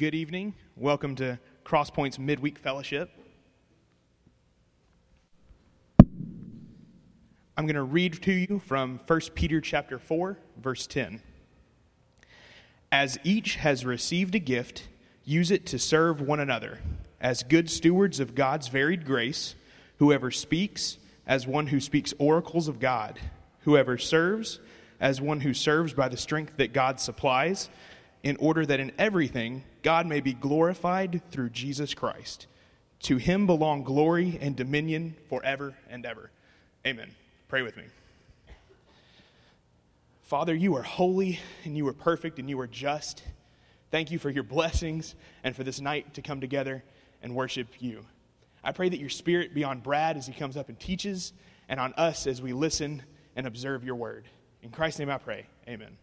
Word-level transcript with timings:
Good 0.00 0.14
evening. 0.14 0.54
Welcome 0.76 1.14
to 1.16 1.38
Crosspoint's 1.62 2.18
midweek 2.18 2.58
fellowship. 2.58 3.10
I'm 5.98 7.66
going 7.66 7.74
to 7.74 7.82
read 7.82 8.14
to 8.22 8.32
you 8.32 8.62
from 8.66 8.98
1 9.06 9.20
Peter 9.34 9.60
chapter 9.60 9.98
4, 9.98 10.38
verse 10.56 10.86
10. 10.86 11.20
As 12.90 13.18
each 13.24 13.56
has 13.56 13.84
received 13.84 14.34
a 14.34 14.38
gift, 14.38 14.88
use 15.22 15.50
it 15.50 15.66
to 15.66 15.78
serve 15.78 16.22
one 16.22 16.40
another 16.40 16.78
as 17.20 17.42
good 17.42 17.68
stewards 17.68 18.20
of 18.20 18.34
God's 18.34 18.68
varied 18.68 19.04
grace. 19.04 19.54
Whoever 19.98 20.30
speaks, 20.30 20.96
as 21.26 21.46
one 21.46 21.66
who 21.66 21.78
speaks 21.78 22.14
oracles 22.18 22.68
of 22.68 22.80
God. 22.80 23.20
Whoever 23.64 23.98
serves, 23.98 24.60
as 24.98 25.20
one 25.20 25.40
who 25.40 25.52
serves 25.52 25.92
by 25.92 26.08
the 26.08 26.16
strength 26.16 26.56
that 26.56 26.72
God 26.72 26.98
supplies 26.98 27.68
in 28.22 28.36
order 28.36 28.66
that 28.66 28.80
in 28.80 28.92
everything 28.98 29.64
God 29.82 30.06
may 30.06 30.20
be 30.20 30.32
glorified 30.32 31.22
through 31.30 31.50
Jesus 31.50 31.94
Christ. 31.94 32.46
To 33.00 33.16
him 33.16 33.46
belong 33.46 33.82
glory 33.82 34.38
and 34.40 34.54
dominion 34.54 35.16
forever 35.28 35.74
and 35.88 36.04
ever. 36.04 36.30
Amen. 36.86 37.10
Pray 37.48 37.62
with 37.62 37.76
me. 37.76 37.84
Father, 40.22 40.54
you 40.54 40.76
are 40.76 40.82
holy 40.82 41.40
and 41.64 41.76
you 41.76 41.88
are 41.88 41.92
perfect 41.92 42.38
and 42.38 42.48
you 42.48 42.60
are 42.60 42.66
just. 42.66 43.22
Thank 43.90 44.10
you 44.10 44.18
for 44.18 44.30
your 44.30 44.44
blessings 44.44 45.14
and 45.42 45.56
for 45.56 45.64
this 45.64 45.80
night 45.80 46.14
to 46.14 46.22
come 46.22 46.40
together 46.40 46.84
and 47.22 47.34
worship 47.34 47.68
you. 47.80 48.04
I 48.62 48.72
pray 48.72 48.88
that 48.88 49.00
your 49.00 49.08
spirit 49.08 49.54
be 49.54 49.64
on 49.64 49.80
Brad 49.80 50.16
as 50.16 50.26
he 50.26 50.32
comes 50.32 50.56
up 50.56 50.68
and 50.68 50.78
teaches, 50.78 51.32
and 51.68 51.80
on 51.80 51.94
us 51.94 52.26
as 52.26 52.42
we 52.42 52.52
listen 52.52 53.02
and 53.36 53.46
observe 53.46 53.84
your 53.84 53.94
word. 53.94 54.28
In 54.62 54.70
Christ's 54.70 54.98
name 54.98 55.10
I 55.10 55.18
pray. 55.18 55.46
Amen. 55.66 55.96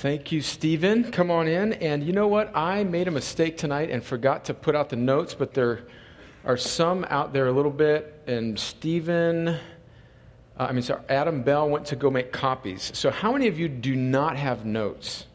Thank 0.00 0.32
you, 0.32 0.40
Stephen. 0.40 1.12
Come 1.12 1.30
on 1.30 1.46
in. 1.46 1.74
And 1.74 2.02
you 2.02 2.14
know 2.14 2.26
what? 2.26 2.56
I 2.56 2.84
made 2.84 3.06
a 3.06 3.10
mistake 3.10 3.58
tonight 3.58 3.90
and 3.90 4.02
forgot 4.02 4.46
to 4.46 4.54
put 4.54 4.74
out 4.74 4.88
the 4.88 4.96
notes, 4.96 5.34
but 5.34 5.52
there 5.52 5.80
are 6.42 6.56
some 6.56 7.04
out 7.10 7.34
there 7.34 7.48
a 7.48 7.52
little 7.52 7.70
bit. 7.70 8.22
And 8.26 8.58
Stephen, 8.58 9.48
uh, 9.48 9.58
I 10.56 10.72
mean, 10.72 10.80
so 10.80 10.98
Adam 11.10 11.42
Bell 11.42 11.68
went 11.68 11.84
to 11.88 11.96
go 11.96 12.10
make 12.10 12.32
copies. 12.32 12.90
So, 12.94 13.10
how 13.10 13.30
many 13.30 13.46
of 13.46 13.58
you 13.58 13.68
do 13.68 13.94
not 13.94 14.38
have 14.38 14.64
notes? 14.64 15.26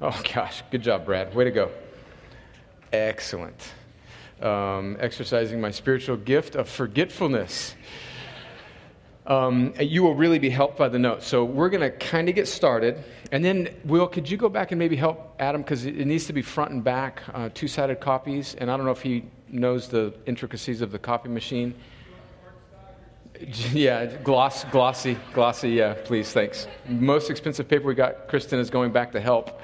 Oh, 0.00 0.20
gosh. 0.34 0.64
Good 0.72 0.82
job, 0.82 1.04
Brad. 1.04 1.32
Way 1.32 1.44
to 1.44 1.52
go. 1.52 1.70
Excellent. 2.92 3.72
Um, 4.42 4.96
exercising 4.98 5.60
my 5.60 5.70
spiritual 5.70 6.16
gift 6.16 6.56
of 6.56 6.68
forgetfulness 6.68 7.76
um, 9.28 9.74
you 9.78 10.02
will 10.02 10.14
really 10.14 10.38
be 10.38 10.48
helped 10.48 10.78
by 10.78 10.88
the 10.88 10.98
notes. 10.98 11.26
So 11.26 11.44
we're 11.44 11.68
going 11.68 11.82
to 11.82 11.90
kind 11.90 12.28
of 12.30 12.34
get 12.34 12.48
started. 12.48 13.04
And 13.30 13.44
then, 13.44 13.68
Will, 13.84 14.08
could 14.08 14.28
you 14.28 14.38
go 14.38 14.48
back 14.48 14.72
and 14.72 14.78
maybe 14.78 14.96
help 14.96 15.36
Adam? 15.38 15.60
Because 15.60 15.84
it 15.84 16.06
needs 16.06 16.26
to 16.26 16.32
be 16.32 16.40
front 16.40 16.70
and 16.70 16.82
back, 16.82 17.22
uh, 17.34 17.50
two 17.52 17.68
sided 17.68 18.00
copies. 18.00 18.54
And 18.54 18.70
I 18.70 18.76
don't 18.76 18.86
know 18.86 18.92
if 18.92 19.02
he 19.02 19.24
knows 19.50 19.88
the 19.88 20.14
intricacies 20.24 20.80
of 20.80 20.90
the 20.90 20.98
copy 20.98 21.28
machine. 21.28 21.74
Yeah, 23.72 24.06
gloss, 24.24 24.64
glossy, 24.64 25.16
glossy, 25.32 25.70
yeah, 25.70 25.94
please, 26.04 26.32
thanks. 26.32 26.66
Most 26.88 27.30
expensive 27.30 27.68
paper 27.68 27.86
we 27.86 27.94
got, 27.94 28.26
Kristen 28.26 28.58
is 28.58 28.68
going 28.68 28.90
back 28.90 29.12
to 29.12 29.20
help. 29.20 29.60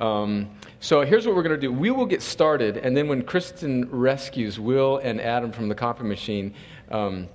Um, 0.00 0.50
so 0.80 1.02
here's 1.02 1.24
what 1.24 1.36
we're 1.36 1.44
going 1.44 1.54
to 1.54 1.60
do. 1.60 1.70
We 1.70 1.92
will 1.92 2.06
get 2.06 2.20
started, 2.20 2.78
and 2.78 2.96
then 2.96 3.06
when 3.06 3.22
Kristen 3.22 3.88
rescues 3.92 4.58
Will 4.58 4.98
and 4.98 5.20
Adam 5.20 5.52
from 5.52 5.68
the 5.68 5.74
copy 5.76 6.02
machine, 6.02 6.52
um, 6.90 7.28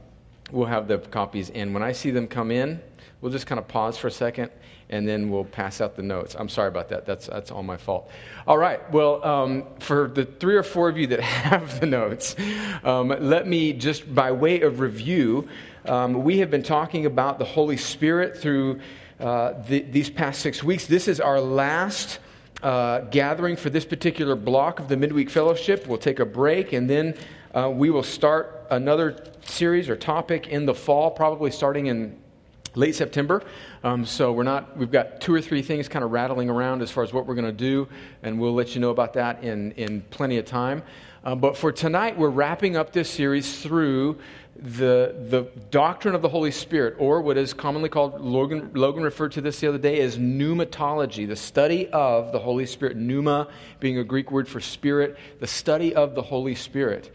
we'll 0.52 0.68
have 0.68 0.88
the 0.88 0.98
copies 0.98 1.50
in. 1.50 1.74
When 1.74 1.84
I 1.84 1.92
see 1.92 2.12
them 2.12 2.28
come 2.28 2.52
in, 2.52 2.82
we'll 3.22 3.32
just 3.32 3.48
kind 3.48 3.60
of 3.60 3.68
pause 3.68 3.98
for 3.98 4.08
a 4.08 4.12
second 4.12 4.52
and 4.92 5.08
then 5.08 5.30
we'll 5.30 5.46
pass 5.46 5.80
out 5.80 5.96
the 5.96 6.04
notes. 6.04 6.36
I'm 6.38 6.50
sorry 6.50 6.68
about 6.68 6.90
that. 6.90 7.06
That's, 7.06 7.28
that's 7.28 7.50
all 7.50 7.64
my 7.64 7.78
fault. 7.78 8.12
All 8.46 8.58
right. 8.58 8.92
Well, 8.92 9.24
um, 9.26 9.64
for 9.80 10.10
the 10.10 10.26
three 10.26 10.58
or 10.58 10.64
four 10.64 10.90
of 10.90 10.98
you 10.98 11.08
that 11.08 11.20
have 11.22 11.80
the 11.80 11.86
notes, 11.86 12.36
um, 12.84 13.08
let 13.08 13.48
me 13.48 13.74
just 13.74 14.14
by 14.14 14.32
way 14.32 14.62
of 14.62 14.82
review, 14.82 15.48
um, 15.86 16.24
we 16.24 16.40
have 16.40 16.52
been 16.52 16.64
talking 16.64 17.06
about 17.06 17.40
the 17.40 17.46
Holy 17.46 17.78
Spirit 17.78 18.38
through 18.38 18.82
uh, 19.20 19.54
the, 19.68 19.80
these 19.82 20.10
past 20.10 20.42
six 20.42 20.62
weeks. 20.62 20.86
This 20.86 21.08
is 21.08 21.20
our 21.20 21.42
last. 21.42 22.20
Uh, 22.62 23.00
gathering 23.10 23.56
for 23.56 23.72
this 23.72 23.84
particular 23.86 24.36
block 24.36 24.80
of 24.80 24.88
the 24.88 24.96
midweek 24.96 25.32
fellowship. 25.32 25.88
We'll 25.88 25.98
take 25.98 26.20
a 26.20 26.26
break 26.28 26.74
and 26.74 26.88
then 26.88 27.18
uh, 27.56 27.72
we 27.74 27.90
will 27.90 28.04
start 28.04 28.61
another 28.72 29.24
series 29.46 29.90
or 29.90 29.96
topic 29.96 30.48
in 30.48 30.66
the 30.66 30.74
fall, 30.74 31.12
probably 31.12 31.52
starting 31.52 31.88
in 31.88 32.18
late 32.74 32.96
September. 32.96 33.44
Um, 33.84 34.06
so 34.06 34.32
we're 34.32 34.44
not, 34.44 34.78
we've 34.78 34.92
got 34.92 35.20
two 35.20 35.34
or 35.34 35.42
three 35.42 35.62
things 35.62 35.88
kind 35.88 36.06
of 36.06 36.12
rattling 36.12 36.50
around 36.50 36.82
as 36.82 36.90
far 36.90 37.04
as 37.04 37.12
what 37.14 37.28
we're 37.28 37.36
going 37.36 37.46
to 37.46 37.52
do, 37.52 37.88
and 38.24 38.40
we'll 38.40 38.54
let 38.54 38.74
you 38.74 38.82
know 38.82 38.90
about 38.90 39.14
that 39.14 39.44
in, 39.44 39.74
in 39.74 40.02
plenty 40.10 40.38
of 40.38 40.46
time. 40.46 40.82
Um, 41.24 41.40
but 41.40 41.56
for 41.56 41.72
tonight, 41.72 42.18
we're 42.18 42.30
wrapping 42.30 42.76
up 42.78 42.94
this 42.94 43.10
series 43.10 43.62
through 43.62 44.18
the, 44.56 45.16
the 45.30 45.50
doctrine 45.70 46.16
of 46.16 46.22
the 46.22 46.30
Holy 46.30 46.52
Spirit, 46.52 46.96
or 46.98 47.22
what 47.22 47.38
is 47.38 47.54
commonly 47.54 47.90
called, 47.90 48.22
Logan, 48.22 48.72
Logan 48.74 49.04
referred 49.04 49.32
to 49.34 49.42
this 49.42 49.60
the 49.60 49.68
other 49.68 49.78
day 49.78 50.00
as 50.02 50.18
pneumatology, 50.18 51.28
the 51.28 51.36
study 51.36 51.90
of 51.90 52.32
the 52.32 52.40
Holy 52.40 52.66
Spirit. 52.66 52.96
Pneuma 52.96 53.48
being 53.80 53.98
a 53.98 54.04
Greek 54.04 54.32
word 54.32 54.48
for 54.48 54.60
spirit, 54.60 55.18
the 55.40 55.48
study 55.48 55.94
of 55.94 56.16
the 56.16 56.22
Holy 56.22 56.56
Spirit. 56.56 57.14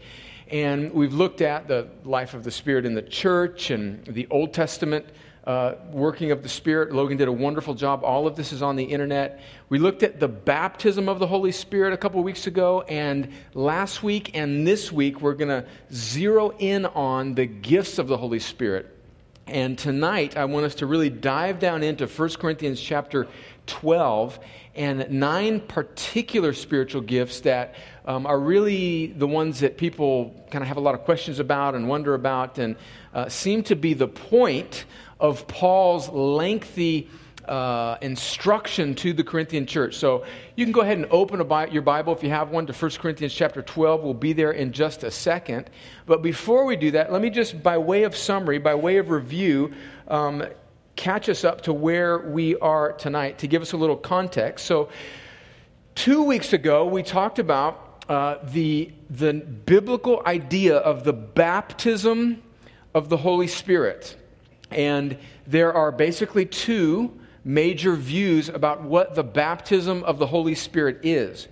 And 0.51 0.93
we've 0.93 1.13
looked 1.13 1.41
at 1.41 1.67
the 1.67 1.87
life 2.05 2.33
of 2.33 2.43
the 2.43 2.51
Spirit 2.51 2.85
in 2.85 2.93
the 2.93 3.01
church 3.01 3.69
and 3.69 4.05
the 4.05 4.27
Old 4.29 4.53
Testament 4.53 5.05
uh, 5.47 5.75
working 5.91 6.31
of 6.31 6.43
the 6.43 6.49
Spirit. 6.49 6.93
Logan 6.93 7.17
did 7.17 7.27
a 7.27 7.31
wonderful 7.31 7.73
job. 7.73 8.03
All 8.03 8.27
of 8.27 8.35
this 8.35 8.51
is 8.51 8.61
on 8.61 8.75
the 8.75 8.83
internet. 8.83 9.39
We 9.69 9.79
looked 9.79 10.03
at 10.03 10.19
the 10.19 10.27
baptism 10.27 11.07
of 11.07 11.19
the 11.19 11.27
Holy 11.27 11.53
Spirit 11.53 11.93
a 11.93 11.97
couple 11.97 12.21
weeks 12.21 12.47
ago, 12.47 12.81
and 12.81 13.31
last 13.53 14.03
week 14.03 14.31
and 14.37 14.67
this 14.67 14.91
week 14.91 15.21
we're 15.21 15.35
going 15.35 15.63
to 15.63 15.65
zero 15.93 16.53
in 16.59 16.85
on 16.85 17.33
the 17.33 17.45
gifts 17.45 17.97
of 17.97 18.07
the 18.07 18.17
Holy 18.17 18.39
Spirit. 18.39 18.93
And 19.47 19.77
tonight 19.77 20.35
I 20.35 20.43
want 20.45 20.65
us 20.65 20.75
to 20.75 20.85
really 20.85 21.09
dive 21.09 21.59
down 21.59 21.81
into 21.81 22.07
1 22.07 22.29
Corinthians 22.31 22.81
chapter 22.81 23.27
12 23.67 24.39
and 24.75 25.09
nine 25.09 25.61
particular 25.61 26.51
spiritual 26.53 27.01
gifts 27.01 27.41
that 27.41 27.75
um, 28.07 28.25
are 28.25 28.39
really 28.39 29.07
the 29.07 29.27
ones 29.27 29.59
that 29.59 29.77
people 29.77 30.33
kind 30.49 30.63
of 30.63 30.67
have 30.69 30.77
a 30.77 30.81
lot 30.81 30.95
of 30.95 31.01
questions 31.01 31.39
about 31.39 31.75
and 31.75 31.87
wonder 31.87 32.13
about 32.13 32.57
and 32.57 32.77
uh, 33.13 33.27
seem 33.27 33.61
to 33.63 33.75
be 33.75 33.93
the 33.93 34.07
point 34.07 34.85
of 35.19 35.45
Paul's 35.47 36.07
lengthy 36.09 37.09
uh, 37.49 37.97
instruction 38.01 38.95
to 38.95 39.11
the 39.13 39.23
Corinthian 39.23 39.65
church. 39.65 39.95
So 39.95 40.25
you 40.55 40.65
can 40.65 40.71
go 40.71 40.81
ahead 40.81 40.97
and 40.97 41.07
open 41.11 41.39
your 41.71 41.81
Bible 41.81 42.13
if 42.13 42.23
you 42.23 42.29
have 42.29 42.49
one 42.49 42.65
to 42.67 42.73
1 42.73 42.91
Corinthians 42.91 43.33
chapter 43.33 43.61
12. 43.61 44.03
We'll 44.03 44.13
be 44.13 44.33
there 44.33 44.51
in 44.51 44.71
just 44.71 45.03
a 45.03 45.11
second. 45.11 45.69
But 46.05 46.21
before 46.21 46.65
we 46.65 46.77
do 46.77 46.91
that, 46.91 47.11
let 47.11 47.21
me 47.21 47.29
just, 47.29 47.61
by 47.61 47.77
way 47.77 48.03
of 48.03 48.15
summary, 48.15 48.57
by 48.57 48.75
way 48.75 48.97
of 48.97 49.09
review, 49.09 49.73
um, 50.07 50.45
catch 50.95 51.29
us 51.29 51.43
up 51.43 51.61
to 51.61 51.73
where 51.73 52.19
we 52.19 52.57
are 52.57 52.93
tonight 52.93 53.37
to 53.39 53.47
give 53.47 53.61
us 53.61 53.73
a 53.73 53.77
little 53.77 53.97
context. 53.97 54.65
So, 54.65 54.89
two 55.95 56.23
weeks 56.23 56.53
ago, 56.53 56.85
we 56.85 57.01
talked 57.01 57.39
about 57.39 57.86
uh, 58.09 58.37
the, 58.43 58.91
the 59.09 59.33
biblical 59.33 60.21
idea 60.25 60.77
of 60.77 61.03
the 61.03 61.13
baptism 61.13 62.41
of 62.93 63.09
the 63.09 63.17
Holy 63.17 63.47
Spirit. 63.47 64.15
And 64.71 65.17
there 65.45 65.73
are 65.73 65.91
basically 65.91 66.45
two 66.45 67.17
major 67.43 67.95
views 67.95 68.49
about 68.49 68.83
what 68.83 69.15
the 69.15 69.23
baptism 69.23 70.03
of 70.03 70.19
the 70.19 70.27
Holy 70.27 70.55
Spirit 70.55 70.99
is. 71.03 71.47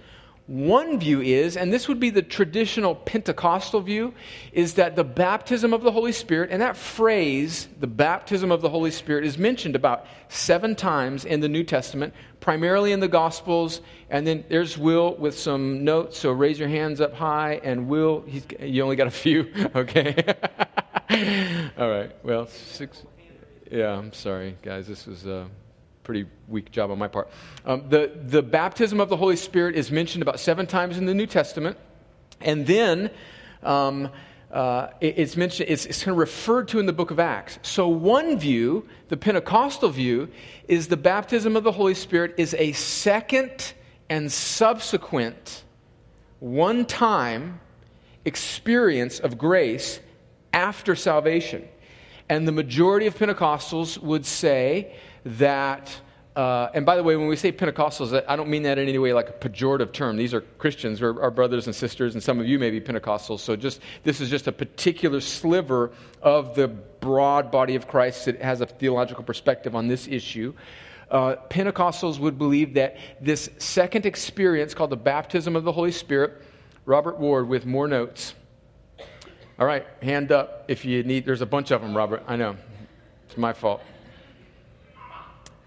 One 0.47 0.99
view 0.99 1.21
is, 1.21 1.57
and 1.57 1.73
this 1.73 1.87
would 1.87 1.99
be 1.99 2.11
the 2.11 2.21
traditional 2.21 2.93
Pentecostal 2.93 3.81
view, 3.81 4.13
is 4.51 4.75
that 4.75 4.95
the 4.95 5.03
baptism 5.03 5.73
of 5.73 5.81
the 5.81 5.91
Holy 5.91 6.11
Spirit, 6.11 6.51
and 6.51 6.61
that 6.61 6.77
phrase, 6.77 7.67
the 7.79 7.87
baptism 7.87 8.51
of 8.51 8.61
the 8.61 8.69
Holy 8.69 8.91
Spirit, 8.91 9.25
is 9.25 9.39
mentioned 9.39 9.75
about 9.75 10.05
seven 10.29 10.75
times 10.75 11.25
in 11.25 11.39
the 11.39 11.49
New 11.49 11.63
Testament, 11.63 12.13
primarily 12.41 12.91
in 12.91 12.99
the 12.99 13.07
Gospels. 13.07 13.81
And 14.11 14.27
then 14.27 14.43
there's 14.47 14.77
Will 14.77 15.15
with 15.15 15.35
some 15.35 15.83
notes, 15.83 16.19
so 16.19 16.31
raise 16.31 16.59
your 16.59 16.69
hands 16.69 17.01
up 17.01 17.15
high. 17.15 17.59
And 17.63 17.87
Will, 17.87 18.23
you 18.59 18.83
only 18.83 18.95
got 18.95 19.07
a 19.07 19.11
few? 19.11 19.51
Okay. 19.75 20.15
All 21.77 21.89
right. 21.89 22.11
Well, 22.23 22.47
six. 22.47 23.03
Yeah, 23.71 23.97
I'm 23.97 24.13
sorry, 24.13 24.57
guys. 24.61 24.87
This 24.87 25.05
was. 25.07 25.25
Uh, 25.25 25.45
pretty 26.05 26.25
weak 26.47 26.71
job 26.71 26.91
on 26.91 26.97
my 26.97 27.09
part. 27.09 27.29
Um, 27.65 27.83
the, 27.89 28.11
the 28.15 28.41
baptism 28.41 29.01
of 29.01 29.09
the 29.09 29.17
Holy 29.17 29.35
Spirit 29.35 29.75
is 29.75 29.91
mentioned 29.91 30.21
about 30.21 30.39
seven 30.39 30.67
times 30.67 30.97
in 30.97 31.05
the 31.05 31.13
New 31.13 31.25
Testament. 31.25 31.77
And 32.39 32.65
then 32.65 33.09
um, 33.63 34.09
uh, 34.51 34.89
it, 35.01 35.17
it's 35.17 35.35
mentioned, 35.35 35.69
it's, 35.69 35.85
it's 35.85 36.03
kind 36.03 36.13
of 36.13 36.19
referred 36.19 36.67
to 36.69 36.79
in 36.79 36.85
the 36.85 36.93
book 36.93 37.11
of 37.11 37.19
Acts. 37.19 37.59
So, 37.63 37.87
one 37.87 38.39
view, 38.39 38.87
the 39.09 39.17
Pentecostal 39.17 39.89
view, 39.89 40.29
is 40.67 40.87
the 40.87 40.97
baptism 40.97 41.55
of 41.55 41.63
the 41.63 41.71
Holy 41.71 41.95
Spirit 41.95 42.35
is 42.37 42.53
a 42.53 42.71
second 42.73 43.73
and 44.09 44.31
subsequent, 44.31 45.63
one 46.39 46.85
time 46.85 47.59
experience 48.23 49.19
of 49.19 49.37
grace 49.37 49.99
after 50.53 50.95
salvation. 50.95 51.67
And 52.29 52.47
the 52.47 52.51
majority 52.51 53.07
of 53.07 53.17
Pentecostals 53.17 53.97
would 53.99 54.25
say 54.25 54.95
that 55.25 56.01
uh, 56.35 56.69
and 56.73 56.85
by 56.85 56.97
the 56.97 57.03
way, 57.03 57.15
when 57.15 57.27
we 57.27 57.37
say 57.37 57.49
Pentecostals, 57.49 58.21
I 58.27 58.35
don't 58.35 58.49
mean 58.49 58.63
that 58.63 58.77
in 58.77 58.89
any 58.89 58.97
way 58.97 59.13
like 59.13 59.29
a 59.29 59.33
pejorative 59.33 59.93
term. 59.93 60.17
These 60.17 60.33
are 60.33 60.41
Christians, 60.41 61.01
we're 61.01 61.21
our 61.21 61.31
brothers 61.31 61.67
and 61.67 61.75
sisters, 61.75 62.13
and 62.13 62.21
some 62.21 62.41
of 62.41 62.45
you 62.45 62.59
may 62.59 62.71
be 62.71 62.81
Pentecostals. 62.81 63.39
So 63.39 63.55
just 63.55 63.79
this 64.03 64.19
is 64.19 64.29
just 64.29 64.47
a 64.47 64.51
particular 64.51 65.21
sliver 65.21 65.91
of 66.21 66.53
the 66.53 66.67
broad 66.67 67.51
body 67.51 67.75
of 67.75 67.87
Christ 67.87 68.25
that 68.25 68.41
has 68.41 68.59
a 68.59 68.65
theological 68.65 69.23
perspective 69.23 69.75
on 69.75 69.87
this 69.87 70.09
issue. 70.09 70.53
Uh, 71.09 71.37
Pentecostals 71.49 72.19
would 72.19 72.37
believe 72.37 72.73
that 72.73 72.97
this 73.21 73.49
second 73.57 74.05
experience 74.05 74.73
called 74.73 74.89
the 74.89 74.97
baptism 74.97 75.55
of 75.55 75.63
the 75.63 75.71
Holy 75.71 75.91
Spirit, 75.91 76.41
Robert 76.85 77.17
Ward 77.17 77.47
with 77.47 77.65
more 77.65 77.87
notes. 77.87 78.33
All 79.57 79.65
right, 79.65 79.85
hand 80.01 80.33
up 80.33 80.65
if 80.67 80.83
you 80.83 81.03
need. 81.03 81.25
There's 81.25 81.41
a 81.41 81.45
bunch 81.45 81.71
of 81.71 81.81
them, 81.81 81.95
Robert. 81.95 82.23
I 82.27 82.35
know. 82.35 82.57
It's 83.25 83.37
my 83.37 83.53
fault. 83.53 83.81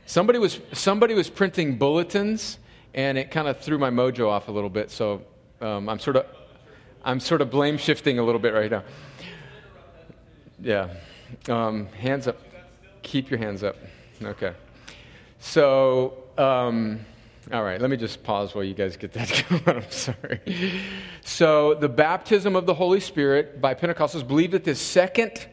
Somebody 0.09 0.39
was, 0.39 0.59
somebody 0.73 1.13
was 1.13 1.29
printing 1.29 1.77
bulletins, 1.77 2.59
and 2.95 3.19
it 3.19 3.31
kind 3.31 3.47
of 3.47 3.61
threw 3.61 3.77
my 3.77 3.91
mojo 3.91 4.31
off 4.31 4.49
a 4.49 4.51
little 4.51 4.71
bit. 4.71 4.91
So 4.91 5.21
um, 5.61 5.87
I'm 5.87 5.99
sort 5.99 6.17
of, 6.17 6.25
I'm 7.05 7.21
sort 7.21 7.43
of 7.43 7.51
blame 7.51 7.77
shifting 7.77 8.19
a 8.19 8.23
little 8.23 8.39
bit 8.39 8.55
right 8.55 8.71
now. 8.71 8.85
Yeah, 10.63 10.89
um, 11.51 11.89
hands 11.89 12.27
up. 12.27 12.39
Keep 13.03 13.29
your 13.29 13.39
hands 13.39 13.63
up. 13.63 13.77
Okay. 14.23 14.55
So, 15.41 16.25
um, 16.39 17.01
all 17.53 17.63
right, 17.63 17.79
let 17.79 17.91
me 17.91 17.99
just 17.99 18.23
pause 18.23 18.55
while 18.55 18.65
you 18.65 18.73
guys 18.73 18.97
get 18.97 19.13
that 19.13 19.45
going. 19.51 19.77
I'm 19.77 19.91
sorry. 19.91 20.41
So, 21.23 21.75
the 21.75 21.89
baptism 21.91 22.57
of 22.57 22.65
the 22.65 22.73
Holy 22.73 23.01
Spirit 23.01 23.61
by 23.61 23.75
Pentecostals 23.75 24.27
believe 24.27 24.53
that 24.53 24.65
this 24.65 24.81
second 24.81 25.47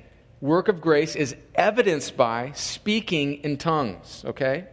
work 0.46 0.68
of 0.68 0.80
grace 0.80 1.16
is 1.16 1.36
evidenced 1.56 2.16
by 2.16 2.52
speaking 2.54 3.44
in 3.44 3.58
tongues, 3.58 4.24
okay? 4.26 4.66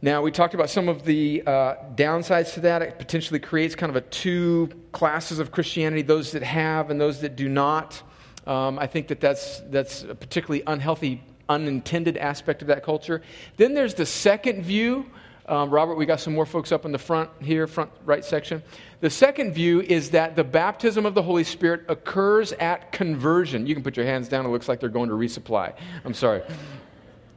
Now, 0.00 0.22
we 0.22 0.30
talked 0.30 0.54
about 0.54 0.70
some 0.70 0.88
of 0.88 1.04
the 1.04 1.42
uh, 1.46 1.74
downsides 1.94 2.54
to 2.54 2.60
that. 2.60 2.80
It 2.82 2.98
potentially 2.98 3.40
creates 3.40 3.74
kind 3.74 3.90
of 3.90 3.96
a 3.96 4.02
two 4.02 4.70
classes 4.92 5.38
of 5.38 5.50
Christianity 5.50 6.02
those 6.02 6.32
that 6.32 6.42
have 6.42 6.90
and 6.90 7.00
those 7.00 7.20
that 7.22 7.34
do 7.34 7.48
not. 7.48 8.02
Um, 8.46 8.78
I 8.78 8.86
think 8.86 9.08
that 9.08 9.20
that's, 9.20 9.60
that's 9.70 10.02
a 10.02 10.14
particularly 10.14 10.62
unhealthy, 10.66 11.24
unintended 11.48 12.16
aspect 12.16 12.62
of 12.62 12.68
that 12.68 12.84
culture. 12.84 13.22
Then 13.56 13.74
there's 13.74 13.94
the 13.94 14.06
second 14.06 14.62
view. 14.62 15.10
Um, 15.48 15.70
Robert, 15.70 15.96
we 15.96 16.06
got 16.06 16.20
some 16.20 16.34
more 16.34 16.46
folks 16.46 16.70
up 16.70 16.84
in 16.84 16.92
the 16.92 16.98
front 16.98 17.30
here, 17.40 17.66
front 17.66 17.90
right 18.04 18.24
section. 18.24 18.62
The 19.00 19.10
second 19.10 19.52
view 19.52 19.82
is 19.82 20.10
that 20.10 20.36
the 20.36 20.44
baptism 20.44 21.04
of 21.04 21.14
the 21.14 21.22
Holy 21.22 21.44
Spirit 21.44 21.82
occurs 21.88 22.52
at 22.52 22.92
conversion. 22.92 23.66
You 23.66 23.74
can 23.74 23.84
put 23.84 23.96
your 23.96 24.06
hands 24.06 24.28
down. 24.28 24.46
It 24.46 24.48
looks 24.48 24.68
like 24.68 24.80
they're 24.80 24.88
going 24.88 25.10
to 25.10 25.14
resupply. 25.14 25.74
I'm 26.04 26.14
sorry. 26.14 26.42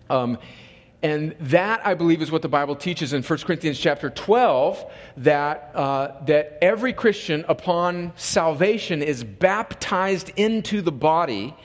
Um, 0.09 0.37
and 1.01 1.35
that, 1.39 1.85
I 1.85 1.93
believe, 1.93 2.21
is 2.21 2.31
what 2.31 2.41
the 2.41 2.49
Bible 2.49 2.75
teaches 2.75 3.13
in 3.13 3.23
1 3.23 3.39
Corinthians 3.39 3.79
chapter 3.79 4.09
12 4.09 4.85
that, 5.17 5.71
uh, 5.73 6.23
that 6.25 6.57
every 6.61 6.93
Christian, 6.93 7.45
upon 7.47 8.13
salvation, 8.15 9.01
is 9.01 9.23
baptized 9.23 10.31
into 10.35 10.81
the 10.81 10.91
body 10.91 11.55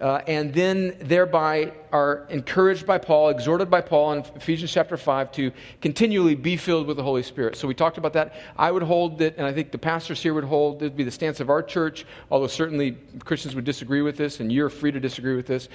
uh, 0.00 0.22
and 0.26 0.52
then 0.54 0.96
thereby 1.00 1.72
are 1.92 2.26
encouraged 2.30 2.86
by 2.86 2.96
Paul, 2.96 3.28
exhorted 3.28 3.70
by 3.70 3.80
Paul 3.80 4.12
in 4.12 4.24
Ephesians 4.36 4.72
chapter 4.72 4.96
5 4.96 5.32
to 5.32 5.52
continually 5.80 6.34
be 6.34 6.56
filled 6.56 6.86
with 6.86 6.96
the 6.96 7.02
Holy 7.02 7.22
Spirit. 7.22 7.56
So 7.56 7.68
we 7.68 7.74
talked 7.74 7.98
about 7.98 8.14
that. 8.14 8.34
I 8.56 8.70
would 8.70 8.82
hold 8.82 9.18
that, 9.18 9.36
and 9.36 9.46
I 9.46 9.52
think 9.52 9.72
the 9.72 9.78
pastors 9.78 10.22
here 10.22 10.32
would 10.32 10.44
hold, 10.44 10.82
it 10.82 10.86
would 10.86 10.96
be 10.96 11.04
the 11.04 11.10
stance 11.10 11.40
of 11.40 11.50
our 11.50 11.62
church, 11.62 12.06
although 12.30 12.46
certainly 12.46 12.96
Christians 13.24 13.54
would 13.54 13.64
disagree 13.64 14.02
with 14.02 14.16
this, 14.16 14.40
and 14.40 14.50
you're 14.50 14.70
free 14.70 14.92
to 14.92 15.00
disagree 15.00 15.36
with 15.36 15.46
this. 15.46 15.68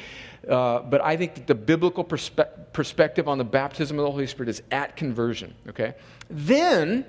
Uh, 0.49 0.79
but 0.79 1.01
I 1.01 1.17
think 1.17 1.35
that 1.35 1.47
the 1.47 1.55
biblical 1.55 2.03
perspe- 2.03 2.49
perspective 2.73 3.27
on 3.27 3.37
the 3.37 3.43
baptism 3.43 3.99
of 3.99 4.05
the 4.05 4.11
Holy 4.11 4.27
Spirit 4.27 4.49
is 4.49 4.63
at 4.71 4.95
conversion, 4.95 5.53
okay? 5.69 5.93
Then, 6.29 7.05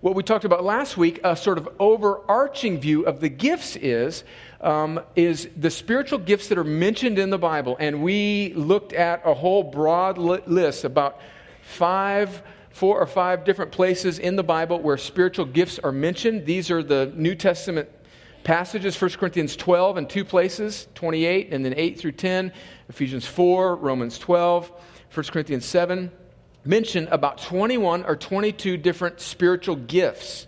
what 0.00 0.14
we 0.14 0.22
talked 0.22 0.44
about 0.44 0.64
last 0.64 0.96
week, 0.96 1.20
a 1.24 1.36
sort 1.36 1.58
of 1.58 1.68
overarching 1.78 2.80
view 2.80 3.04
of 3.04 3.20
the 3.20 3.28
gifts 3.28 3.76
is 3.76 4.24
um, 4.60 5.00
is 5.16 5.48
the 5.56 5.70
spiritual 5.70 6.18
gifts 6.18 6.48
that 6.48 6.58
are 6.58 6.64
mentioned 6.64 7.18
in 7.18 7.30
the 7.30 7.38
Bible. 7.38 7.76
And 7.80 8.02
we 8.02 8.52
looked 8.54 8.92
at 8.92 9.22
a 9.24 9.34
whole 9.34 9.62
broad 9.62 10.18
li- 10.18 10.42
list, 10.46 10.84
about 10.84 11.20
five, 11.62 12.42
four 12.70 13.00
or 13.00 13.06
five 13.06 13.44
different 13.44 13.72
places 13.72 14.18
in 14.18 14.36
the 14.36 14.42
Bible 14.42 14.80
where 14.80 14.96
spiritual 14.96 15.46
gifts 15.46 15.78
are 15.78 15.92
mentioned. 15.92 16.46
These 16.46 16.70
are 16.70 16.82
the 16.82 17.12
New 17.14 17.34
Testament 17.34 17.88
passages 18.44 19.00
1 19.00 19.12
Corinthians 19.12 19.56
12 19.56 19.98
in 19.98 20.06
two 20.06 20.24
places, 20.24 20.88
28, 20.94 21.52
and 21.52 21.64
then 21.64 21.74
8 21.76 21.98
through 21.98 22.12
10, 22.12 22.52
Ephesians 22.88 23.26
4, 23.26 23.76
Romans 23.76 24.18
12, 24.18 24.72
1 25.12 25.24
Corinthians 25.26 25.64
7 25.64 26.10
mention 26.64 27.08
about 27.08 27.38
21 27.38 28.04
or 28.04 28.16
22 28.16 28.76
different 28.76 29.20
spiritual 29.20 29.76
gifts. 29.76 30.46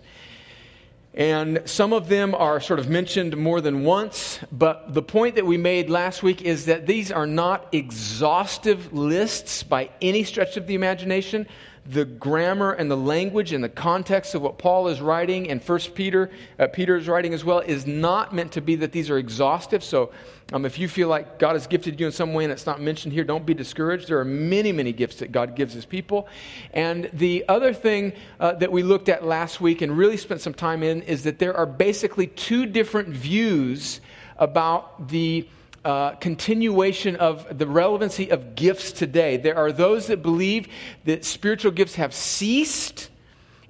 And 1.13 1.61
some 1.65 1.93
of 1.93 2.09
them 2.09 2.33
are 2.33 2.59
sort 2.59 2.79
of 2.79 2.89
mentioned 2.89 3.37
more 3.37 3.61
than 3.61 3.83
once, 3.83 4.39
but 4.51 4.95
the 4.95 5.03
point 5.03 5.35
that 5.35 5.45
we 5.45 5.57
made 5.57 5.89
last 5.89 6.23
week 6.23 6.41
is 6.41 6.65
that 6.65 6.87
these 6.87 7.11
are 7.11 7.27
not 7.27 7.67
exhaustive 7.71 8.91
lists 8.93 9.61
by 9.61 9.91
any 10.01 10.23
stretch 10.23 10.57
of 10.57 10.65
the 10.65 10.73
imagination 10.73 11.47
the 11.85 12.05
grammar 12.05 12.71
and 12.71 12.89
the 12.89 12.97
language 12.97 13.51
and 13.51 13.63
the 13.63 13.69
context 13.69 14.35
of 14.35 14.41
what 14.41 14.57
Paul 14.57 14.87
is 14.87 15.01
writing 15.01 15.49
and 15.49 15.61
First 15.61 15.93
Peter, 15.93 16.31
uh, 16.57 16.67
Peter 16.67 16.95
is 16.95 17.07
writing 17.07 17.33
as 17.33 17.43
well, 17.43 17.59
is 17.59 17.85
not 17.85 18.33
meant 18.33 18.53
to 18.53 18.61
be 18.61 18.75
that 18.77 18.93
these 18.93 19.09
are 19.09 19.17
exhaustive. 19.17 19.83
So 19.83 20.11
um, 20.53 20.65
if 20.65 20.79
you 20.79 20.87
feel 20.87 21.09
like 21.09 21.39
God 21.39 21.53
has 21.53 21.67
gifted 21.67 21.99
you 21.99 22.05
in 22.05 22.11
some 22.11 22.33
way 22.33 22.45
and 22.45 22.53
it's 22.53 22.65
not 22.65 22.79
mentioned 22.79 23.13
here, 23.13 23.25
don't 23.25 23.45
be 23.45 23.53
discouraged. 23.53 24.07
There 24.07 24.19
are 24.19 24.25
many, 24.25 24.71
many 24.71 24.93
gifts 24.93 25.17
that 25.17 25.31
God 25.31 25.55
gives 25.55 25.73
his 25.73 25.85
people. 25.85 26.27
And 26.73 27.09
the 27.11 27.43
other 27.49 27.73
thing 27.73 28.13
uh, 28.39 28.53
that 28.53 28.71
we 28.71 28.81
looked 28.81 29.09
at 29.09 29.25
last 29.25 29.59
week 29.59 29.81
and 29.81 29.97
really 29.97 30.17
spent 30.17 30.39
some 30.39 30.53
time 30.53 30.83
in 30.83 31.01
is 31.01 31.23
that 31.23 31.37
there 31.39 31.55
are 31.55 31.65
basically 31.65 32.27
two 32.27 32.65
different 32.65 33.09
views 33.09 33.99
about 34.37 35.09
the 35.09 35.47
uh, 35.85 36.11
continuation 36.15 37.15
of 37.17 37.57
the 37.57 37.67
relevancy 37.67 38.29
of 38.29 38.55
gifts 38.55 38.91
today. 38.91 39.37
There 39.37 39.57
are 39.57 39.71
those 39.71 40.07
that 40.07 40.21
believe 40.21 40.67
that 41.05 41.25
spiritual 41.25 41.71
gifts 41.71 41.95
have 41.95 42.13
ceased 42.13 43.09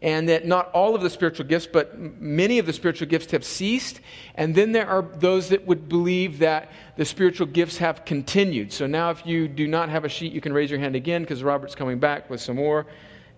and 0.04 0.28
that 0.28 0.46
not 0.46 0.70
all 0.74 0.96
of 0.96 1.02
the 1.02 1.10
spiritual 1.10 1.46
gifts, 1.46 1.66
but 1.66 1.98
many 1.98 2.60
of 2.60 2.66
the 2.66 2.74
spiritual 2.74 3.08
gifts 3.08 3.32
have 3.32 3.46
ceased. 3.46 4.02
And 4.36 4.54
then 4.54 4.74
there 4.74 4.86
are 4.86 5.02
those 5.02 5.48
that 5.50 5.66
would 5.66 5.88
believe 5.88 6.40
that 6.40 6.72
the 6.98 7.06
spiritual 7.06 7.48
gifts 7.48 7.78
have 7.78 8.04
continued. 8.04 8.74
So 8.74 8.86
now, 8.86 9.12
if 9.12 9.26
you 9.26 9.48
do 9.48 9.66
not 9.66 9.88
have 9.88 10.04
a 10.04 10.10
sheet, 10.10 10.34
you 10.34 10.42
can 10.42 10.52
raise 10.52 10.70
your 10.70 10.82
hand 10.82 10.98
again 10.98 11.22
because 11.22 11.42
Robert's 11.42 11.74
coming 11.74 12.00
back 12.00 12.30
with 12.30 12.42
some 12.42 12.58
more. 12.58 12.86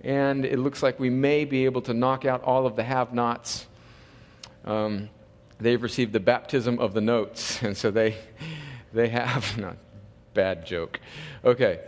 And 0.01 0.43
it 0.43 0.57
looks 0.57 0.81
like 0.81 0.99
we 0.99 1.11
may 1.11 1.45
be 1.45 1.65
able 1.65 1.83
to 1.83 1.93
knock 1.93 2.25
out 2.25 2.43
all 2.43 2.65
of 2.65 2.75
the 2.75 2.83
have 2.83 3.13
nots. 3.13 3.67
Um, 4.65 5.09
they've 5.59 5.81
received 5.81 6.13
the 6.13 6.19
baptism 6.19 6.79
of 6.79 6.95
the 6.95 7.01
notes, 7.01 7.61
and 7.61 7.77
so 7.77 7.91
they 7.91 8.15
they 8.95 9.09
have. 9.09 9.57
Not 9.59 9.77
bad 10.33 10.65
joke. 10.65 10.99
Okay. 11.43 11.79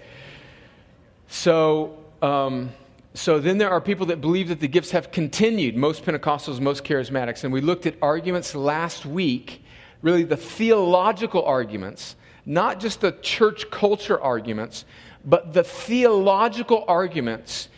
So, 1.27 1.97
um, 2.21 2.71
so 3.13 3.39
then 3.39 3.57
there 3.57 3.69
are 3.69 3.81
people 3.81 4.07
that 4.07 4.21
believe 4.21 4.47
that 4.49 4.59
the 4.59 4.67
gifts 4.67 4.91
have 4.91 5.11
continued, 5.11 5.75
most 5.75 6.03
Pentecostals, 6.03 6.59
most 6.59 6.83
charismatics. 6.83 7.43
And 7.43 7.51
we 7.51 7.61
looked 7.61 7.85
at 7.85 7.95
arguments 8.01 8.55
last 8.55 9.05
week, 9.05 9.63
really 10.01 10.23
the 10.23 10.37
theological 10.37 11.43
arguments, 11.43 12.15
not 12.45 12.79
just 12.79 13.01
the 13.01 13.11
church 13.11 13.69
culture 13.69 14.19
arguments, 14.19 14.85
but 15.25 15.53
the 15.53 15.63
theological 15.63 16.85
arguments 16.87 17.69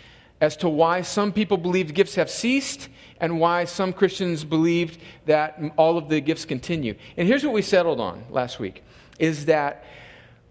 as 0.42 0.56
to 0.58 0.70
why 0.70 1.02
some 1.02 1.34
people 1.34 1.58
believe 1.58 1.94
gifts 1.94 2.16
have 2.16 2.30
ceased 2.30 2.90
and 3.20 3.40
why 3.40 3.66
some 3.66 3.92
Christians 3.92 4.44
believed 4.44 5.00
that 5.26 5.60
all 5.76 5.98
of 5.98 6.08
the 6.08 6.22
gifts 6.22 6.46
continue. 6.46 6.96
And 7.18 7.28
here's 7.28 7.44
what 7.44 7.54
we 7.54 7.62
settled 7.62 8.00
on 8.00 8.24
last 8.30 8.60
week 8.60 8.84
is 9.20 9.46
that 9.46 9.84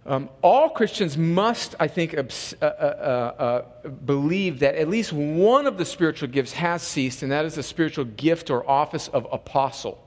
um, 0.09 0.31
all 0.41 0.71
Christians 0.71 1.19
must, 1.19 1.75
I 1.79 1.87
think, 1.87 2.17
uh, 2.17 2.23
uh, 2.63 2.65
uh, 2.65 2.67
uh, 2.67 3.89
believe 3.89 4.61
that 4.61 4.75
at 4.77 4.89
least 4.89 5.13
one 5.13 5.67
of 5.67 5.77
the 5.77 5.85
spiritual 5.85 6.29
gifts 6.29 6.53
has 6.53 6.83
ceased, 6.83 7.23
and 7.23 7.31
that 7.31 7.45
is 7.45 7.57
the 7.57 7.63
spiritual 7.63 8.07
gift 8.07 8.49
or 8.49 8.69
office 8.69 9.09
of 9.09 9.27
apostle. 9.31 10.03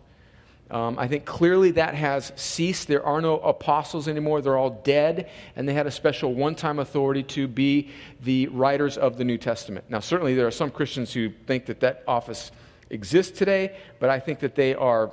Um, 0.72 0.98
I 0.98 1.08
think 1.08 1.26
clearly 1.26 1.72
that 1.72 1.94
has 1.94 2.32
ceased. 2.36 2.88
There 2.88 3.06
are 3.06 3.22
no 3.22 3.40
apostles 3.42 4.08
anymore. 4.08 4.42
They're 4.42 4.58
all 4.58 4.82
dead, 4.84 5.30
and 5.56 5.68
they 5.68 5.74
had 5.74 5.86
a 5.86 5.92
special 5.92 6.34
one 6.34 6.56
time 6.56 6.80
authority 6.80 7.24
to 7.24 7.48
be 7.48 7.90
the 8.22 8.48
writers 8.48 8.98
of 8.98 9.18
the 9.18 9.26
New 9.26 9.38
Testament. 9.38 9.86
Now, 9.90 10.00
certainly 10.00 10.34
there 10.34 10.48
are 10.48 10.52
some 10.52 10.72
Christians 10.72 11.14
who 11.14 11.30
think 11.46 11.66
that 11.68 11.82
that 11.82 12.04
office 12.08 12.52
exists 12.90 13.38
today, 13.38 13.78
but 14.00 14.10
I 14.10 14.20
think 14.20 14.40
that 14.40 14.56
they 14.56 14.74
are 14.74 15.12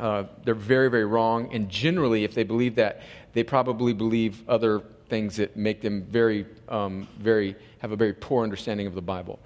uh, 0.00 0.24
they're 0.44 0.54
very, 0.54 0.90
very 0.90 1.04
wrong. 1.04 1.52
And 1.52 1.68
generally, 1.68 2.24
if 2.24 2.34
they 2.34 2.42
believe 2.42 2.74
that, 2.76 3.02
they 3.32 3.44
probably 3.44 3.92
believe 3.92 4.48
other 4.48 4.82
things 5.08 5.36
that 5.36 5.56
make 5.56 5.80
them 5.80 6.02
very, 6.02 6.46
um, 6.68 7.06
very, 7.18 7.54
have 7.78 7.92
a 7.92 7.96
very 7.96 8.12
poor 8.14 8.42
understanding 8.42 8.86
of 8.86 8.94
the 8.94 9.02
Bible. 9.02 9.38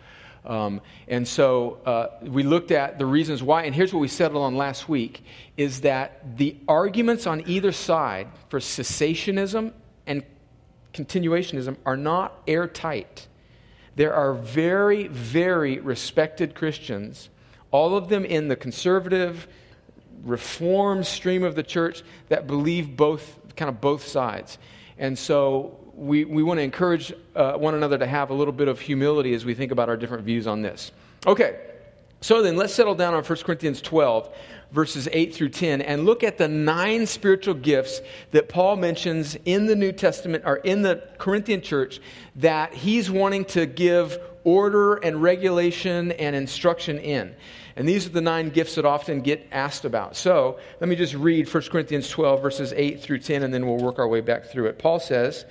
Um, 0.44 0.80
and 1.08 1.26
so 1.26 1.78
uh, 1.86 2.08
we 2.22 2.42
looked 2.42 2.70
at 2.70 2.98
the 2.98 3.06
reasons 3.06 3.42
why, 3.42 3.62
and 3.64 3.74
here's 3.74 3.92
what 3.94 4.00
we 4.00 4.08
settled 4.08 4.44
on 4.44 4.56
last 4.56 4.88
week 4.88 5.24
is 5.56 5.80
that 5.80 6.36
the 6.36 6.56
arguments 6.68 7.26
on 7.26 7.42
either 7.46 7.72
side 7.72 8.28
for 8.48 8.60
cessationism 8.60 9.72
and 10.06 10.22
continuationism 10.92 11.76
are 11.86 11.96
not 11.96 12.42
airtight. 12.46 13.26
There 13.96 14.12
are 14.12 14.34
very, 14.34 15.08
very 15.08 15.78
respected 15.78 16.54
Christians, 16.54 17.30
all 17.70 17.96
of 17.96 18.08
them 18.08 18.24
in 18.24 18.48
the 18.48 18.56
conservative, 18.56 19.48
reform 20.24 21.04
stream 21.04 21.42
of 21.42 21.54
the 21.54 21.62
church, 21.62 22.02
that 22.28 22.46
believe 22.46 22.96
both, 22.96 23.38
kind 23.56 23.68
of 23.68 23.80
both 23.80 24.06
sides. 24.06 24.58
And 24.98 25.18
so 25.18 25.78
we, 25.94 26.24
we 26.24 26.42
want 26.42 26.58
to 26.58 26.62
encourage 26.62 27.12
uh, 27.34 27.54
one 27.54 27.74
another 27.74 27.98
to 27.98 28.06
have 28.06 28.30
a 28.30 28.34
little 28.34 28.52
bit 28.52 28.68
of 28.68 28.80
humility 28.80 29.34
as 29.34 29.44
we 29.44 29.54
think 29.54 29.72
about 29.72 29.88
our 29.88 29.96
different 29.96 30.24
views 30.24 30.46
on 30.46 30.62
this. 30.62 30.92
Okay, 31.26 31.58
so 32.20 32.42
then 32.42 32.56
let's 32.56 32.74
settle 32.74 32.94
down 32.94 33.14
on 33.14 33.22
1 33.22 33.38
Corinthians 33.40 33.80
12, 33.82 34.34
verses 34.72 35.08
8 35.12 35.34
through 35.34 35.50
10, 35.50 35.82
and 35.82 36.04
look 36.04 36.24
at 36.24 36.38
the 36.38 36.48
nine 36.48 37.06
spiritual 37.06 37.54
gifts 37.54 38.00
that 38.30 38.48
Paul 38.48 38.76
mentions 38.76 39.36
in 39.44 39.66
the 39.66 39.76
New 39.76 39.92
Testament 39.92 40.44
or 40.46 40.56
in 40.56 40.82
the 40.82 41.06
Corinthian 41.18 41.60
church 41.60 42.00
that 42.36 42.74
he's 42.74 43.10
wanting 43.10 43.44
to 43.46 43.66
give 43.66 44.18
order 44.44 44.94
and 44.94 45.22
regulation 45.22 46.12
and 46.12 46.36
instruction 46.36 46.98
in. 46.98 47.34
And 47.76 47.88
these 47.88 48.06
are 48.06 48.10
the 48.10 48.20
nine 48.20 48.50
gifts 48.50 48.76
that 48.76 48.84
often 48.84 49.20
get 49.20 49.48
asked 49.50 49.84
about. 49.84 50.16
So 50.16 50.58
let 50.80 50.88
me 50.88 50.94
just 50.94 51.14
read 51.14 51.52
1 51.52 51.62
Corinthians 51.64 52.08
12, 52.08 52.40
verses 52.40 52.72
8 52.76 53.00
through 53.00 53.18
10, 53.18 53.42
and 53.42 53.52
then 53.52 53.66
we'll 53.66 53.78
work 53.78 53.98
our 53.98 54.06
way 54.06 54.20
back 54.20 54.44
through 54.44 54.66
it. 54.66 54.78
Paul 54.78 55.00
says 55.00 55.44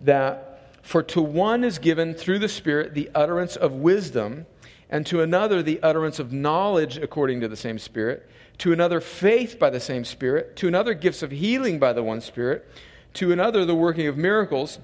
that, 0.00 0.60
For 0.82 1.02
to 1.02 1.20
one 1.20 1.64
is 1.64 1.78
given 1.78 2.14
through 2.14 2.38
the 2.38 2.48
Spirit 2.48 2.94
the 2.94 3.10
utterance 3.14 3.56
of 3.56 3.72
wisdom, 3.72 4.46
and 4.88 5.04
to 5.06 5.20
another 5.20 5.62
the 5.62 5.82
utterance 5.82 6.18
of 6.18 6.32
knowledge 6.32 6.96
according 6.96 7.40
to 7.40 7.48
the 7.48 7.56
same 7.56 7.78
Spirit, 7.78 8.26
to 8.58 8.72
another 8.72 9.00
faith 9.00 9.58
by 9.58 9.68
the 9.68 9.80
same 9.80 10.04
Spirit, 10.04 10.56
to 10.56 10.68
another 10.68 10.94
gifts 10.94 11.22
of 11.22 11.30
healing 11.30 11.78
by 11.78 11.92
the 11.92 12.02
one 12.02 12.22
Spirit, 12.22 12.66
to 13.14 13.32
another 13.32 13.64
the 13.66 13.74
working 13.74 14.06
of 14.06 14.16
miracles 14.16 14.78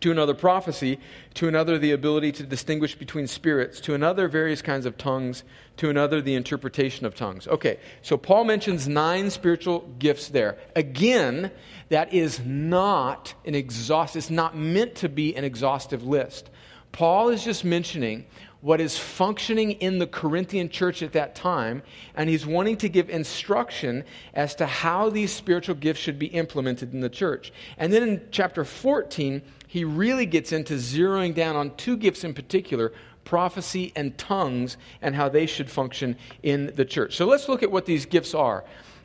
to 0.00 0.10
another 0.10 0.34
prophecy, 0.34 0.98
to 1.34 1.48
another 1.48 1.78
the 1.78 1.92
ability 1.92 2.32
to 2.32 2.42
distinguish 2.42 2.94
between 2.94 3.26
spirits, 3.26 3.80
to 3.80 3.94
another 3.94 4.28
various 4.28 4.60
kinds 4.62 4.86
of 4.86 4.98
tongues, 4.98 5.44
to 5.76 5.88
another 5.90 6.20
the 6.20 6.34
interpretation 6.34 7.06
of 7.06 7.14
tongues. 7.14 7.46
Okay, 7.46 7.78
so 8.02 8.16
Paul 8.16 8.44
mentions 8.44 8.88
nine 8.88 9.30
spiritual 9.30 9.80
gifts 9.98 10.28
there. 10.28 10.58
Again, 10.74 11.50
that 11.88 12.12
is 12.12 12.40
not 12.44 13.34
an 13.44 13.54
exhaustive, 13.54 14.20
it's 14.20 14.30
not 14.30 14.56
meant 14.56 14.96
to 14.96 15.08
be 15.08 15.36
an 15.36 15.44
exhaustive 15.44 16.04
list. 16.04 16.50
Paul 16.90 17.30
is 17.30 17.42
just 17.42 17.64
mentioning 17.64 18.26
what 18.62 18.80
is 18.80 18.96
functioning 18.96 19.72
in 19.72 19.98
the 19.98 20.06
Corinthian 20.06 20.68
church 20.68 21.02
at 21.02 21.12
that 21.12 21.34
time, 21.34 21.82
and 22.14 22.30
he's 22.30 22.46
wanting 22.46 22.76
to 22.76 22.88
give 22.88 23.10
instruction 23.10 24.04
as 24.34 24.54
to 24.54 24.66
how 24.66 25.10
these 25.10 25.32
spiritual 25.32 25.74
gifts 25.74 25.98
should 25.98 26.18
be 26.18 26.26
implemented 26.26 26.94
in 26.94 27.00
the 27.00 27.08
church. 27.08 27.52
And 27.76 27.92
then 27.92 28.04
in 28.04 28.28
chapter 28.30 28.64
14, 28.64 29.42
he 29.72 29.84
really 29.84 30.26
gets 30.26 30.52
into 30.52 30.74
zeroing 30.74 31.34
down 31.34 31.56
on 31.56 31.74
two 31.76 31.96
gifts 31.96 32.24
in 32.24 32.34
particular 32.34 32.92
prophecy 33.24 33.90
and 33.96 34.18
tongues 34.18 34.76
and 35.00 35.14
how 35.14 35.30
they 35.30 35.46
should 35.46 35.70
function 35.70 36.14
in 36.42 36.70
the 36.74 36.84
church. 36.84 37.16
So 37.16 37.24
let's 37.24 37.48
look 37.48 37.62
at 37.62 37.70
what 37.70 37.86
these 37.86 38.04
gifts 38.04 38.34
are. 38.34 38.64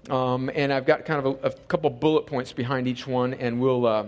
Um, 0.10 0.52
and 0.54 0.74
I've 0.74 0.86
got 0.86 1.06
kind 1.06 1.26
of 1.26 1.42
a, 1.42 1.48
a, 1.48 1.52
couple 1.70 1.90
bullet 1.90 2.28
points 2.28 2.52
behind 2.52 2.86
each 2.86 3.08
one, 3.08 3.34
and 3.36 3.62
we'll, 3.62 3.86
uh, 3.88 4.08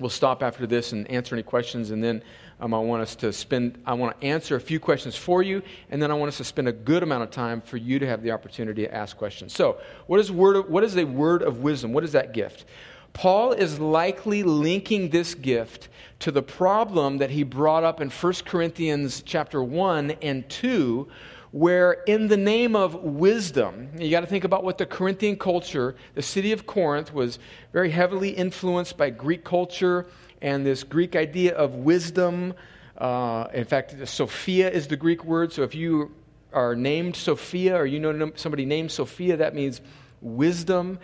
we'll 0.00 0.10
stop 0.10 0.42
after 0.42 0.66
this 0.66 0.90
and 0.90 1.08
answer 1.08 1.36
any 1.36 1.44
questions. 1.44 1.92
And 1.92 2.02
then 2.02 2.24
um, 2.58 2.74
I 2.74 2.80
want 2.80 3.02
us 3.02 3.14
to 3.16 3.32
spend, 3.32 3.80
I 3.86 3.94
want 3.94 4.20
to 4.20 4.26
answer 4.26 4.56
a 4.56 4.60
few 4.60 4.80
questions 4.80 5.14
for 5.14 5.40
you, 5.40 5.62
and 5.88 6.02
then 6.02 6.10
I 6.10 6.14
want 6.14 6.30
us 6.30 6.38
to 6.38 6.44
spend 6.44 6.66
a 6.66 6.72
good 6.72 7.04
amount 7.04 7.22
of 7.22 7.30
time 7.30 7.60
for 7.60 7.76
you 7.76 8.00
to 8.00 8.08
have 8.08 8.24
the 8.24 8.32
opportunity 8.32 8.82
to 8.82 8.92
ask 8.92 9.16
questions. 9.16 9.54
So, 9.54 9.78
what 10.08 10.18
is, 10.18 10.32
word 10.32 10.56
of, 10.56 10.68
what 10.68 10.82
is 10.82 10.96
a 10.96 11.04
word 11.04 11.42
of 11.42 11.58
wisdom? 11.58 11.92
What 11.92 12.02
is 12.02 12.10
that 12.10 12.34
gift? 12.34 12.64
Paul 13.12 13.52
is 13.52 13.78
likely 13.78 14.42
linking 14.42 15.10
this 15.10 15.34
gift 15.34 15.88
to 16.20 16.30
the 16.30 16.42
problem 16.42 17.18
that 17.18 17.30
he 17.30 17.42
brought 17.42 17.84
up 17.84 18.00
in 18.00 18.08
1 18.08 18.32
Corinthians 18.44 19.22
chapter 19.24 19.62
1 19.62 20.12
and 20.22 20.48
2 20.48 21.08
where 21.52 21.92
in 22.06 22.28
the 22.28 22.36
name 22.36 22.74
of 22.74 22.94
wisdom 22.94 23.90
you 23.98 24.10
got 24.10 24.20
to 24.20 24.26
think 24.26 24.44
about 24.44 24.64
what 24.64 24.78
the 24.78 24.86
corinthian 24.86 25.36
culture 25.36 25.94
the 26.14 26.22
city 26.22 26.50
of 26.50 26.66
corinth 26.66 27.12
was 27.12 27.38
very 27.74 27.90
heavily 27.90 28.30
influenced 28.30 28.96
by 28.96 29.10
greek 29.10 29.44
culture 29.44 30.06
and 30.40 30.64
this 30.64 30.82
greek 30.82 31.14
idea 31.14 31.54
of 31.54 31.74
wisdom. 31.74 32.54
Uh, 32.96 33.46
in 33.52 33.64
fact 33.64 33.94
sophia 34.08 34.70
is 34.70 34.88
the 34.88 34.96
greek 34.96 35.24
word 35.24 35.52
so 35.52 35.62
if 35.62 35.74
you 35.74 36.10
are 36.54 36.74
named 36.74 37.14
sophia 37.14 37.76
or 37.76 37.84
you 37.84 38.00
know 38.00 38.32
somebody 38.34 38.64
named 38.64 38.90
sophia 38.90 39.36
that 39.36 39.54
means 39.54 39.82
wisdom 40.22 40.98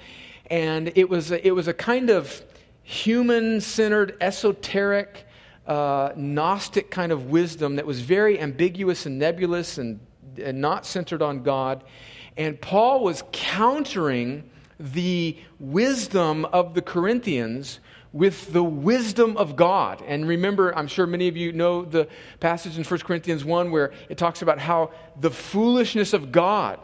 and 0.50 0.92
it 0.94 1.08
was 1.08 1.30
a, 1.30 1.46
it 1.46 1.52
was 1.52 1.68
a 1.68 1.74
kind 1.74 2.10
of 2.10 2.42
human 2.82 3.60
centered, 3.60 4.16
esoteric, 4.20 5.26
uh, 5.66 6.12
Gnostic 6.16 6.90
kind 6.90 7.12
of 7.12 7.26
wisdom 7.26 7.76
that 7.76 7.86
was 7.86 8.00
very 8.00 8.40
ambiguous 8.40 9.04
and 9.04 9.18
nebulous 9.18 9.76
and, 9.76 10.00
and 10.42 10.60
not 10.60 10.86
centered 10.86 11.20
on 11.20 11.42
God. 11.42 11.84
And 12.36 12.58
Paul 12.60 13.04
was 13.04 13.22
countering 13.32 14.48
the 14.80 15.36
wisdom 15.58 16.44
of 16.46 16.74
the 16.74 16.80
Corinthians 16.82 17.80
with 18.12 18.52
the 18.52 18.64
wisdom 18.64 19.36
of 19.36 19.54
God. 19.54 20.02
And 20.06 20.26
remember, 20.26 20.76
I'm 20.76 20.86
sure 20.86 21.06
many 21.06 21.28
of 21.28 21.36
you 21.36 21.52
know 21.52 21.84
the 21.84 22.08
passage 22.40 22.78
in 22.78 22.84
1 22.84 23.00
Corinthians 23.00 23.44
1 23.44 23.70
where 23.70 23.92
it 24.08 24.16
talks 24.16 24.40
about 24.40 24.58
how 24.58 24.92
the 25.20 25.30
foolishness 25.30 26.14
of 26.14 26.32
God 26.32 26.80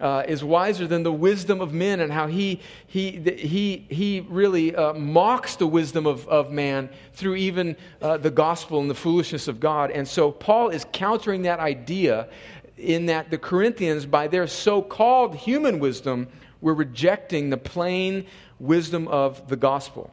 uh, 0.00 0.24
is 0.26 0.44
wiser 0.44 0.86
than 0.86 1.02
the 1.02 1.12
wisdom 1.12 1.60
of 1.60 1.72
men 1.72 2.00
and 2.00 2.12
how 2.12 2.26
he, 2.26 2.60
he, 2.86 3.12
he, 3.12 3.86
he 3.88 4.26
really 4.28 4.74
uh, 4.74 4.92
mocks 4.94 5.56
the 5.56 5.66
wisdom 5.66 6.06
of, 6.06 6.26
of 6.28 6.50
man 6.50 6.88
through 7.12 7.36
even 7.36 7.76
uh, 8.02 8.16
the 8.16 8.30
gospel 8.30 8.80
and 8.80 8.90
the 8.90 8.94
foolishness 8.94 9.48
of 9.48 9.60
God. 9.60 9.90
And 9.90 10.06
so 10.06 10.30
Paul 10.30 10.70
is 10.70 10.86
countering 10.92 11.42
that 11.42 11.60
idea 11.60 12.28
in 12.76 13.06
that 13.06 13.30
the 13.30 13.38
Corinthians, 13.38 14.04
by 14.04 14.28
their 14.28 14.46
so 14.46 14.82
called 14.82 15.34
human 15.34 15.78
wisdom, 15.78 16.28
were 16.60 16.74
rejecting 16.74 17.50
the 17.50 17.56
plain 17.56 18.26
wisdom 18.58 19.08
of 19.08 19.48
the 19.48 19.56
gospel. 19.56 20.12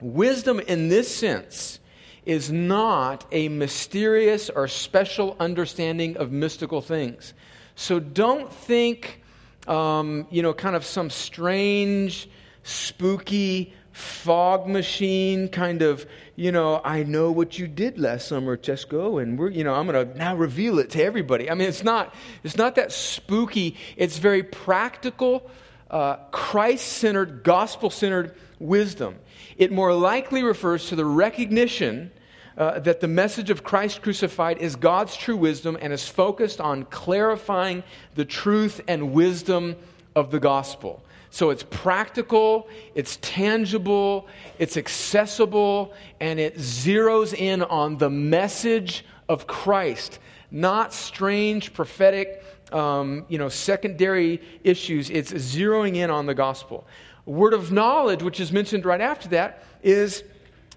Wisdom 0.00 0.60
in 0.60 0.88
this 0.88 1.14
sense 1.14 1.80
is 2.24 2.50
not 2.50 3.24
a 3.32 3.48
mysterious 3.48 4.50
or 4.50 4.68
special 4.68 5.36
understanding 5.40 6.16
of 6.18 6.30
mystical 6.30 6.80
things. 6.80 7.32
So 7.78 8.00
don't 8.00 8.52
think, 8.52 9.22
um, 9.68 10.26
you 10.32 10.42
know, 10.42 10.52
kind 10.52 10.74
of 10.74 10.84
some 10.84 11.10
strange, 11.10 12.28
spooky 12.64 13.72
fog 13.92 14.66
machine 14.66 15.48
kind 15.48 15.82
of, 15.82 16.04
you 16.34 16.50
know, 16.50 16.80
I 16.84 17.04
know 17.04 17.30
what 17.30 17.56
you 17.56 17.68
did 17.68 17.96
last 17.96 18.26
summer, 18.26 18.56
Tesco, 18.56 19.22
and 19.22 19.38
we're, 19.38 19.50
you 19.50 19.62
know, 19.62 19.74
I'm 19.74 19.86
going 19.86 20.08
to 20.08 20.18
now 20.18 20.34
reveal 20.34 20.80
it 20.80 20.90
to 20.90 21.04
everybody. 21.04 21.48
I 21.48 21.54
mean, 21.54 21.68
it's 21.68 21.84
not, 21.84 22.12
it's 22.42 22.56
not 22.56 22.74
that 22.74 22.90
spooky. 22.90 23.76
It's 23.96 24.18
very 24.18 24.42
practical, 24.42 25.48
uh, 25.88 26.16
Christ-centered, 26.32 27.44
gospel-centered 27.44 28.34
wisdom. 28.58 29.14
It 29.56 29.70
more 29.70 29.94
likely 29.94 30.42
refers 30.42 30.88
to 30.88 30.96
the 30.96 31.04
recognition 31.04 32.10
uh, 32.58 32.80
that 32.80 33.00
the 33.00 33.08
message 33.08 33.50
of 33.50 33.62
Christ 33.62 34.02
crucified 34.02 34.58
is 34.58 34.74
God's 34.74 35.16
true 35.16 35.36
wisdom 35.36 35.78
and 35.80 35.92
is 35.92 36.08
focused 36.08 36.60
on 36.60 36.84
clarifying 36.86 37.84
the 38.16 38.24
truth 38.24 38.80
and 38.88 39.12
wisdom 39.12 39.76
of 40.16 40.32
the 40.32 40.40
gospel. 40.40 41.04
So 41.30 41.50
it's 41.50 41.62
practical, 41.62 42.68
it's 42.96 43.18
tangible, 43.20 44.26
it's 44.58 44.76
accessible, 44.76 45.94
and 46.20 46.40
it 46.40 46.56
zeroes 46.56 47.32
in 47.32 47.62
on 47.62 47.96
the 47.96 48.10
message 48.10 49.04
of 49.28 49.46
Christ, 49.46 50.18
not 50.50 50.92
strange 50.92 51.72
prophetic, 51.72 52.42
um, 52.72 53.24
you 53.28 53.38
know, 53.38 53.48
secondary 53.48 54.42
issues. 54.64 55.10
It's 55.10 55.32
zeroing 55.32 55.96
in 55.96 56.10
on 56.10 56.26
the 56.26 56.34
gospel. 56.34 56.86
Word 57.24 57.52
of 57.52 57.70
knowledge, 57.70 58.22
which 58.22 58.40
is 58.40 58.50
mentioned 58.50 58.84
right 58.84 59.02
after 59.02 59.28
that, 59.28 59.62
is 59.82 60.24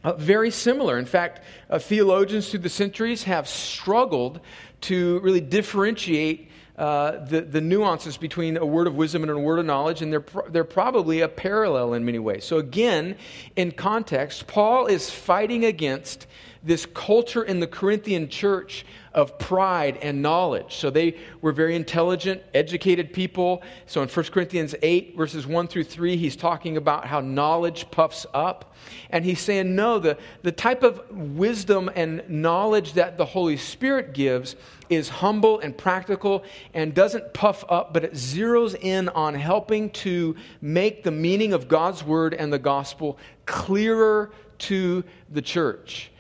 uh, 0.03 0.13
very 0.13 0.51
similar. 0.51 0.98
In 0.98 1.05
fact, 1.05 1.41
uh, 1.70 1.79
theologians 1.79 2.50
through 2.50 2.62
the 2.62 2.70
centuries 2.70 3.24
have 3.24 3.48
struggled 3.48 4.39
to 4.81 5.20
really 5.20 5.41
differentiate 5.41 6.50
uh, 6.77 7.24
the, 7.25 7.41
the 7.41 7.62
nuances 7.62 8.17
between 8.17 8.58
a 8.58 8.65
word 8.65 8.88
of 8.88 8.96
wisdom 8.96 9.22
and 9.22 9.31
a 9.31 9.38
word 9.38 9.60
of 9.60 9.65
knowledge, 9.65 10.01
and 10.01 10.12
they're, 10.12 10.20
pro- 10.20 10.50
they're 10.50 10.63
probably 10.63 11.22
a 11.22 11.27
parallel 11.27 11.93
in 11.93 12.03
many 12.05 12.17
ways. 12.17 12.43
So, 12.43 12.58
again, 12.58 13.17
in 13.55 13.72
context, 13.72 14.48
Paul 14.48 14.88
is 14.88 15.10
fighting 15.10 15.63
against 15.65 16.25
this 16.63 16.85
culture 16.85 17.43
in 17.43 17.59
the 17.59 17.67
Corinthian 17.67 18.29
church 18.29 18.85
of 19.13 19.37
pride 19.39 19.97
and 20.01 20.21
knowledge. 20.21 20.75
So 20.75 20.89
they 20.89 21.17
were 21.41 21.51
very 21.51 21.75
intelligent, 21.75 22.41
educated 22.53 23.11
people. 23.11 23.61
So 23.85 24.01
in 24.01 24.07
1 24.07 24.25
Corinthians 24.27 24.73
8, 24.81 25.17
verses 25.17 25.45
1 25.45 25.67
through 25.67 25.83
3, 25.83 26.15
he's 26.15 26.35
talking 26.35 26.77
about 26.77 27.05
how 27.05 27.19
knowledge 27.19 27.89
puffs 27.91 28.25
up. 28.33 28.73
And 29.09 29.25
he's 29.25 29.39
saying, 29.39 29.75
no, 29.75 29.99
the, 29.99 30.17
the 30.43 30.51
type 30.51 30.83
of 30.83 31.09
wisdom 31.11 31.89
and 31.95 32.23
knowledge 32.29 32.93
that 32.93 33.17
the 33.17 33.25
Holy 33.25 33.57
Spirit 33.57 34.13
gives 34.13 34.55
is 34.89 35.09
humble 35.09 35.59
and 35.59 35.77
practical 35.77 36.43
and 36.73 36.93
doesn't 36.93 37.33
puff 37.33 37.63
up, 37.69 37.93
but 37.93 38.03
it 38.03 38.13
zeroes 38.13 38.75
in 38.79 39.09
on 39.09 39.33
helping 39.33 39.89
to 39.89 40.35
make 40.61 41.03
the 41.03 41.11
meaning 41.11 41.53
of 41.53 41.67
God's 41.67 42.03
word 42.03 42.33
and 42.33 42.51
the 42.51 42.59
gospel 42.59 43.17
clearer 43.45 44.31
to 44.59 45.03
the 45.29 45.41
church. 45.41 46.11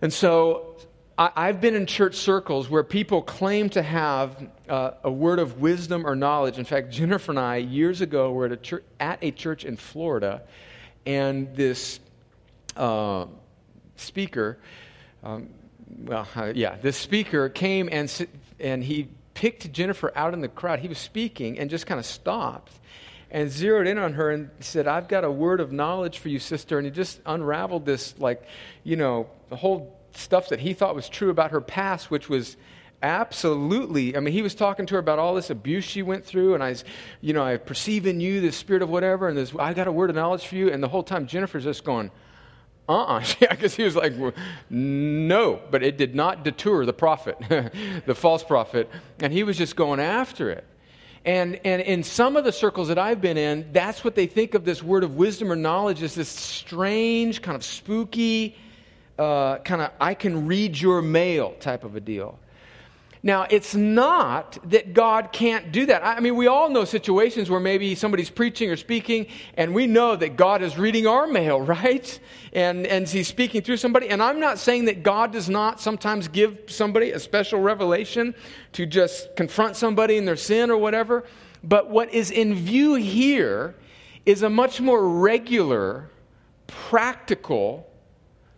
And 0.00 0.12
so 0.12 0.76
I, 1.18 1.46
have 1.46 1.60
been 1.60 1.74
in 1.74 1.86
church 1.86 2.14
circles 2.14 2.70
where 2.70 2.84
people 2.84 3.22
claim 3.22 3.68
to 3.70 3.82
have 3.82 4.48
uh, 4.68 4.92
a 5.02 5.10
word 5.10 5.40
of 5.40 5.60
wisdom 5.60 6.06
or 6.06 6.14
knowledge. 6.14 6.58
In 6.58 6.64
fact, 6.64 6.90
Jennifer 6.92 7.32
and 7.32 7.40
I, 7.40 7.56
years 7.56 8.00
ago, 8.00 8.30
were 8.32 8.46
at 8.46 8.52
a, 8.52 8.56
church, 8.56 8.84
at 9.00 9.18
a 9.22 9.32
church 9.32 9.64
in 9.64 9.76
Florida, 9.76 10.42
and 11.06 11.52
this 11.56 11.98
uh, 12.76 13.26
speaker, 13.96 14.58
um, 15.24 15.48
well, 16.04 16.28
uh, 16.36 16.52
yeah, 16.54 16.76
this 16.76 16.96
speaker 16.96 17.48
came 17.48 17.88
and, 17.90 18.28
and 18.60 18.84
he 18.84 19.08
picked 19.34 19.72
Jennifer 19.72 20.12
out 20.14 20.34
in 20.34 20.40
the 20.40 20.48
crowd. 20.48 20.78
He 20.78 20.88
was 20.88 20.98
speaking 20.98 21.58
and 21.58 21.68
just 21.68 21.86
kind 21.86 21.98
of 21.98 22.06
stopped 22.06 22.72
and 23.30 23.50
zeroed 23.50 23.86
in 23.86 23.98
on 23.98 24.14
her 24.14 24.30
and 24.30 24.50
said, 24.60 24.86
I've 24.86 25.08
got 25.08 25.24
a 25.24 25.30
word 25.30 25.60
of 25.60 25.72
knowledge 25.72 26.18
for 26.18 26.28
you, 26.28 26.38
sister. 26.38 26.78
And 26.78 26.86
he 26.86 26.90
just 26.90 27.20
unraveled 27.26 27.84
this, 27.84 28.14
like, 28.18 28.42
you 28.84 28.96
know, 28.96 29.28
the 29.50 29.56
whole 29.56 29.98
stuff 30.14 30.48
that 30.48 30.60
he 30.60 30.72
thought 30.72 30.94
was 30.94 31.08
true 31.08 31.30
about 31.30 31.50
her 31.50 31.60
past, 31.60 32.10
which 32.10 32.28
was 32.28 32.56
absolutely 33.00 34.16
i 34.16 34.20
mean 34.20 34.34
he 34.34 34.42
was 34.42 34.56
talking 34.56 34.84
to 34.84 34.94
her 34.94 34.98
about 34.98 35.20
all 35.20 35.36
this 35.36 35.50
abuse 35.50 35.84
she 35.84 36.02
went 36.02 36.24
through 36.24 36.54
and 36.54 36.64
i 36.64 36.74
you 37.20 37.32
know 37.32 37.44
i 37.44 37.56
perceive 37.56 38.08
in 38.08 38.20
you 38.20 38.40
the 38.40 38.50
spirit 38.50 38.82
of 38.82 38.90
whatever 38.90 39.28
and 39.28 39.38
this 39.38 39.54
i 39.56 39.72
got 39.72 39.86
a 39.86 39.92
word 39.92 40.10
of 40.10 40.16
knowledge 40.16 40.44
for 40.44 40.56
you. 40.56 40.72
And 40.72 40.82
the 40.82 40.88
whole 40.88 41.04
time 41.04 41.28
jennifer's 41.28 41.62
just 41.62 41.84
going 41.84 42.10
uh-uh. 42.88 43.22
Guess 43.60 43.74
he 43.74 43.82
was 43.82 43.94
like 43.94 44.14
no. 44.70 45.60
But 45.70 45.82
it 45.82 45.98
did 45.98 46.14
not 46.14 46.42
deter 46.42 46.86
the 46.86 46.94
prophet 46.94 47.36
the 48.06 48.14
false 48.14 48.42
prophet. 48.42 48.88
And 49.20 49.30
he 49.30 49.42
was 49.42 49.58
just 49.58 49.76
going 49.76 50.00
after 50.00 50.50
it 50.50 50.64
and, 51.28 51.60
and 51.62 51.82
in 51.82 52.02
some 52.02 52.38
of 52.38 52.44
the 52.44 52.52
circles 52.52 52.88
that 52.88 52.98
I've 52.98 53.20
been 53.20 53.36
in, 53.36 53.68
that's 53.70 54.02
what 54.02 54.14
they 54.14 54.26
think 54.26 54.54
of 54.54 54.64
this 54.64 54.82
word 54.82 55.04
of 55.04 55.16
wisdom 55.16 55.52
or 55.52 55.56
knowledge 55.56 56.02
as 56.02 56.14
this 56.14 56.30
strange, 56.30 57.42
kind 57.42 57.54
of 57.54 57.62
spooky, 57.62 58.56
uh, 59.18 59.58
kind 59.58 59.82
of 59.82 59.90
I 60.00 60.14
can 60.14 60.46
read 60.46 60.80
your 60.80 61.02
mail 61.02 61.54
type 61.60 61.84
of 61.84 61.96
a 61.96 62.00
deal. 62.00 62.38
Now, 63.28 63.46
it's 63.50 63.74
not 63.74 64.56
that 64.70 64.94
God 64.94 65.32
can't 65.32 65.70
do 65.70 65.84
that. 65.84 66.02
I 66.02 66.18
mean, 66.18 66.34
we 66.34 66.46
all 66.46 66.70
know 66.70 66.86
situations 66.86 67.50
where 67.50 67.60
maybe 67.60 67.94
somebody's 67.94 68.30
preaching 68.30 68.70
or 68.70 68.76
speaking, 68.76 69.26
and 69.52 69.74
we 69.74 69.86
know 69.86 70.16
that 70.16 70.36
God 70.36 70.62
is 70.62 70.78
reading 70.78 71.06
our 71.06 71.26
mail, 71.26 71.60
right? 71.76 72.18
And, 72.54 72.86
and 72.86 73.06
He's 73.06 73.28
speaking 73.28 73.60
through 73.60 73.76
somebody. 73.76 74.08
And 74.08 74.22
I'm 74.22 74.40
not 74.40 74.58
saying 74.58 74.86
that 74.86 75.02
God 75.02 75.30
does 75.30 75.50
not 75.50 75.78
sometimes 75.78 76.26
give 76.26 76.56
somebody 76.68 77.10
a 77.10 77.20
special 77.20 77.60
revelation 77.60 78.34
to 78.72 78.86
just 78.86 79.36
confront 79.36 79.76
somebody 79.76 80.16
in 80.16 80.24
their 80.24 80.34
sin 80.34 80.70
or 80.70 80.78
whatever. 80.78 81.24
But 81.62 81.90
what 81.90 82.14
is 82.14 82.30
in 82.30 82.54
view 82.54 82.94
here 82.94 83.74
is 84.24 84.40
a 84.40 84.48
much 84.48 84.80
more 84.80 85.06
regular, 85.06 86.08
practical, 86.66 87.92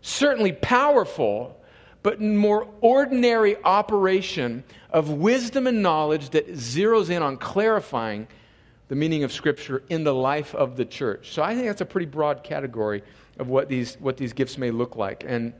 certainly 0.01 0.53
powerful, 0.53 1.60
but 2.03 2.21
more 2.21 2.69
ordinary 2.81 3.57
operation 3.65 4.65
of 4.91 5.11
wisdom 5.11 5.67
and 5.67 5.83
knowledge 5.83 6.31
that 6.31 6.49
zeroes 6.53 7.11
in 7.11 7.23
on 7.23 7.37
clarifying 7.37 8.27
the 8.89 8.97
meaning 8.97 9.23
of 9.23 9.33
Scripture 9.33 9.83
in 9.89 10.03
the 10.05 10.15
life 10.15 10.55
of 10.55 10.77
the 10.77 10.85
church. 10.85 11.33
So 11.33 11.43
I 11.43 11.55
think 11.55 11.67
that's 11.67 11.81
a 11.81 11.87
pretty 11.87 12.07
broad 12.07 12.43
category 12.43 13.03
of 13.39 13.49
what 13.49 13.69
these, 13.69 13.97
what 14.01 14.17
these 14.17 14.33
gifts 14.33 14.59
may 14.59 14.71
look 14.71 14.97
like. 14.97 15.25
And 15.27 15.53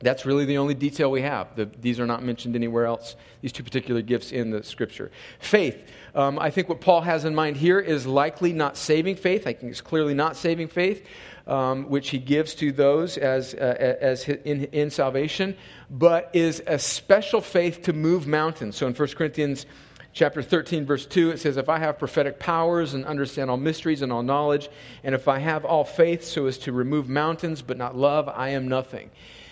that's 0.00 0.26
really 0.26 0.44
the 0.44 0.58
only 0.58 0.74
detail 0.74 1.10
we 1.10 1.22
have. 1.22 1.54
The, 1.54 1.66
these 1.80 2.00
are 2.00 2.06
not 2.06 2.24
mentioned 2.24 2.56
anywhere 2.56 2.86
else, 2.86 3.14
these 3.40 3.52
two 3.52 3.62
particular 3.62 4.02
gifts 4.02 4.32
in 4.32 4.50
the 4.50 4.64
scripture. 4.64 5.12
Faith. 5.38 5.88
Um, 6.14 6.38
I 6.38 6.50
think 6.50 6.68
what 6.68 6.80
Paul 6.80 7.02
has 7.02 7.24
in 7.24 7.34
mind 7.34 7.56
here 7.56 7.78
is 7.78 8.04
likely 8.04 8.52
not 8.52 8.76
saving 8.76 9.16
faith. 9.16 9.46
I 9.46 9.52
think 9.52 9.70
it's 9.70 9.80
clearly 9.80 10.14
not 10.14 10.36
saving 10.36 10.68
faith 10.68 11.06
um, 11.46 11.88
which 11.88 12.10
he 12.10 12.18
gives 12.18 12.54
to 12.56 12.72
those 12.72 13.18
as, 13.18 13.54
uh, 13.54 13.96
as 14.00 14.28
in, 14.28 14.64
in 14.66 14.90
salvation, 14.90 15.56
but 15.90 16.30
is 16.32 16.62
a 16.66 16.78
special 16.78 17.40
faith 17.40 17.82
to 17.82 17.92
move 17.92 18.26
mountains. 18.26 18.76
So 18.76 18.86
in 18.86 18.94
1 18.94 19.08
Corinthians 19.08 19.66
chapter 20.12 20.42
13, 20.42 20.84
verse 20.84 21.06
2, 21.06 21.30
it 21.30 21.40
says, 21.40 21.56
If 21.56 21.68
I 21.68 21.78
have 21.78 21.98
prophetic 21.98 22.38
powers 22.38 22.94
and 22.94 23.04
understand 23.04 23.50
all 23.50 23.56
mysteries 23.56 24.02
and 24.02 24.12
all 24.12 24.22
knowledge, 24.22 24.68
and 25.02 25.14
if 25.14 25.28
I 25.28 25.38
have 25.38 25.64
all 25.64 25.84
faith 25.84 26.24
so 26.24 26.46
as 26.46 26.58
to 26.58 26.72
remove 26.72 27.08
mountains 27.08 27.62
but 27.62 27.76
not 27.76 27.96
love, 27.96 28.28
I 28.28 28.50
am 28.50 28.68
nothing. 28.68 29.10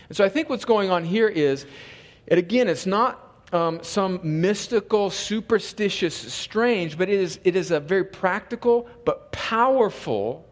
And 0.08 0.16
so 0.16 0.24
I 0.24 0.28
think 0.28 0.48
what's 0.48 0.64
going 0.64 0.90
on 0.90 1.04
here 1.04 1.28
is, 1.28 1.66
and 2.28 2.38
again, 2.38 2.68
it's 2.68 2.86
not 2.86 3.26
um, 3.52 3.80
some 3.82 4.20
mystical, 4.22 5.10
superstitious, 5.10 6.14
strange, 6.14 6.96
but 6.96 7.08
it 7.08 7.18
is, 7.18 7.40
it 7.44 7.56
is 7.56 7.70
a 7.70 7.80
very 7.80 8.04
practical 8.04 8.88
but 9.04 9.32
powerful 9.32 10.46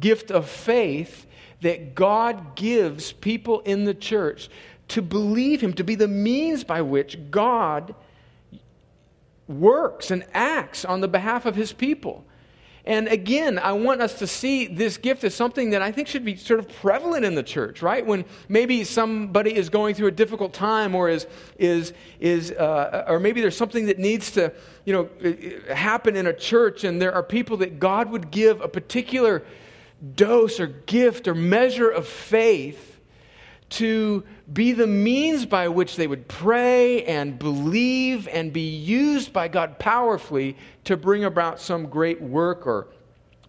gift 0.00 0.30
of 0.30 0.48
faith 0.48 1.26
that 1.60 1.94
God 1.94 2.56
gives 2.56 3.12
people 3.12 3.60
in 3.60 3.84
the 3.84 3.94
church 3.94 4.48
to 4.88 5.02
believe 5.02 5.62
Him, 5.62 5.72
to 5.74 5.84
be 5.84 5.94
the 5.94 6.08
means 6.08 6.64
by 6.64 6.82
which 6.82 7.18
God 7.30 7.94
works 9.48 10.10
and 10.10 10.24
acts 10.34 10.84
on 10.84 11.00
the 11.00 11.08
behalf 11.08 11.46
of 11.46 11.56
His 11.56 11.72
people. 11.72 12.24
And 12.84 13.06
again, 13.06 13.60
I 13.60 13.72
want 13.72 14.02
us 14.02 14.18
to 14.18 14.26
see 14.26 14.66
this 14.66 14.96
gift 14.96 15.22
as 15.22 15.36
something 15.36 15.70
that 15.70 15.82
I 15.82 15.92
think 15.92 16.08
should 16.08 16.24
be 16.24 16.34
sort 16.34 16.58
of 16.58 16.68
prevalent 16.68 17.24
in 17.24 17.36
the 17.36 17.42
church, 17.42 17.80
right? 17.80 18.04
When 18.04 18.24
maybe 18.48 18.82
somebody 18.82 19.54
is 19.54 19.68
going 19.68 19.94
through 19.94 20.08
a 20.08 20.12
difficult 20.12 20.52
time, 20.52 20.96
or 20.96 21.08
is 21.08 21.28
is 21.58 21.92
is, 22.18 22.50
uh, 22.50 23.04
or 23.06 23.20
maybe 23.20 23.40
there's 23.40 23.56
something 23.56 23.86
that 23.86 24.00
needs 24.00 24.32
to, 24.32 24.52
you 24.84 24.92
know, 24.92 25.08
happen 25.72 26.16
in 26.16 26.26
a 26.26 26.32
church, 26.32 26.82
and 26.82 27.00
there 27.00 27.14
are 27.14 27.22
people 27.22 27.56
that 27.58 27.78
God 27.78 28.10
would 28.10 28.32
give 28.32 28.60
a 28.60 28.68
particular 28.68 29.44
dose 30.14 30.58
or 30.58 30.66
gift 30.66 31.28
or 31.28 31.34
measure 31.34 31.88
of 31.88 32.06
faith 32.06 32.92
to 33.70 34.22
be 34.52 34.72
the 34.72 34.86
means 34.86 35.46
by 35.46 35.68
which 35.68 35.96
they 35.96 36.06
would 36.06 36.28
pray 36.28 37.04
and 37.04 37.38
believe 37.38 38.28
and 38.28 38.52
be 38.52 38.68
used 38.68 39.32
by 39.32 39.48
God 39.48 39.78
powerfully 39.78 40.56
to 40.84 40.96
bring 40.96 41.24
about 41.24 41.58
some 41.58 41.86
great 41.86 42.20
work 42.20 42.66
or, 42.66 42.88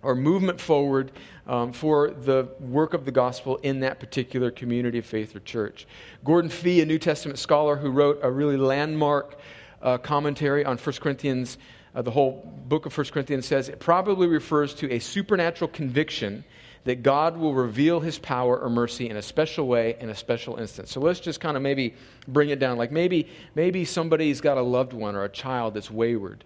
or 0.01 0.15
movement 0.15 0.61
forward 0.61 1.11
um, 1.45 1.73
for 1.73 2.11
the 2.11 2.47
work 2.59 2.93
of 2.93 3.03
the 3.03 3.11
gospel 3.11 3.57
in 3.63 3.81
that 3.81 3.99
particular 3.99 4.49
community 4.49 4.99
of 4.99 5.05
faith 5.05 5.35
or 5.35 5.41
church. 5.41 5.85
Gordon 6.23 6.49
Fee, 6.49 6.81
a 6.81 6.85
New 6.85 6.99
Testament 6.99 7.37
scholar 7.37 7.75
who 7.75 7.89
wrote 7.89 8.19
a 8.21 8.31
really 8.31 8.57
landmark 8.57 9.37
uh, 9.81 9.97
commentary 9.97 10.63
on 10.63 10.77
1 10.77 10.95
Corinthians 11.01 11.57
uh, 11.95 12.01
the 12.01 12.11
whole 12.11 12.43
book 12.67 12.85
of 12.85 12.97
1 12.97 13.07
Corinthians 13.07 13.45
says 13.45 13.69
it 13.69 13.79
probably 13.79 14.27
refers 14.27 14.73
to 14.75 14.91
a 14.91 14.99
supernatural 14.99 15.69
conviction 15.69 16.43
that 16.85 17.01
God 17.01 17.37
will 17.37 17.53
reveal 17.53 17.99
his 17.99 18.19
power 18.19 18.59
or 18.59 18.69
mercy 18.69 19.09
in 19.09 19.15
a 19.15 19.21
special 19.21 19.67
way 19.67 19.95
in 19.99 20.09
a 20.09 20.15
special 20.15 20.57
instance. 20.57 20.91
So 20.91 20.99
let's 20.99 21.19
just 21.19 21.39
kind 21.39 21.55
of 21.55 21.63
maybe 21.63 21.93
bring 22.27 22.49
it 22.49 22.59
down. 22.59 22.77
Like 22.77 22.91
maybe, 22.91 23.29
maybe 23.55 23.85
somebody's 23.85 24.41
got 24.41 24.57
a 24.57 24.61
loved 24.61 24.91
one 24.91 25.15
or 25.15 25.23
a 25.23 25.29
child 25.29 25.75
that's 25.75 25.89
wayward. 25.89 26.43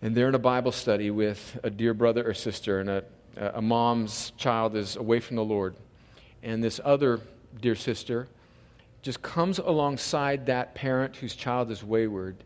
And 0.00 0.14
they're 0.14 0.28
in 0.28 0.34
a 0.34 0.38
Bible 0.38 0.72
study 0.72 1.10
with 1.10 1.58
a 1.62 1.68
dear 1.68 1.92
brother 1.92 2.26
or 2.26 2.32
sister, 2.32 2.80
and 2.80 2.88
a, 2.88 3.04
a 3.36 3.60
mom's 3.60 4.32
child 4.38 4.74
is 4.74 4.96
away 4.96 5.20
from 5.20 5.36
the 5.36 5.44
Lord. 5.44 5.74
And 6.42 6.64
this 6.64 6.80
other 6.82 7.20
dear 7.60 7.74
sister 7.74 8.26
just 9.02 9.20
comes 9.20 9.58
alongside 9.58 10.46
that 10.46 10.74
parent 10.74 11.16
whose 11.16 11.36
child 11.36 11.70
is 11.70 11.84
wayward 11.84 12.36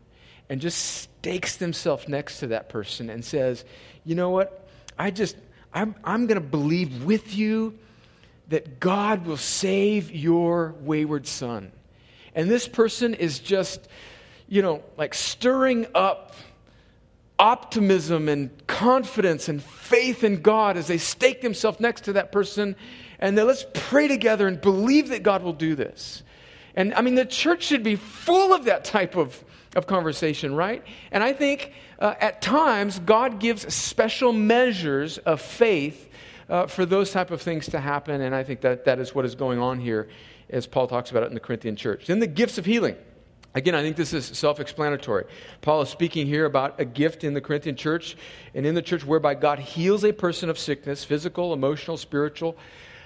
and 0.49 0.61
just 0.61 0.77
stakes 0.77 1.55
themselves 1.57 2.07
next 2.07 2.39
to 2.39 2.47
that 2.47 2.69
person 2.69 3.09
and 3.09 3.23
says, 3.23 3.65
You 4.03 4.15
know 4.15 4.29
what? 4.29 4.67
I 4.97 5.11
just, 5.11 5.35
I'm, 5.73 5.95
I'm 6.03 6.27
going 6.27 6.41
to 6.41 6.47
believe 6.47 7.03
with 7.03 7.35
you 7.35 7.77
that 8.49 8.79
God 8.79 9.25
will 9.25 9.37
save 9.37 10.11
your 10.11 10.75
wayward 10.81 11.27
son. 11.27 11.71
And 12.35 12.49
this 12.49 12.67
person 12.67 13.13
is 13.13 13.39
just, 13.39 13.87
you 14.47 14.61
know, 14.61 14.83
like 14.97 15.13
stirring 15.13 15.87
up 15.95 16.33
optimism 17.37 18.29
and 18.29 18.49
confidence 18.67 19.49
and 19.49 19.61
faith 19.61 20.23
in 20.23 20.41
God 20.41 20.77
as 20.77 20.87
they 20.87 20.97
stake 20.97 21.41
themselves 21.41 21.79
next 21.79 22.01
to 22.01 22.13
that 22.13 22.31
person. 22.31 22.75
And 23.19 23.37
then 23.37 23.47
let's 23.47 23.65
pray 23.73 24.07
together 24.07 24.47
and 24.47 24.59
believe 24.61 25.09
that 25.09 25.23
God 25.23 25.43
will 25.43 25.53
do 25.53 25.75
this. 25.75 26.23
And 26.75 26.93
I 26.93 27.01
mean, 27.01 27.15
the 27.15 27.25
church 27.25 27.63
should 27.63 27.83
be 27.83 27.95
full 27.95 28.53
of 28.53 28.65
that 28.65 28.85
type 28.85 29.15
of 29.15 29.43
of 29.75 29.87
conversation, 29.87 30.55
right? 30.55 30.83
And 31.11 31.23
I 31.23 31.33
think 31.33 31.71
uh, 31.99 32.15
at 32.19 32.41
times 32.41 32.99
God 32.99 33.39
gives 33.39 33.73
special 33.73 34.33
measures 34.33 35.17
of 35.19 35.41
faith 35.41 36.09
uh, 36.49 36.67
for 36.67 36.85
those 36.85 37.11
type 37.11 37.31
of 37.31 37.41
things 37.41 37.67
to 37.67 37.79
happen, 37.79 38.21
and 38.21 38.33
I 38.33 38.43
think 38.43 38.61
that 38.61 38.85
that 38.85 38.99
is 38.99 39.13
what 39.13 39.25
is 39.25 39.35
going 39.35 39.59
on 39.59 39.79
here 39.79 40.07
as 40.49 40.67
Paul 40.67 40.87
talks 40.87 41.11
about 41.11 41.23
it 41.23 41.27
in 41.27 41.33
the 41.33 41.39
Corinthian 41.39 41.75
church. 41.75 42.07
Then 42.07 42.19
the 42.19 42.27
gifts 42.27 42.57
of 42.57 42.65
healing. 42.65 42.95
Again, 43.55 43.73
I 43.73 43.81
think 43.81 43.95
this 43.95 44.13
is 44.13 44.25
self 44.25 44.59
explanatory. 44.59 45.25
Paul 45.61 45.81
is 45.81 45.89
speaking 45.89 46.27
here 46.27 46.45
about 46.45 46.79
a 46.79 46.85
gift 46.85 47.23
in 47.23 47.33
the 47.33 47.41
Corinthian 47.41 47.77
church 47.77 48.17
and 48.53 48.65
in 48.65 48.75
the 48.75 48.81
church 48.81 49.05
whereby 49.05 49.33
God 49.33 49.59
heals 49.59 50.03
a 50.03 50.11
person 50.11 50.49
of 50.49 50.59
sickness, 50.59 51.05
physical, 51.05 51.53
emotional, 51.53 51.95
spiritual. 51.95 52.57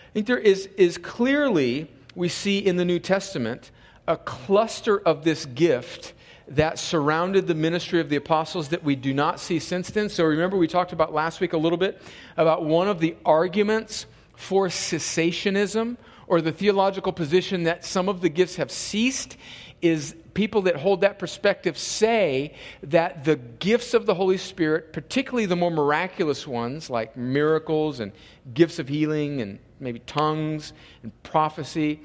I 0.10 0.14
think 0.14 0.26
there 0.26 0.40
is, 0.40 0.66
is 0.76 0.98
clearly, 0.98 1.88
we 2.16 2.30
see 2.30 2.58
in 2.58 2.78
the 2.78 2.86
New 2.86 2.98
Testament, 2.98 3.70
a 4.08 4.18
cluster 4.18 5.00
of 5.00 5.24
this 5.24 5.46
gift 5.46 6.14
that 6.50 6.80
surrounded 6.80 7.48
the 7.48 7.56
ministry 7.56 8.00
of 8.00 8.10
the 8.10 8.16
apostles 8.16 8.70
that 8.70 8.84
we 8.84 8.96
do 8.96 9.14
not 9.14 9.40
see 9.40 9.60
since 9.60 9.90
then. 9.92 10.10
So 10.10 10.24
remember, 10.24 10.58
we 10.58 10.68
talked 10.68 10.94
about 10.94 11.14
last 11.14 11.40
week 11.40 11.54
a 11.54 11.58
little 11.58 11.78
bit 11.78 12.02
about 12.38 12.66
one 12.66 12.88
of 12.88 13.00
the 13.00 13.16
arguments 13.26 14.06
for 14.36 14.68
cessationism 14.68 15.98
or 16.28 16.42
the 16.42 16.52
theological 16.52 17.12
position 17.12 17.64
that 17.64 17.86
some 17.86 18.10
of 18.10 18.22
the 18.22 18.30
gifts 18.30 18.56
have 18.56 18.72
ceased 18.72 19.38
is 19.82 20.16
people 20.34 20.64
that 20.64 20.76
hold 20.76 21.02
that 21.02 21.20
perspective 21.20 21.78
say 21.78 22.54
that 22.84 23.24
the 23.24 23.36
gifts 23.36 23.94
of 23.94 24.06
the 24.06 24.14
Holy 24.14 24.38
Spirit, 24.38 24.94
particularly 24.94 25.46
the 25.46 25.56
more 25.56 25.72
miraculous 25.72 26.46
ones 26.46 26.90
like 26.90 27.16
miracles 27.16 28.00
and 28.00 28.12
gifts 28.54 28.80
of 28.80 28.88
healing 28.88 29.42
and 29.42 29.60
maybe 29.80 30.00
tongues 30.00 30.74
and 31.04 31.12
prophecy, 31.24 32.02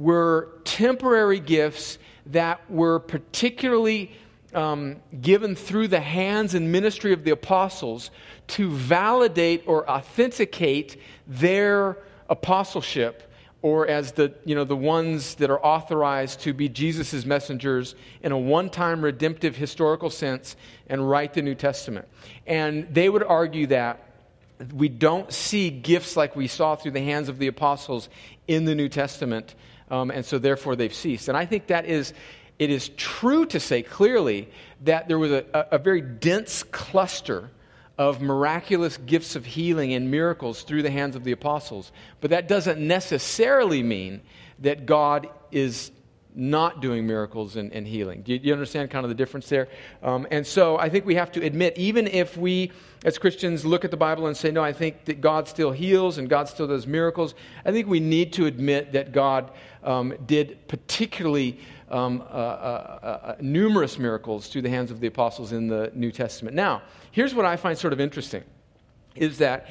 were 0.00 0.48
temporary 0.64 1.40
gifts 1.40 1.98
that 2.24 2.58
were 2.70 2.98
particularly 2.98 4.10
um, 4.54 4.96
given 5.20 5.54
through 5.54 5.88
the 5.88 6.00
hands 6.00 6.54
and 6.54 6.72
ministry 6.72 7.12
of 7.12 7.22
the 7.22 7.30
apostles 7.30 8.10
to 8.46 8.70
validate 8.70 9.62
or 9.66 9.88
authenticate 9.88 10.98
their 11.26 11.98
apostleship 12.30 13.30
or 13.60 13.86
as 13.88 14.12
the, 14.12 14.32
you 14.46 14.54
know, 14.54 14.64
the 14.64 14.74
ones 14.74 15.34
that 15.34 15.50
are 15.50 15.62
authorized 15.62 16.40
to 16.40 16.54
be 16.54 16.66
Jesus' 16.66 17.26
messengers 17.26 17.94
in 18.22 18.32
a 18.32 18.38
one 18.38 18.70
time 18.70 19.04
redemptive 19.04 19.54
historical 19.54 20.08
sense 20.08 20.56
and 20.88 21.10
write 21.10 21.34
the 21.34 21.42
New 21.42 21.54
Testament. 21.54 22.08
And 22.46 22.92
they 22.92 23.10
would 23.10 23.22
argue 23.22 23.66
that 23.66 24.02
we 24.72 24.88
don't 24.88 25.30
see 25.30 25.68
gifts 25.68 26.16
like 26.16 26.34
we 26.34 26.46
saw 26.46 26.74
through 26.74 26.92
the 26.92 27.02
hands 27.02 27.28
of 27.28 27.38
the 27.38 27.48
apostles 27.48 28.08
in 28.48 28.64
the 28.64 28.74
New 28.74 28.88
Testament, 28.88 29.54
um, 29.90 30.10
and 30.10 30.24
so 30.24 30.38
therefore 30.38 30.76
they've 30.76 30.94
ceased. 30.94 31.28
And 31.28 31.36
I 31.36 31.46
think 31.46 31.66
that 31.68 31.86
is, 31.86 32.12
it 32.58 32.70
is 32.70 32.90
true 32.90 33.46
to 33.46 33.60
say 33.60 33.82
clearly 33.82 34.48
that 34.82 35.08
there 35.08 35.18
was 35.18 35.32
a, 35.32 35.44
a, 35.52 35.78
very 35.78 36.00
dense 36.00 36.62
cluster 36.62 37.50
of 37.98 38.22
miraculous 38.22 38.96
gifts 38.96 39.36
of 39.36 39.44
healing 39.44 39.92
and 39.92 40.10
miracles 40.10 40.62
through 40.62 40.82
the 40.82 40.90
hands 40.90 41.16
of 41.16 41.24
the 41.24 41.32
apostles. 41.32 41.92
But 42.20 42.30
that 42.30 42.48
doesn't 42.48 42.80
necessarily 42.80 43.82
mean 43.82 44.22
that 44.60 44.86
God 44.86 45.28
is 45.50 45.90
not 46.34 46.80
doing 46.80 47.06
miracles 47.06 47.56
and, 47.56 47.72
and 47.72 47.86
healing. 47.86 48.22
Do 48.22 48.32
you, 48.32 48.40
you, 48.42 48.52
understand 48.52 48.90
kind 48.90 49.04
of 49.04 49.08
the 49.08 49.16
difference 49.16 49.48
there? 49.48 49.68
Um, 50.02 50.26
and 50.30 50.46
so 50.46 50.78
I 50.78 50.88
think 50.88 51.04
we 51.04 51.16
have 51.16 51.32
to 51.32 51.44
admit, 51.44 51.76
even 51.76 52.06
if 52.06 52.36
we 52.36 52.70
as 53.04 53.18
Christians 53.18 53.64
look 53.64 53.84
at 53.84 53.90
the 53.90 53.96
Bible 53.96 54.26
and 54.26 54.36
say, 54.36 54.50
no, 54.50 54.62
I 54.62 54.72
think 54.72 55.06
that 55.06 55.20
God 55.20 55.48
still 55.48 55.72
heals 55.72 56.18
and 56.18 56.28
God 56.28 56.48
still 56.48 56.66
does 56.66 56.86
miracles, 56.86 57.34
I 57.64 57.72
think 57.72 57.88
we 57.88 58.00
need 58.00 58.34
to 58.34 58.46
admit 58.46 58.92
that 58.92 59.12
God 59.12 59.50
um, 59.82 60.14
did 60.26 60.68
particularly 60.68 61.58
um, 61.90 62.22
uh, 62.22 62.24
uh, 62.24 63.20
uh, 63.22 63.36
numerous 63.40 63.98
miracles 63.98 64.46
through 64.46 64.62
the 64.62 64.70
hands 64.70 64.90
of 64.90 65.00
the 65.00 65.06
apostles 65.06 65.52
in 65.52 65.66
the 65.66 65.90
New 65.94 66.12
Testament. 66.12 66.54
Now, 66.54 66.82
here's 67.10 67.34
what 67.34 67.44
I 67.44 67.56
find 67.56 67.76
sort 67.76 67.92
of 67.92 68.00
interesting 68.00 68.44
is 69.16 69.38
that 69.38 69.66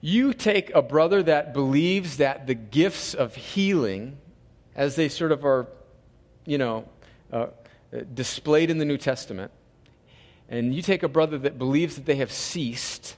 you 0.00 0.32
take 0.32 0.72
a 0.74 0.82
brother 0.82 1.22
that 1.24 1.52
believes 1.52 2.18
that 2.18 2.46
the 2.46 2.54
gifts 2.54 3.14
of 3.14 3.34
healing, 3.34 4.16
as 4.76 4.94
they 4.94 5.08
sort 5.08 5.32
of 5.32 5.44
are, 5.44 5.66
you 6.46 6.58
know, 6.58 6.88
uh, 7.32 7.48
displayed 8.14 8.70
in 8.70 8.78
the 8.78 8.84
New 8.84 8.98
Testament, 8.98 9.50
and 10.48 10.72
you 10.72 10.82
take 10.82 11.02
a 11.02 11.08
brother 11.08 11.38
that 11.38 11.58
believes 11.58 11.96
that 11.96 12.06
they 12.06 12.16
have 12.16 12.30
ceased, 12.30 13.16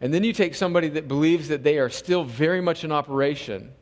and 0.00 0.12
then 0.12 0.22
you 0.22 0.34
take 0.34 0.54
somebody 0.54 0.88
that 0.88 1.08
believes 1.08 1.48
that 1.48 1.64
they 1.64 1.78
are 1.78 1.88
still 1.88 2.24
very 2.24 2.60
much 2.60 2.84
in 2.84 2.92
operation, 2.92 3.72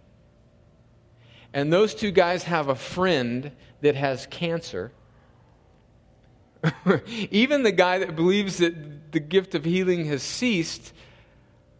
and 1.53 1.73
those 1.73 1.95
two 1.95 2.11
guys 2.11 2.45
have 2.45 2.69
a 2.69 2.75
friend 2.75 3.53
that 3.81 3.95
has 3.95 4.27
cancer. 4.27 4.93
Even 7.31 7.63
the 7.63 7.73
guy 7.73 7.99
that 7.99 8.17
believes 8.17 8.59
that 8.59 9.13
the 9.13 9.21
gift 9.21 9.55
of 9.55 9.65
healing 9.65 10.07
has 10.07 10.23
ceased, 10.23 10.93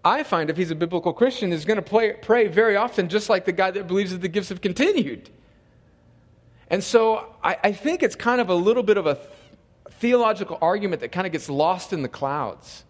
I 0.05 0.23
find 0.23 0.51
if 0.51 0.57
he's 0.57 0.71
a 0.71 0.77
biblical 0.77 1.13
Christian, 1.13 1.53
is 1.53 1.65
going 1.65 1.83
to 1.83 2.17
pray 2.23 2.49
very 2.49 2.77
often 2.77 3.09
just 3.09 3.29
like 3.29 3.45
the 3.45 3.53
guy 3.53 3.71
that 3.71 3.87
believes 3.87 4.13
that 4.13 4.21
the 4.21 4.29
gifts 4.29 4.51
have 4.51 4.61
continued. 4.61 5.31
And 6.69 6.83
so 6.83 7.35
I, 7.43 7.57
I 7.65 7.73
think 7.73 8.03
it's 8.03 8.17
kind 8.17 8.41
of 8.41 8.49
a 8.49 8.55
little 8.55 8.83
bit 8.83 8.97
of 8.97 9.07
a 9.07 9.19
theological 9.91 10.59
argument 10.61 11.01
that 11.01 11.11
kind 11.13 11.27
of 11.27 11.33
gets 11.33 11.49
lost 11.49 11.93
in 11.93 12.03
the 12.03 12.09
clouds. 12.09 12.85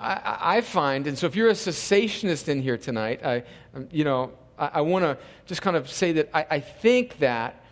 I, 0.00 0.38
I, 0.40 0.60
find, 0.60 1.06
and 1.06 1.18
so 1.18 1.26
if 1.26 1.34
you're 1.34 1.48
a 1.48 1.54
cessationist 1.54 2.48
in 2.48 2.62
here 2.62 2.76
tonight, 2.76 3.24
I, 3.24 3.42
you 3.90 4.04
know, 4.04 4.32
I, 4.58 4.70
I 4.74 4.80
want 4.80 5.04
to 5.04 5.16
just 5.46 5.62
kind 5.62 5.76
of 5.76 5.90
say 5.90 6.12
that 6.12 6.28
I, 6.34 6.46
I 6.50 6.60
think 6.60 7.18
that 7.18 7.62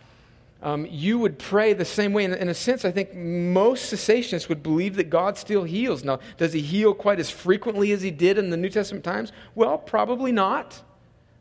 um, 0.63 0.87
you 0.89 1.19
would 1.19 1.37
pray 1.37 1.73
the 1.73 1.85
same 1.85 2.13
way. 2.13 2.23
In, 2.23 2.33
in, 2.33 2.49
a 2.49 2.53
sense, 2.53 2.83
I 2.83 2.91
think 2.91 3.13
most 3.13 3.93
cessationists 3.93 4.49
would 4.49 4.63
believe 4.63 4.95
that 4.95 5.09
God 5.09 5.37
still 5.37 5.63
heals. 5.63 6.03
Now, 6.03 6.19
does 6.37 6.53
he 6.53 6.61
heal 6.61 6.93
quite 6.93 7.19
as 7.19 7.29
frequently 7.29 7.91
as 7.91 8.01
he 8.01 8.11
did 8.11 8.37
in 8.37 8.49
the 8.49 8.57
New 8.57 8.69
Testament 8.69 9.05
times? 9.05 9.31
Well, 9.53 9.77
probably 9.77 10.31
not. 10.31 10.81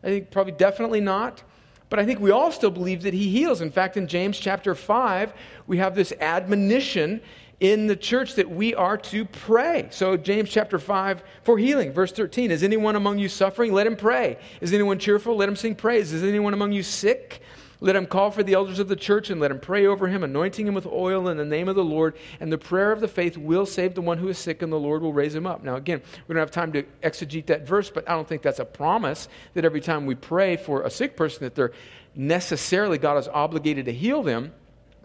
I 0.02 0.08
think 0.08 0.30
probably 0.30 0.52
definitely 0.52 1.00
not. 1.00 1.42
But 1.88 1.98
I 2.00 2.04
think 2.04 2.20
we 2.20 2.30
all 2.30 2.50
still 2.50 2.70
believe 2.70 3.02
that 3.02 3.14
he 3.14 3.28
heals. 3.28 3.60
In 3.60 3.70
fact, 3.70 3.96
in 3.96 4.08
James 4.08 4.38
chapter 4.38 4.74
5, 4.74 5.32
we 5.66 5.78
have 5.78 5.94
this 5.94 6.12
admonition 6.20 7.20
in 7.60 7.86
the 7.86 7.96
church 7.96 8.34
that 8.34 8.50
we 8.50 8.74
are 8.74 8.98
to 8.98 9.24
pray. 9.24 9.88
So, 9.90 10.16
James 10.16 10.50
chapter 10.50 10.78
5 10.78 11.22
for 11.42 11.58
healing, 11.58 11.92
verse 11.92 12.12
13 12.12 12.50
Is 12.50 12.62
anyone 12.62 12.96
among 12.96 13.18
you 13.18 13.28
suffering? 13.28 13.72
Let 13.72 13.86
him 13.86 13.96
pray. 13.96 14.38
Is 14.60 14.72
anyone 14.72 14.98
cheerful? 14.98 15.36
Let 15.36 15.48
him 15.48 15.56
sing 15.56 15.74
praise. 15.74 16.12
Is 16.12 16.22
anyone 16.22 16.54
among 16.54 16.72
you 16.72 16.82
sick? 16.82 17.40
Let 17.80 17.94
him 17.94 18.06
call 18.06 18.30
for 18.30 18.42
the 18.42 18.54
elders 18.54 18.78
of 18.78 18.88
the 18.88 18.96
church 18.96 19.28
and 19.28 19.38
let 19.38 19.50
him 19.50 19.60
pray 19.60 19.86
over 19.86 20.08
him, 20.08 20.24
anointing 20.24 20.66
him 20.66 20.74
with 20.74 20.86
oil 20.86 21.28
in 21.28 21.36
the 21.36 21.44
name 21.44 21.68
of 21.68 21.76
the 21.76 21.84
Lord. 21.84 22.16
And 22.40 22.50
the 22.50 22.58
prayer 22.58 22.90
of 22.90 23.00
the 23.00 23.08
faith 23.08 23.36
will 23.36 23.66
save 23.66 23.94
the 23.94 24.00
one 24.00 24.16
who 24.16 24.28
is 24.28 24.38
sick, 24.38 24.62
and 24.62 24.72
the 24.72 24.78
Lord 24.78 25.02
will 25.02 25.12
raise 25.12 25.34
him 25.34 25.46
up. 25.46 25.62
Now, 25.62 25.76
again, 25.76 26.00
we 26.26 26.32
don't 26.32 26.40
have 26.40 26.50
time 26.50 26.72
to 26.72 26.84
exegete 27.02 27.46
that 27.46 27.66
verse, 27.66 27.90
but 27.90 28.08
I 28.08 28.14
don't 28.14 28.26
think 28.26 28.40
that's 28.40 28.60
a 28.60 28.64
promise 28.64 29.28
that 29.54 29.66
every 29.66 29.82
time 29.82 30.06
we 30.06 30.14
pray 30.14 30.56
for 30.56 30.82
a 30.82 30.90
sick 30.90 31.16
person 31.16 31.44
that 31.44 31.54
they're 31.54 31.72
necessarily 32.14 32.96
God 32.96 33.18
is 33.18 33.28
obligated 33.28 33.84
to 33.86 33.92
heal 33.92 34.22
them. 34.22 34.54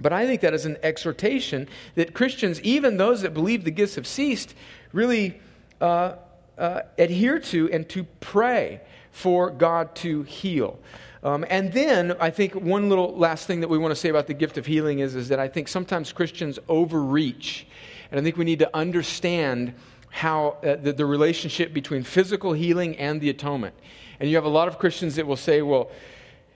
But 0.02 0.14
I 0.14 0.26
think 0.26 0.42
that 0.42 0.54
is 0.54 0.66
an 0.66 0.78
exhortation 0.84 1.68
that 1.96 2.14
Christians, 2.14 2.62
even 2.62 2.98
those 2.98 3.22
that 3.22 3.34
believe 3.34 3.64
the 3.64 3.72
gifts 3.72 3.96
have 3.96 4.08
ceased, 4.08 4.56
really 4.94 5.40
uh, 5.80 6.16
uh, 6.58 6.82
adhere 6.98 7.40
to 7.40 7.72
and 7.72 7.88
to 7.90 8.04
pray 8.20 8.82
for 9.12 9.50
God 9.50 9.96
to 9.96 10.24
heal. 10.24 10.80
Um, 11.24 11.46
and 11.50 11.72
then 11.72 12.16
I 12.20 12.32
think 12.32 12.56
one 12.56 12.90
little 12.90 13.16
last 13.16 13.46
thing 13.46 13.60
that 13.62 13.68
we 13.68 13.78
want 13.78 13.92
to 13.92 13.96
say 13.96 14.10
about 14.10 14.28
the 14.28 14.34
gift 14.34 14.58
of 14.58 14.66
healing 14.66 15.00
is, 15.00 15.16
is 15.16 15.28
that 15.30 15.40
I 15.40 15.48
think 15.48 15.68
sometimes 15.68 16.12
Christians 16.12 16.58
overreach. 16.68 17.68
And 18.10 18.20
I 18.20 18.24
think 18.24 18.38
we 18.38 18.46
need 18.46 18.60
to 18.60 18.76
understand 18.76 19.74
how 20.10 20.58
uh, 20.64 20.76
the, 20.76 20.94
the 20.94 21.06
relationship 21.06 21.74
between 21.74 22.04
physical 22.04 22.54
healing 22.54 22.98
and 22.98 23.22
the 23.22 23.30
atonement. 23.30 23.76
And 24.20 24.30
you 24.30 24.36
have 24.36 24.46
a 24.46 24.50
lot 24.50 24.68
of 24.68 24.78
Christians 24.78 25.16
that 25.16 25.26
will 25.26 25.38
say, 25.38 25.62
well, 25.62 25.90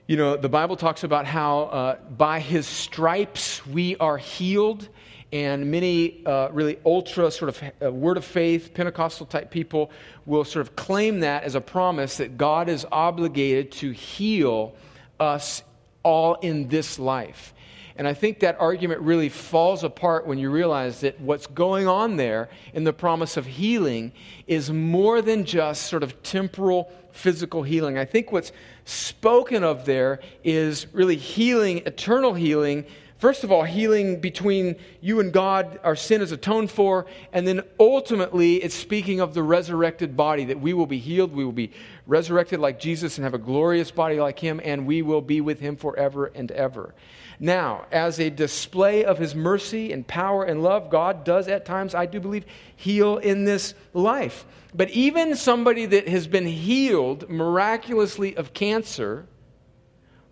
you 0.08 0.18
know, 0.18 0.38
the 0.38 0.50
Bible 0.50 0.76
talks 0.76 1.04
about 1.04 1.26
how 1.26 1.62
uh, 1.64 1.96
by 2.16 2.40
his 2.40 2.68
stripes 2.68 3.66
we 3.66 3.98
are 3.98 4.18
healed. 4.18 4.88
And 5.34 5.72
many 5.72 6.24
uh, 6.26 6.50
really 6.52 6.78
ultra 6.86 7.32
sort 7.32 7.50
of 7.50 7.64
uh, 7.82 7.92
word 7.92 8.18
of 8.18 8.24
faith, 8.24 8.74
Pentecostal 8.74 9.26
type 9.26 9.50
people 9.50 9.92
will 10.26 10.46
sort 10.46 10.62
of 10.66 10.76
claim 10.76 11.22
that 11.22 11.44
as 11.44 11.56
a 11.56 11.62
promise 11.62 12.18
that 12.18 12.38
God 12.38 12.70
is 12.70 12.86
obligated 12.92 13.72
to 13.74 13.92
heal 13.92 14.76
us 15.20 15.64
all 16.04 16.36
in 16.36 16.68
this 16.70 17.00
life. 17.00 17.54
And 17.98 18.08
I 18.08 18.14
think 18.14 18.42
that 18.42 18.58
argument 18.60 19.02
really 19.02 19.30
falls 19.30 19.84
apart 19.84 20.28
when 20.28 20.38
you 20.38 20.52
realize 20.52 21.02
that 21.02 21.20
what's 21.20 21.48
going 21.48 21.88
on 21.88 22.18
there 22.18 22.50
in 22.74 22.84
the 22.84 22.94
promise 22.94 23.38
of 23.38 23.46
healing 23.46 24.12
is 24.48 24.72
more 24.72 25.22
than 25.22 25.46
just 25.46 25.88
sort 25.88 26.04
of 26.04 26.22
temporal 26.22 26.92
physical 27.16 27.64
healing. 27.64 27.98
I 27.98 28.06
think 28.06 28.32
what's 28.32 28.52
spoken 28.84 29.64
of 29.64 29.86
there 29.86 30.20
is 30.44 30.88
really 30.94 31.16
healing, 31.16 31.78
eternal 31.86 32.34
healing. 32.34 32.86
First 33.18 33.46
of 33.46 33.52
all, 33.52 33.64
healing 33.64 34.20
between 34.20 34.76
you 35.00 35.22
and 35.22 35.32
God, 35.32 35.80
our 35.84 35.96
sin 35.96 36.22
is 36.22 36.34
atoned 36.34 36.70
for. 36.70 37.06
And 37.32 37.48
then 37.48 37.62
ultimately, 37.80 38.56
it's 38.58 38.76
speaking 38.76 39.22
of 39.22 39.34
the 39.34 39.42
resurrected 39.42 40.18
body, 40.18 40.44
that 40.46 40.60
we 40.60 40.74
will 40.74 40.86
be 40.86 41.00
healed, 41.00 41.34
we 41.34 41.46
will 41.46 41.54
be 41.54 41.72
resurrected 42.08 42.60
like 42.60 42.78
Jesus 42.78 43.18
and 43.18 43.24
have 43.24 43.34
a 43.34 43.40
glorious 43.40 43.90
body 43.90 44.20
like 44.20 44.38
him, 44.38 44.60
and 44.64 44.86
we 44.86 45.02
will 45.02 45.22
be 45.22 45.40
with 45.40 45.62
him 45.62 45.78
forever 45.78 46.30
and 46.36 46.52
ever. 46.52 46.94
Now, 47.40 47.86
as 47.92 48.20
a 48.20 48.30
display 48.30 49.06
of 49.06 49.18
his 49.18 49.34
mercy 49.34 49.94
and 49.94 50.06
power 50.06 50.44
and 50.44 50.62
love, 50.62 50.90
God 50.90 51.24
does 51.24 51.48
at 51.48 51.66
times, 51.66 51.96
I 51.96 52.06
do 52.06 52.20
believe, 52.20 52.46
heal 52.76 53.18
in 53.18 53.46
this 53.46 53.76
life. 53.94 54.46
But 54.74 54.90
even 54.90 55.36
somebody 55.36 55.86
that 55.86 56.10
has 56.10 56.28
been 56.28 56.46
healed 56.46 57.30
miraculously 57.30 58.36
of 58.36 58.54
cancer 58.54 59.26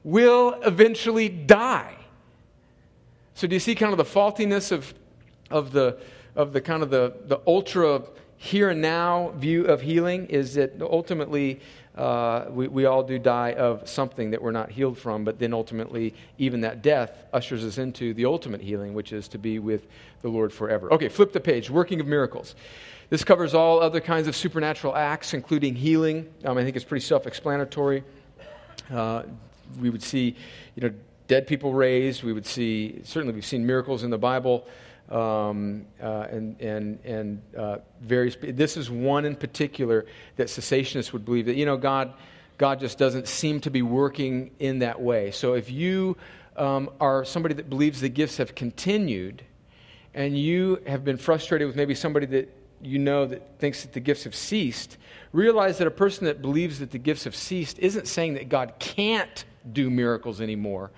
will 0.04 0.60
eventually 0.66 1.30
die. 1.30 1.96
So, 3.36 3.48
do 3.48 3.56
you 3.56 3.60
see 3.60 3.76
kind 3.76 3.92
of 3.92 3.98
the 3.98 4.06
faultiness 4.06 4.72
of, 4.72 4.94
of, 5.50 5.72
the, 5.72 5.98
of 6.36 6.54
the 6.54 6.62
kind 6.62 6.84
of 6.84 6.90
the, 6.90 7.16
the 7.26 7.40
ultra 7.48 8.04
here 8.38 8.70
and 8.70 8.82
now 8.82 9.30
view 9.38 9.66
of 9.66 9.82
healing? 9.82 10.28
Is 10.28 10.54
that 10.56 10.82
ultimately 10.82 11.60
uh, 11.96 12.46
we, 12.50 12.68
we 12.68 12.86
all 12.86 13.04
do 13.04 13.20
die 13.20 13.54
of 13.54 13.88
something 13.88 14.32
that 14.32 14.42
we're 14.42 14.52
not 14.52 14.72
healed 14.72 14.98
from, 14.98 15.24
but 15.24 15.40
then 15.40 15.54
ultimately, 15.54 16.14
even 16.38 16.62
that 16.62 16.82
death 16.82 17.26
ushers 17.34 17.64
us 17.64 17.78
into 17.78 18.14
the 18.14 18.26
ultimate 18.26 18.62
healing, 18.62 18.94
which 18.94 19.14
is 19.14 19.28
to 19.28 19.38
be 19.38 19.60
with 19.60 19.88
the 20.22 20.30
Lord 20.30 20.52
forever. 20.52 20.92
Okay, 20.94 21.10
flip 21.10 21.34
the 21.34 21.40
page. 21.40 21.70
Working 21.70 22.00
of 22.00 22.08
miracles. 22.08 22.56
This 23.10 23.24
covers 23.24 23.54
all 23.54 23.80
other 23.80 24.02
kinds 24.02 24.28
of 24.28 24.36
supernatural 24.36 24.96
acts, 24.96 25.34
including 25.34 25.76
healing. 25.76 26.32
Um, 26.46 26.58
I 26.58 26.64
think 26.64 26.76
it's 26.76 26.86
pretty 26.86 27.06
self 27.06 27.28
explanatory. 27.28 28.04
Uh, 28.92 29.24
we 29.80 29.90
would 29.90 30.04
see, 30.04 30.36
you 30.76 30.82
know, 30.82 30.94
dead 31.28 31.48
people 31.48 31.74
raised. 31.74 32.24
We 32.24 32.34
would 32.34 32.46
see, 32.46 33.02
certainly, 33.04 33.34
we've 33.34 33.46
seen 33.46 33.66
miracles 33.66 34.04
in 34.04 34.10
the 34.10 34.18
Bible. 34.18 34.68
Um, 35.10 35.86
uh, 36.02 36.28
and 36.32 36.60
and 36.62 37.00
and 37.04 37.42
uh, 37.58 37.78
various. 38.02 38.38
This 38.42 38.78
is 38.78 38.90
one 38.90 39.26
in 39.26 39.36
particular 39.36 40.06
that 40.38 40.48
cessationists 40.48 41.12
would 41.12 41.26
believe 41.26 41.46
that 41.48 41.56
you 41.56 41.66
know 41.66 41.76
God, 41.76 42.14
God 42.58 42.80
just 42.80 42.98
doesn't 42.98 43.28
seem 43.28 43.60
to 43.62 43.70
be 43.70 43.82
working 43.82 44.52
in 44.60 44.80
that 44.80 45.02
way. 45.02 45.32
So 45.32 45.56
if 45.56 45.70
you 45.70 46.16
um, 46.56 46.90
are 47.02 47.26
somebody 47.26 47.54
that 47.56 47.70
believes 47.70 48.00
the 48.00 48.10
gifts 48.10 48.38
have 48.38 48.56
continued, 48.56 49.44
and 50.14 50.38
you 50.38 50.82
have 50.88 51.04
been 51.04 51.18
frustrated 51.18 51.68
with 51.68 51.76
maybe 51.76 51.96
somebody 51.96 52.26
that 52.28 52.56
you 52.82 52.98
know 52.98 53.26
that 53.26 53.60
thinks 53.60 53.82
that 53.82 53.92
the 53.92 54.00
gifts 54.00 54.24
have 54.24 54.36
ceased, 54.36 54.98
realize 55.34 55.78
that 55.80 55.88
a 55.88 55.92
person 55.92 56.26
that 56.26 56.42
believes 56.42 56.80
that 56.80 56.92
the 56.92 56.98
gifts 56.98 57.26
have 57.26 57.36
ceased 57.36 57.78
isn't 57.80 58.08
saying 58.08 58.36
that 58.36 58.48
God 58.48 58.76
can't 58.80 59.44
do 59.72 59.90
miracles 59.90 60.40
anymore 60.40 60.92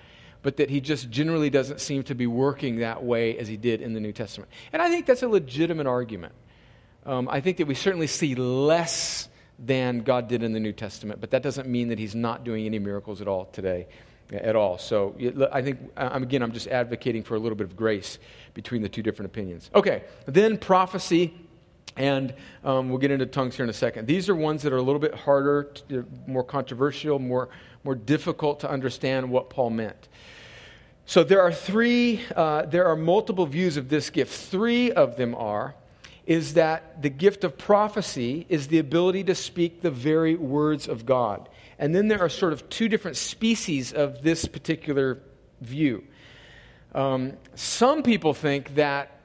but 0.46 0.58
that 0.58 0.70
he 0.70 0.80
just 0.80 1.10
generally 1.10 1.50
doesn't 1.50 1.80
seem 1.80 2.04
to 2.04 2.14
be 2.14 2.28
working 2.28 2.76
that 2.76 3.02
way 3.02 3.36
as 3.36 3.48
he 3.48 3.56
did 3.56 3.82
in 3.82 3.94
the 3.94 3.98
New 3.98 4.12
Testament. 4.12 4.48
And 4.72 4.80
I 4.80 4.88
think 4.88 5.04
that's 5.04 5.24
a 5.24 5.28
legitimate 5.28 5.88
argument. 5.88 6.34
Um, 7.04 7.28
I 7.28 7.40
think 7.40 7.56
that 7.56 7.66
we 7.66 7.74
certainly 7.74 8.06
see 8.06 8.36
less 8.36 9.28
than 9.58 10.02
God 10.02 10.28
did 10.28 10.44
in 10.44 10.52
the 10.52 10.60
New 10.60 10.72
Testament, 10.72 11.20
but 11.20 11.32
that 11.32 11.42
doesn't 11.42 11.66
mean 11.66 11.88
that 11.88 11.98
he's 11.98 12.14
not 12.14 12.44
doing 12.44 12.64
any 12.64 12.78
miracles 12.78 13.20
at 13.20 13.26
all 13.26 13.46
today, 13.46 13.88
at 14.30 14.54
all. 14.54 14.78
So 14.78 15.16
I 15.50 15.62
think, 15.62 15.80
again, 15.96 16.42
I'm 16.42 16.52
just 16.52 16.68
advocating 16.68 17.24
for 17.24 17.34
a 17.34 17.40
little 17.40 17.56
bit 17.56 17.66
of 17.66 17.74
grace 17.74 18.20
between 18.54 18.82
the 18.82 18.88
two 18.88 19.02
different 19.02 19.32
opinions. 19.32 19.68
Okay, 19.74 20.04
then 20.26 20.58
prophecy. 20.58 21.34
And 21.96 22.34
um, 22.62 22.90
we'll 22.90 22.98
get 22.98 23.10
into 23.10 23.24
tongues 23.26 23.56
here 23.56 23.64
in 23.64 23.70
a 23.70 23.72
second. 23.72 24.06
These 24.06 24.28
are 24.28 24.34
ones 24.36 24.62
that 24.62 24.72
are 24.72 24.76
a 24.76 24.82
little 24.82 25.00
bit 25.00 25.14
harder, 25.14 25.64
to, 25.88 26.06
more 26.26 26.44
controversial, 26.44 27.18
more, 27.18 27.48
more 27.84 27.94
difficult 27.94 28.60
to 28.60 28.70
understand 28.70 29.30
what 29.30 29.48
Paul 29.48 29.70
meant. 29.70 30.08
So 31.08 31.22
there 31.22 31.40
are 31.40 31.52
three, 31.52 32.20
uh, 32.34 32.62
there 32.66 32.86
are 32.86 32.96
multiple 32.96 33.46
views 33.46 33.76
of 33.76 33.88
this 33.88 34.10
gift. 34.10 34.34
Three 34.34 34.90
of 34.90 35.16
them 35.16 35.36
are 35.36 35.76
is 36.26 36.54
that 36.54 37.00
the 37.00 37.08
gift 37.08 37.44
of 37.44 37.56
prophecy 37.56 38.44
is 38.48 38.66
the 38.66 38.80
ability 38.80 39.22
to 39.22 39.34
speak 39.34 39.80
the 39.80 39.90
very 39.90 40.34
words 40.34 40.88
of 40.88 41.06
God. 41.06 41.48
And 41.78 41.94
then 41.94 42.08
there 42.08 42.20
are 42.20 42.28
sort 42.28 42.52
of 42.52 42.68
two 42.68 42.88
different 42.88 43.16
species 43.16 43.92
of 43.92 44.22
this 44.22 44.44
particular 44.46 45.22
view. 45.60 46.02
Um, 46.92 47.34
some 47.54 48.02
people 48.02 48.34
think 48.34 48.74
that 48.74 49.15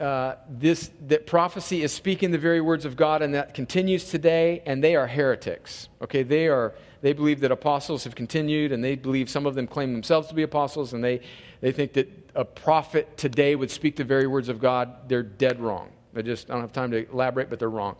uh, 0.00 0.36
this 0.48 0.90
that 1.08 1.26
prophecy 1.26 1.82
is 1.82 1.92
speaking 1.92 2.30
the 2.30 2.38
very 2.38 2.60
words 2.60 2.84
of 2.84 2.96
God, 2.96 3.22
and 3.22 3.34
that 3.34 3.54
continues 3.54 4.10
today, 4.10 4.62
and 4.64 4.82
they 4.82 4.94
are 4.94 5.06
heretics. 5.06 5.88
Okay, 6.00 6.22
they 6.22 6.46
are 6.48 6.74
they 7.00 7.12
believe 7.12 7.40
that 7.40 7.52
apostles 7.52 8.04
have 8.04 8.14
continued, 8.14 8.72
and 8.72 8.82
they 8.82 8.96
believe 8.96 9.30
some 9.30 9.46
of 9.46 9.54
them 9.54 9.66
claim 9.66 9.92
themselves 9.92 10.28
to 10.28 10.34
be 10.34 10.42
apostles, 10.42 10.92
and 10.92 11.02
they, 11.02 11.20
they 11.60 11.72
think 11.72 11.92
that 11.92 12.08
a 12.34 12.44
prophet 12.44 13.16
today 13.16 13.54
would 13.54 13.70
speak 13.70 13.96
the 13.96 14.04
very 14.04 14.26
words 14.26 14.48
of 14.48 14.60
God. 14.60 15.08
They're 15.08 15.22
dead 15.22 15.60
wrong. 15.60 15.90
I 16.16 16.22
just 16.22 16.50
I 16.50 16.54
don't 16.54 16.62
have 16.62 16.72
time 16.72 16.90
to 16.90 17.08
elaborate, 17.10 17.50
but 17.50 17.58
they're 17.58 17.70
wrong. 17.70 17.96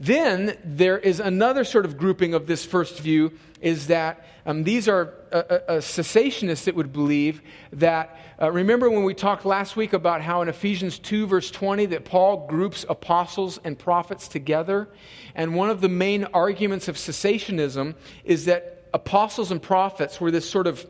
Then 0.00 0.56
there 0.64 0.98
is 0.98 1.20
another 1.20 1.62
sort 1.62 1.84
of 1.84 1.98
grouping 1.98 2.32
of 2.32 2.46
this 2.46 2.64
first 2.64 2.98
view 2.98 3.32
is 3.60 3.88
that 3.88 4.24
um, 4.46 4.64
these 4.64 4.88
are 4.88 5.12
uh, 5.30 5.36
uh, 5.36 5.40
uh, 5.52 5.72
cessationists 5.80 6.64
that 6.64 6.74
would 6.74 6.90
believe 6.90 7.42
that. 7.74 8.18
Uh, 8.40 8.50
remember 8.50 8.88
when 8.88 9.04
we 9.04 9.12
talked 9.12 9.44
last 9.44 9.76
week 9.76 9.92
about 9.92 10.22
how 10.22 10.40
in 10.40 10.48
Ephesians 10.48 10.98
2, 10.98 11.26
verse 11.26 11.50
20, 11.50 11.84
that 11.86 12.06
Paul 12.06 12.46
groups 12.46 12.86
apostles 12.88 13.60
and 13.62 13.78
prophets 13.78 14.26
together? 14.26 14.88
And 15.34 15.54
one 15.54 15.68
of 15.68 15.82
the 15.82 15.90
main 15.90 16.24
arguments 16.32 16.88
of 16.88 16.96
cessationism 16.96 17.94
is 18.24 18.46
that 18.46 18.88
apostles 18.94 19.50
and 19.50 19.60
prophets 19.60 20.18
were 20.18 20.30
this 20.30 20.48
sort 20.48 20.66
of 20.66 20.86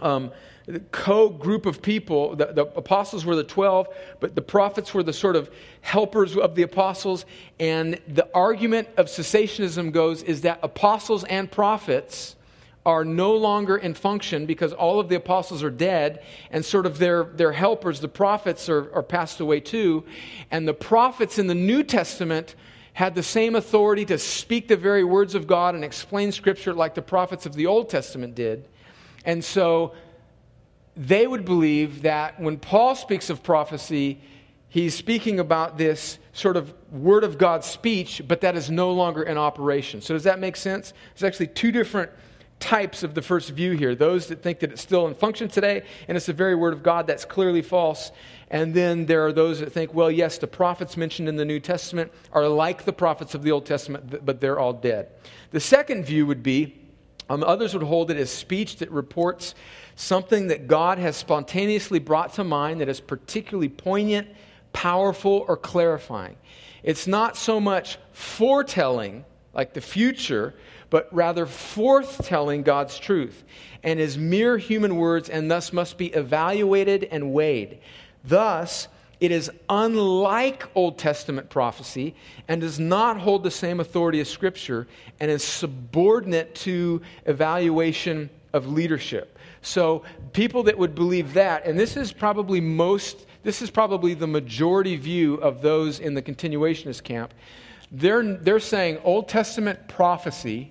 um, 0.00 0.32
co 0.90 1.28
group 1.28 1.66
of 1.66 1.80
people. 1.80 2.34
The, 2.36 2.46
the, 2.46 2.62
apostles 2.76 3.24
were 3.24 3.36
the 3.36 3.44
12, 3.44 3.88
but 4.20 4.34
the 4.34 4.42
prophets 4.42 4.92
were 4.92 5.02
the 5.02 5.12
sort 5.12 5.36
of 5.36 5.50
helpers 5.80 6.36
of 6.36 6.54
the 6.54 6.62
apostles. 6.62 7.24
And 7.60 8.00
the 8.08 8.28
argument 8.34 8.88
of 8.96 9.06
cessationism 9.06 9.92
goes 9.92 10.22
is 10.22 10.42
that 10.42 10.58
apostles 10.62 11.24
and 11.24 11.50
prophets 11.50 12.36
are 12.84 13.04
no 13.04 13.34
longer 13.34 13.76
in 13.76 13.94
function 13.94 14.46
because 14.46 14.72
all 14.72 15.00
of 15.00 15.08
the 15.08 15.16
apostles 15.16 15.62
are 15.62 15.70
dead 15.70 16.22
and 16.52 16.64
sort 16.64 16.86
of 16.86 16.98
their, 16.98 17.24
their 17.24 17.50
helpers, 17.50 17.98
the 17.98 18.08
prophets, 18.08 18.68
are, 18.68 18.92
are 18.94 19.02
passed 19.02 19.40
away 19.40 19.58
too. 19.58 20.04
And 20.52 20.68
the 20.68 20.74
prophets 20.74 21.38
in 21.38 21.48
the 21.48 21.54
New 21.54 21.82
Testament 21.82 22.54
had 22.92 23.14
the 23.14 23.22
same 23.22 23.56
authority 23.56 24.04
to 24.06 24.16
speak 24.18 24.68
the 24.68 24.76
very 24.76 25.04
words 25.04 25.34
of 25.34 25.46
God 25.46 25.74
and 25.74 25.84
explain 25.84 26.32
Scripture 26.32 26.72
like 26.72 26.94
the 26.94 27.02
prophets 27.02 27.44
of 27.44 27.54
the 27.54 27.66
Old 27.66 27.90
Testament 27.90 28.34
did. 28.34 28.68
And 29.24 29.44
so 29.44 29.92
they 30.96 31.26
would 31.26 31.44
believe 31.44 32.02
that 32.02 32.40
when 32.40 32.56
Paul 32.56 32.94
speaks 32.94 33.28
of 33.28 33.42
prophecy, 33.42 34.20
he's 34.68 34.94
speaking 34.94 35.38
about 35.38 35.76
this 35.76 36.18
sort 36.32 36.56
of 36.56 36.72
word 36.90 37.22
of 37.24 37.38
God 37.38 37.64
speech, 37.64 38.22
but 38.26 38.40
that 38.40 38.56
is 38.56 38.70
no 38.70 38.92
longer 38.92 39.22
in 39.22 39.36
operation. 39.36 40.00
So, 40.00 40.14
does 40.14 40.24
that 40.24 40.38
make 40.38 40.56
sense? 40.56 40.94
There's 41.14 41.28
actually 41.28 41.48
two 41.48 41.70
different 41.70 42.10
types 42.58 43.02
of 43.02 43.14
the 43.14 43.20
first 43.20 43.50
view 43.50 43.72
here 43.72 43.94
those 43.94 44.28
that 44.28 44.42
think 44.42 44.60
that 44.60 44.72
it's 44.72 44.80
still 44.80 45.06
in 45.06 45.14
function 45.14 45.46
today 45.46 45.82
and 46.08 46.16
it's 46.16 46.24
the 46.24 46.32
very 46.32 46.54
word 46.54 46.72
of 46.72 46.82
God, 46.82 47.06
that's 47.06 47.26
clearly 47.26 47.60
false. 47.60 48.12
And 48.50 48.72
then 48.72 49.04
there 49.04 49.26
are 49.26 49.32
those 49.32 49.60
that 49.60 49.72
think, 49.72 49.92
well, 49.92 50.10
yes, 50.10 50.38
the 50.38 50.46
prophets 50.46 50.96
mentioned 50.96 51.28
in 51.28 51.36
the 51.36 51.44
New 51.44 51.60
Testament 51.60 52.10
are 52.32 52.48
like 52.48 52.84
the 52.84 52.92
prophets 52.92 53.34
of 53.34 53.42
the 53.42 53.50
Old 53.50 53.66
Testament, 53.66 54.24
but 54.24 54.40
they're 54.40 54.58
all 54.58 54.72
dead. 54.72 55.08
The 55.50 55.60
second 55.60 56.04
view 56.04 56.26
would 56.26 56.42
be 56.42 56.76
um, 57.28 57.42
others 57.42 57.74
would 57.74 57.82
hold 57.82 58.10
it 58.10 58.16
as 58.16 58.30
speech 58.30 58.76
that 58.76 58.90
reports 58.90 59.54
something 59.96 60.48
that 60.48 60.68
God 60.68 60.98
has 60.98 61.16
spontaneously 61.16 61.98
brought 61.98 62.34
to 62.34 62.44
mind 62.44 62.80
that 62.80 62.88
is 62.88 63.00
particularly 63.00 63.68
poignant, 63.68 64.28
powerful, 64.72 65.44
or 65.48 65.56
clarifying. 65.56 66.36
It's 66.82 67.06
not 67.06 67.36
so 67.36 67.58
much 67.58 67.98
foretelling, 68.12 69.24
like 69.54 69.72
the 69.72 69.80
future, 69.80 70.54
but 70.90 71.08
rather 71.12 71.46
forthtelling 71.46 72.62
God's 72.62 72.98
truth, 72.98 73.42
and 73.82 73.98
is 73.98 74.16
mere 74.16 74.58
human 74.58 74.96
words 74.96 75.28
and 75.28 75.50
thus 75.50 75.72
must 75.72 75.98
be 75.98 76.06
evaluated 76.08 77.04
and 77.04 77.32
weighed. 77.32 77.78
Thus, 78.22 78.88
it 79.18 79.30
is 79.30 79.50
unlike 79.68 80.64
Old 80.74 80.98
Testament 80.98 81.48
prophecy 81.48 82.14
and 82.48 82.60
does 82.60 82.78
not 82.78 83.18
hold 83.18 83.42
the 83.42 83.50
same 83.50 83.80
authority 83.80 84.20
as 84.20 84.28
Scripture 84.28 84.86
and 85.18 85.30
is 85.30 85.42
subordinate 85.42 86.54
to 86.56 87.00
evaluation 87.24 88.28
of 88.52 88.68
leadership. 88.68 89.35
So, 89.66 90.04
people 90.32 90.62
that 90.62 90.78
would 90.78 90.94
believe 90.94 91.34
that, 91.34 91.66
and 91.66 91.76
this 91.76 91.96
is 91.96 92.12
probably 92.12 92.60
most, 92.60 93.26
this 93.42 93.60
is 93.60 93.68
probably 93.68 94.14
the 94.14 94.28
majority 94.28 94.94
view 94.94 95.34
of 95.34 95.60
those 95.60 95.98
in 95.98 96.14
the 96.14 96.22
continuationist 96.22 97.02
camp, 97.02 97.34
they're, 97.90 98.22
they're 98.36 98.60
saying 98.60 98.98
Old 99.02 99.28
Testament 99.28 99.88
prophecy 99.88 100.70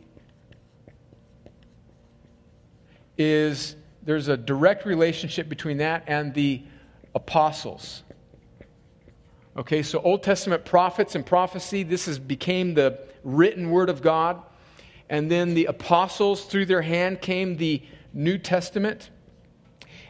is 3.18 3.76
there's 4.02 4.30
a 4.30 4.38
direct 4.38 4.86
relationship 4.86 5.50
between 5.50 5.80
that 5.80 6.06
and 6.08 6.34
the 6.34 6.64
apostles. 7.14 8.04
Okay, 9.58 9.84
so 9.84 10.00
Old 10.00 10.24
Testament 10.24 10.64
prophets 10.64 11.16
and 11.16 11.26
prophecy, 11.26 11.84
this 11.84 12.06
has 12.06 12.18
became 12.18 12.76
the 12.76 12.98
written 13.26 13.72
word 13.72 13.90
of 13.90 14.02
God. 14.02 14.42
And 15.10 15.30
then 15.30 15.54
the 15.54 15.66
apostles, 15.66 16.46
through 16.46 16.68
their 16.68 16.82
hand, 16.82 17.20
came 17.20 17.58
the 17.58 17.84
New 18.16 18.40
Testament. 18.40 19.12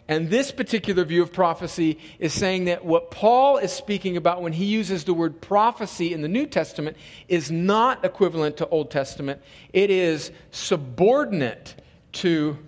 And 0.08 0.30
this 0.30 0.52
particular 0.52 1.04
view 1.04 1.24
of 1.24 1.34
prophecy 1.34 1.98
is 2.20 2.32
saying 2.32 2.66
that 2.66 2.86
what 2.86 3.10
Paul 3.10 3.58
is 3.58 3.74
speaking 3.74 4.18
about 4.18 4.44
when 4.44 4.54
he 4.54 4.66
uses 4.66 5.04
the 5.04 5.16
word 5.16 5.42
prophecy 5.42 6.14
in 6.14 6.22
the 6.22 6.28
New 6.28 6.46
Testament 6.46 6.96
is 7.28 7.50
not 7.50 8.06
equivalent 8.06 8.58
to 8.58 8.68
Old 8.68 8.92
Testament. 8.92 9.42
It 9.74 9.90
is 9.90 10.32
subordinate 10.52 11.76
to 12.14 12.60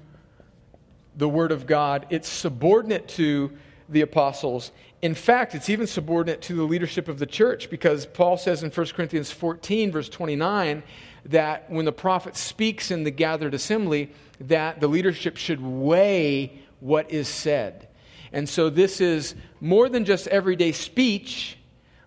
the 1.16 1.30
Word 1.30 1.52
of 1.52 1.66
God, 1.66 2.06
it's 2.10 2.30
subordinate 2.30 3.08
to 3.10 3.52
the 3.90 4.02
apostles. 4.02 4.72
In 5.02 5.14
fact, 5.14 5.54
it's 5.56 5.70
even 5.70 5.88
subordinate 5.88 6.42
to 6.44 6.56
the 6.56 6.64
leadership 6.64 7.08
of 7.08 7.20
the 7.20 7.26
church 7.26 7.70
because 7.70 8.06
Paul 8.06 8.38
says 8.38 8.64
in 8.64 8.72
1 8.72 8.88
Corinthians 8.88 9.32
14, 9.32 9.92
verse 9.92 10.10
29, 10.10 10.84
that 11.28 11.70
when 11.70 11.86
the 11.86 11.92
prophet 11.92 12.36
speaks 12.36 12.92
in 12.92 13.04
the 13.04 13.12
gathered 13.12 13.54
assembly, 13.54 14.12
that 14.42 14.80
the 14.80 14.88
leadership 14.88 15.38
should 15.38 15.62
weigh 15.62 16.62
what 16.80 17.12
is 17.12 17.28
said. 17.28 17.88
And 18.32 18.48
so 18.48 18.70
this 18.70 19.02
is 19.02 19.36
more 19.62 19.90
than 19.90 20.06
just 20.06 20.28
everyday 20.28 20.72
speech, 20.72 21.58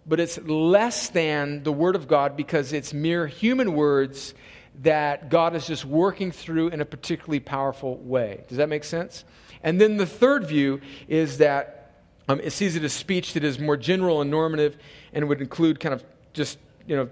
but 0.06 0.20
it's 0.20 0.38
less 0.38 1.08
than 1.08 1.62
the 1.62 1.72
Word 1.72 1.96
of 1.96 2.08
God 2.08 2.36
because 2.36 2.72
it's 2.72 2.92
mere 2.92 3.26
human 3.26 3.74
words 3.74 4.34
that 4.82 5.28
God 5.28 5.54
is 5.54 5.66
just 5.66 5.84
working 5.84 6.32
through 6.32 6.68
in 6.68 6.80
a 6.80 6.84
particularly 6.84 7.40
powerful 7.40 7.96
way. 7.98 8.44
Does 8.48 8.58
that 8.58 8.68
make 8.68 8.84
sense? 8.84 9.24
And 9.62 9.80
then 9.80 9.96
the 9.96 10.06
third 10.06 10.46
view 10.46 10.80
is 11.08 11.38
that 11.38 11.92
um, 12.28 12.40
it 12.40 12.50
sees 12.50 12.76
it 12.76 12.84
as 12.84 12.92
speech 12.92 13.34
that 13.34 13.44
is 13.44 13.58
more 13.58 13.76
general 13.76 14.20
and 14.20 14.30
normative 14.30 14.76
and 15.12 15.28
would 15.28 15.40
include 15.40 15.80
kind 15.80 15.94
of 15.94 16.04
just, 16.32 16.58
you 16.86 16.96
know, 16.96 17.08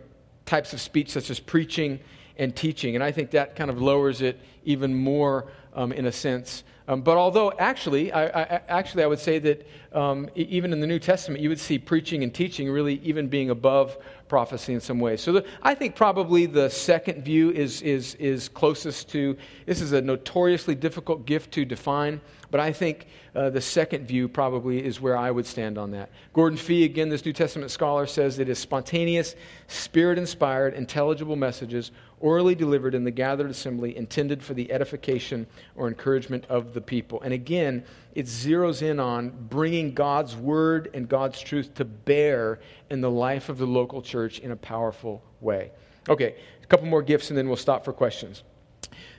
types 0.49 0.73
of 0.73 0.81
speech 0.81 1.11
such 1.11 1.29
as 1.31 1.39
preaching 1.39 2.01
and 2.39 2.57
teaching. 2.57 2.95
And 2.95 3.05
I 3.05 3.13
think 3.13 3.31
that 3.33 3.55
kind 3.55 3.71
of 3.71 3.83
lowers 3.83 4.23
it 4.23 4.41
even 4.65 4.95
more 4.95 5.47
um, 5.75 5.93
in 5.93 6.07
a 6.07 6.13
sense. 6.13 6.65
Um, 6.89 7.03
but 7.03 7.19
although 7.19 7.53
actually, 7.59 8.11
I, 8.13 8.25
I, 8.25 8.61
actually, 8.69 9.03
I 9.03 9.07
would 9.07 9.19
say 9.19 9.39
that 9.41 9.69
um, 9.93 10.31
even 10.35 10.73
in 10.73 10.81
the 10.81 10.87
New 10.87 10.99
Testament, 10.99 11.43
you 11.43 11.51
would 11.51 11.61
see 11.61 11.79
preaching 11.79 12.23
and 12.23 12.35
teaching 12.35 12.71
really 12.71 12.95
even 13.05 13.29
being 13.29 13.51
above 13.51 13.99
prophecy 14.27 14.73
in 14.73 14.81
some 14.81 14.99
ways. 14.99 15.21
So 15.21 15.33
the, 15.33 15.45
I 15.63 15.75
think 15.75 15.95
probably 15.95 16.47
the 16.47 16.71
second 16.71 17.23
view 17.23 17.51
is, 17.51 17.83
is, 17.83 18.15
is 18.15 18.49
closest 18.49 19.11
to 19.11 19.37
this 19.67 19.83
is 19.83 19.93
a 19.93 20.01
notoriously 20.01 20.75
difficult 20.75 21.27
gift 21.27 21.53
to 21.53 21.67
define, 21.67 22.23
but 22.51 22.61
I 22.61 22.73
think 22.73 23.07
uh, 23.35 23.51
the 23.51 23.61
second 23.61 24.07
view 24.07 24.29
probably 24.29 24.85
is 24.85 25.01
where 25.01 25.17
I 25.17 25.31
would 25.31 25.47
stand 25.47 25.79
on 25.79 25.91
that. 25.93 26.11
Gordon 26.33 26.59
Fee, 26.59 26.85
again, 26.85 27.09
this 27.09 27.25
New 27.25 27.33
Testament 27.33 27.71
scholar, 27.71 28.07
says 28.07 28.39
it 28.39 28.49
is 28.49 28.59
spontaneous, 28.59 29.35
spirit 29.67 30.19
inspired, 30.19 30.75
intelligible 30.75 31.37
messages 31.37 31.91
orally 32.21 32.55
delivered 32.55 32.95
in 32.95 33.05
the 33.05 33.11
gathered 33.11 33.51
assembly 33.51 33.97
intended 33.97 34.43
for 34.43 34.55
the 34.55 34.71
edification 34.73 35.47
or 35.77 35.89
encouragement 35.89 36.45
of 36.49 36.75
the 36.75 36.81
people. 36.81 37.21
And 37.23 37.33
again, 37.33 37.85
it 38.15 38.27
zeroes 38.27 38.83
in 38.83 38.99
on 38.99 39.31
bringing 39.49 39.95
God's 39.95 40.37
word 40.37 40.91
and 40.95 41.09
God's 41.09 41.41
truth 41.41 41.75
to 41.75 41.85
bear 41.85 42.61
in 42.91 43.01
the 43.01 43.11
life 43.11 43.49
of 43.49 43.59
the 43.59 43.67
local 43.67 44.03
church 44.03 44.39
in 44.41 44.51
a 44.51 44.57
powerful 44.57 45.23
way. 45.41 45.71
Okay, 46.09 46.35
a 46.63 46.67
couple 46.67 46.87
more 46.87 47.03
gifts 47.03 47.29
and 47.31 47.39
then 47.39 47.47
we'll 47.47 47.57
stop 47.57 47.85
for 47.85 47.93
questions. 47.93 48.43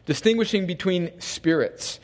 Distinguishing 0.05 0.65
between 0.65 1.19
spirits. 1.21 1.99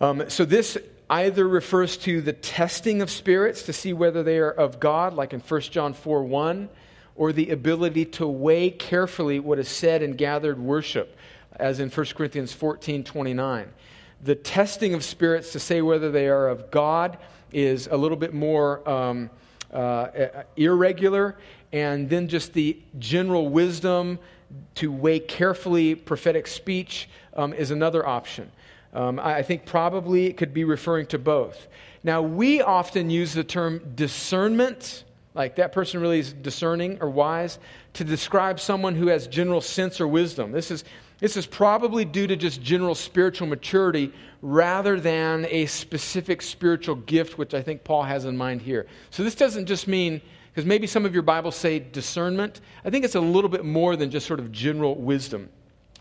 Um, 0.00 0.28
so, 0.28 0.44
this 0.44 0.76
either 1.08 1.46
refers 1.46 1.96
to 1.98 2.20
the 2.20 2.32
testing 2.32 3.00
of 3.00 3.10
spirits 3.10 3.62
to 3.64 3.72
see 3.72 3.92
whether 3.92 4.22
they 4.22 4.38
are 4.38 4.50
of 4.50 4.80
God, 4.80 5.14
like 5.14 5.32
in 5.32 5.40
1 5.40 5.60
John 5.62 5.94
4 5.94 6.24
1, 6.24 6.68
or 7.14 7.32
the 7.32 7.50
ability 7.50 8.04
to 8.04 8.26
weigh 8.26 8.70
carefully 8.70 9.40
what 9.40 9.58
is 9.58 9.68
said 9.68 10.02
in 10.02 10.12
gathered 10.12 10.58
worship, 10.58 11.16
as 11.54 11.80
in 11.80 11.90
1 11.90 12.06
Corinthians 12.14 12.52
14 12.52 13.04
29 13.04 13.72
the 14.22 14.34
testing 14.34 14.94
of 14.94 15.04
spirits 15.04 15.52
to 15.52 15.60
say 15.60 15.82
whether 15.82 16.10
they 16.10 16.28
are 16.28 16.48
of 16.48 16.70
God 16.70 17.18
is 17.52 17.86
a 17.86 17.96
little 17.96 18.16
bit 18.16 18.34
more 18.34 18.88
um, 18.88 19.30
uh, 19.72 20.08
irregular, 20.56 21.36
and 21.72 22.08
then 22.08 22.28
just 22.28 22.52
the 22.52 22.80
general 22.98 23.48
wisdom 23.48 24.18
to 24.76 24.90
weigh 24.90 25.18
carefully 25.18 25.94
prophetic 25.94 26.46
speech 26.46 27.08
um, 27.34 27.52
is 27.52 27.70
another 27.70 28.06
option. 28.06 28.50
Um, 28.96 29.20
I 29.20 29.42
think 29.42 29.66
probably 29.66 30.24
it 30.24 30.38
could 30.38 30.54
be 30.54 30.64
referring 30.64 31.04
to 31.08 31.18
both. 31.18 31.68
Now, 32.02 32.22
we 32.22 32.62
often 32.62 33.10
use 33.10 33.34
the 33.34 33.44
term 33.44 33.92
discernment, 33.94 35.04
like 35.34 35.56
that 35.56 35.72
person 35.72 36.00
really 36.00 36.18
is 36.18 36.32
discerning 36.32 36.96
or 37.02 37.10
wise, 37.10 37.58
to 37.92 38.04
describe 38.04 38.58
someone 38.58 38.94
who 38.94 39.08
has 39.08 39.26
general 39.26 39.60
sense 39.60 40.00
or 40.00 40.08
wisdom. 40.08 40.50
This 40.50 40.70
is 40.70 40.82
this 41.18 41.36
is 41.36 41.46
probably 41.46 42.06
due 42.06 42.26
to 42.26 42.36
just 42.36 42.62
general 42.62 42.94
spiritual 42.94 43.46
maturity 43.46 44.12
rather 44.40 44.98
than 44.98 45.46
a 45.50 45.66
specific 45.66 46.40
spiritual 46.40 46.94
gift, 46.96 47.36
which 47.36 47.52
I 47.52 47.60
think 47.62 47.84
Paul 47.84 48.02
has 48.02 48.24
in 48.24 48.36
mind 48.36 48.62
here. 48.62 48.86
So 49.10 49.24
this 49.24 49.34
doesn't 49.34 49.66
just 49.66 49.88
mean, 49.88 50.22
because 50.52 50.66
maybe 50.66 50.86
some 50.86 51.04
of 51.04 51.12
your 51.12 51.22
Bibles 51.22 51.56
say 51.56 51.80
discernment. 51.80 52.62
I 52.84 52.90
think 52.90 53.04
it's 53.04 53.14
a 53.14 53.20
little 53.20 53.50
bit 53.50 53.64
more 53.64 53.96
than 53.96 54.10
just 54.10 54.26
sort 54.26 54.40
of 54.40 54.52
general 54.52 54.94
wisdom. 54.94 55.50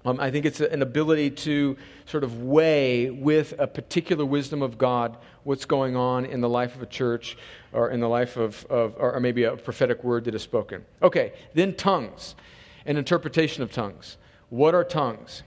Um, 0.06 0.20
I 0.20 0.30
think 0.30 0.46
it's 0.46 0.62
an 0.62 0.84
ability 0.84 1.32
to 1.32 1.78
sort 2.06 2.24
of 2.24 2.44
weigh 2.44 3.10
with 3.10 3.56
a 3.58 3.66
particular 3.66 4.24
wisdom 4.24 4.62
of 4.62 4.78
God 4.78 5.18
what's 5.44 5.66
going 5.66 5.96
on 5.96 6.26
in 6.26 6.42
the 6.42 6.50
life 6.50 6.76
of 6.76 6.84
a 6.84 6.86
church 6.86 7.36
or 7.74 7.90
in 7.90 8.00
the 8.00 8.08
life 8.08 8.38
of, 8.38 8.66
of 8.66 8.96
or 8.98 9.20
maybe 9.20 9.44
a 9.44 9.58
prophetic 9.58 10.04
word 10.04 10.26
that 10.26 10.36
is 10.36 10.44
spoken. 10.44 10.86
Okay, 11.02 11.34
then 11.56 11.74
tongues, 11.74 12.36
and 12.86 13.00
interpretation 13.00 13.64
of 13.64 13.72
tongues. 13.72 14.18
What 14.50 14.76
are 14.76 14.84
tongues? 14.84 15.42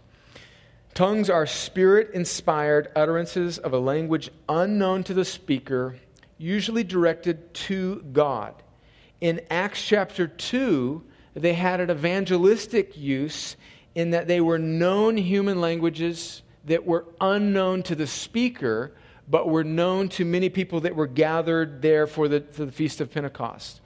Tongues 0.92 1.30
are 1.30 1.46
spirit 1.46 2.10
inspired 2.12 2.90
utterances 2.96 3.58
of 3.58 3.72
a 3.72 3.78
language 3.78 4.28
unknown 4.48 5.04
to 5.04 5.14
the 5.14 5.24
speaker, 5.24 5.96
usually 6.36 6.82
directed 6.82 7.54
to 7.54 8.02
God. 8.12 8.54
In 9.20 9.40
Acts 9.50 9.84
chapter 9.84 10.26
2, 10.26 11.04
they 11.34 11.54
had 11.54 11.80
an 11.80 11.90
evangelistic 11.90 12.96
use 12.96 13.56
in 13.98 14.10
that 14.10 14.28
they 14.28 14.40
were 14.40 14.60
known 14.60 15.16
human 15.16 15.60
languages 15.60 16.42
that 16.66 16.86
were 16.86 17.04
unknown 17.20 17.82
to 17.82 17.96
the 17.96 18.06
speaker, 18.06 18.92
but 19.28 19.48
were 19.48 19.64
known 19.64 20.08
to 20.08 20.24
many 20.24 20.48
people 20.48 20.78
that 20.78 20.94
were 20.94 21.08
gathered 21.08 21.82
there 21.82 22.06
for 22.06 22.28
the, 22.28 22.40
for 22.52 22.64
the 22.64 22.70
Feast 22.70 23.00
of 23.00 23.10
Pentecost. 23.10 23.80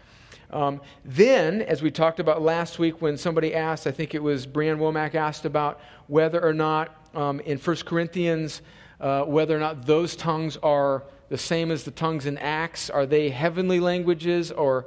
Um, 0.50 0.82
then, 1.02 1.62
as 1.62 1.80
we 1.80 1.90
talked 1.90 2.20
about 2.20 2.42
last 2.42 2.78
week, 2.78 3.00
when 3.00 3.16
somebody 3.16 3.54
asked, 3.54 3.86
I 3.86 3.90
think 3.90 4.14
it 4.14 4.22
was 4.22 4.44
Brian 4.44 4.78
Womack 4.78 5.14
asked 5.14 5.46
about 5.46 5.80
whether 6.08 6.44
or 6.44 6.52
not 6.52 6.94
um, 7.14 7.40
in 7.40 7.56
1 7.56 7.76
Corinthians, 7.86 8.60
uh, 9.00 9.22
whether 9.22 9.56
or 9.56 9.60
not 9.60 9.86
those 9.86 10.14
tongues 10.14 10.58
are 10.58 11.04
the 11.30 11.38
same 11.38 11.70
as 11.70 11.84
the 11.84 11.90
tongues 11.90 12.26
in 12.26 12.36
Acts. 12.36 12.90
Are 12.90 13.06
they 13.06 13.30
heavenly 13.30 13.80
languages 13.80 14.52
or 14.52 14.84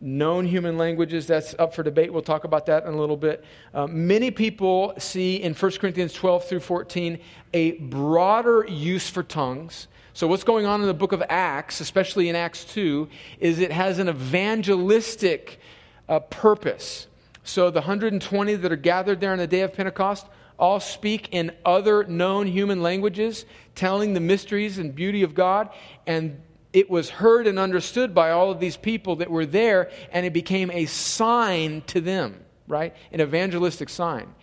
known 0.00 0.46
human 0.46 0.78
languages? 0.78 1.26
That's 1.26 1.54
up 1.58 1.74
for 1.74 1.82
debate. 1.82 2.12
We'll 2.12 2.22
talk 2.22 2.44
about 2.44 2.66
that 2.66 2.84
in 2.84 2.94
a 2.94 2.96
little 2.96 3.16
bit. 3.16 3.44
Uh, 3.74 3.86
many 3.86 4.30
people 4.30 4.94
see 4.98 5.36
in 5.36 5.54
1 5.54 5.72
Corinthians 5.72 6.12
12 6.12 6.44
through 6.44 6.60
14 6.60 7.18
a 7.52 7.72
broader 7.72 8.64
use 8.68 9.08
for 9.08 9.22
tongues 9.22 9.88
so, 10.12 10.26
what's 10.26 10.44
going 10.44 10.66
on 10.66 10.80
in 10.80 10.86
the 10.86 10.94
book 10.94 11.12
of 11.12 11.22
Acts, 11.28 11.80
especially 11.80 12.28
in 12.28 12.36
Acts 12.36 12.64
2, 12.64 13.08
is 13.38 13.60
it 13.60 13.70
has 13.70 13.98
an 13.98 14.08
evangelistic 14.08 15.60
uh, 16.08 16.18
purpose. 16.18 17.06
So, 17.44 17.70
the 17.70 17.80
120 17.80 18.56
that 18.56 18.72
are 18.72 18.76
gathered 18.76 19.20
there 19.20 19.32
on 19.32 19.38
the 19.38 19.46
day 19.46 19.60
of 19.60 19.72
Pentecost 19.72 20.26
all 20.58 20.80
speak 20.80 21.28
in 21.30 21.52
other 21.64 22.04
known 22.04 22.46
human 22.46 22.82
languages, 22.82 23.46
telling 23.74 24.12
the 24.12 24.20
mysteries 24.20 24.78
and 24.78 24.94
beauty 24.94 25.22
of 25.22 25.34
God. 25.34 25.70
And 26.06 26.42
it 26.72 26.88
was 26.88 27.10
heard 27.10 27.46
and 27.46 27.58
understood 27.58 28.14
by 28.14 28.30
all 28.30 28.50
of 28.50 28.60
these 28.60 28.76
people 28.76 29.16
that 29.16 29.30
were 29.30 29.46
there, 29.46 29.90
and 30.12 30.24
it 30.24 30.32
became 30.32 30.70
a 30.70 30.86
sign 30.86 31.82
to 31.88 32.00
them, 32.00 32.40
right? 32.68 32.94
An 33.12 33.20
evangelistic 33.20 33.88
sign. 33.88 34.34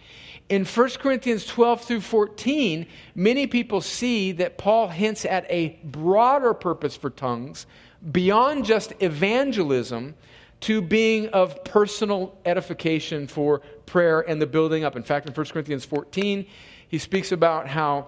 In 0.49 0.63
1 0.63 0.89
Corinthians 0.99 1.45
12 1.45 1.81
through 1.81 2.01
14, 2.01 2.85
many 3.15 3.47
people 3.47 3.81
see 3.81 4.31
that 4.33 4.57
Paul 4.57 4.87
hints 4.87 5.25
at 5.25 5.45
a 5.49 5.77
broader 5.83 6.53
purpose 6.53 6.95
for 6.95 7.09
tongues 7.09 7.65
beyond 8.11 8.65
just 8.65 8.93
evangelism 9.01 10.15
to 10.61 10.81
being 10.81 11.27
of 11.29 11.63
personal 11.63 12.37
edification 12.45 13.27
for 13.27 13.59
prayer 13.85 14.21
and 14.21 14.41
the 14.41 14.47
building 14.47 14.83
up. 14.83 14.95
In 14.95 15.03
fact, 15.03 15.27
in 15.27 15.33
1 15.33 15.45
Corinthians 15.47 15.85
14, 15.85 16.45
he 16.87 16.97
speaks 16.97 17.31
about 17.31 17.67
how 17.67 18.07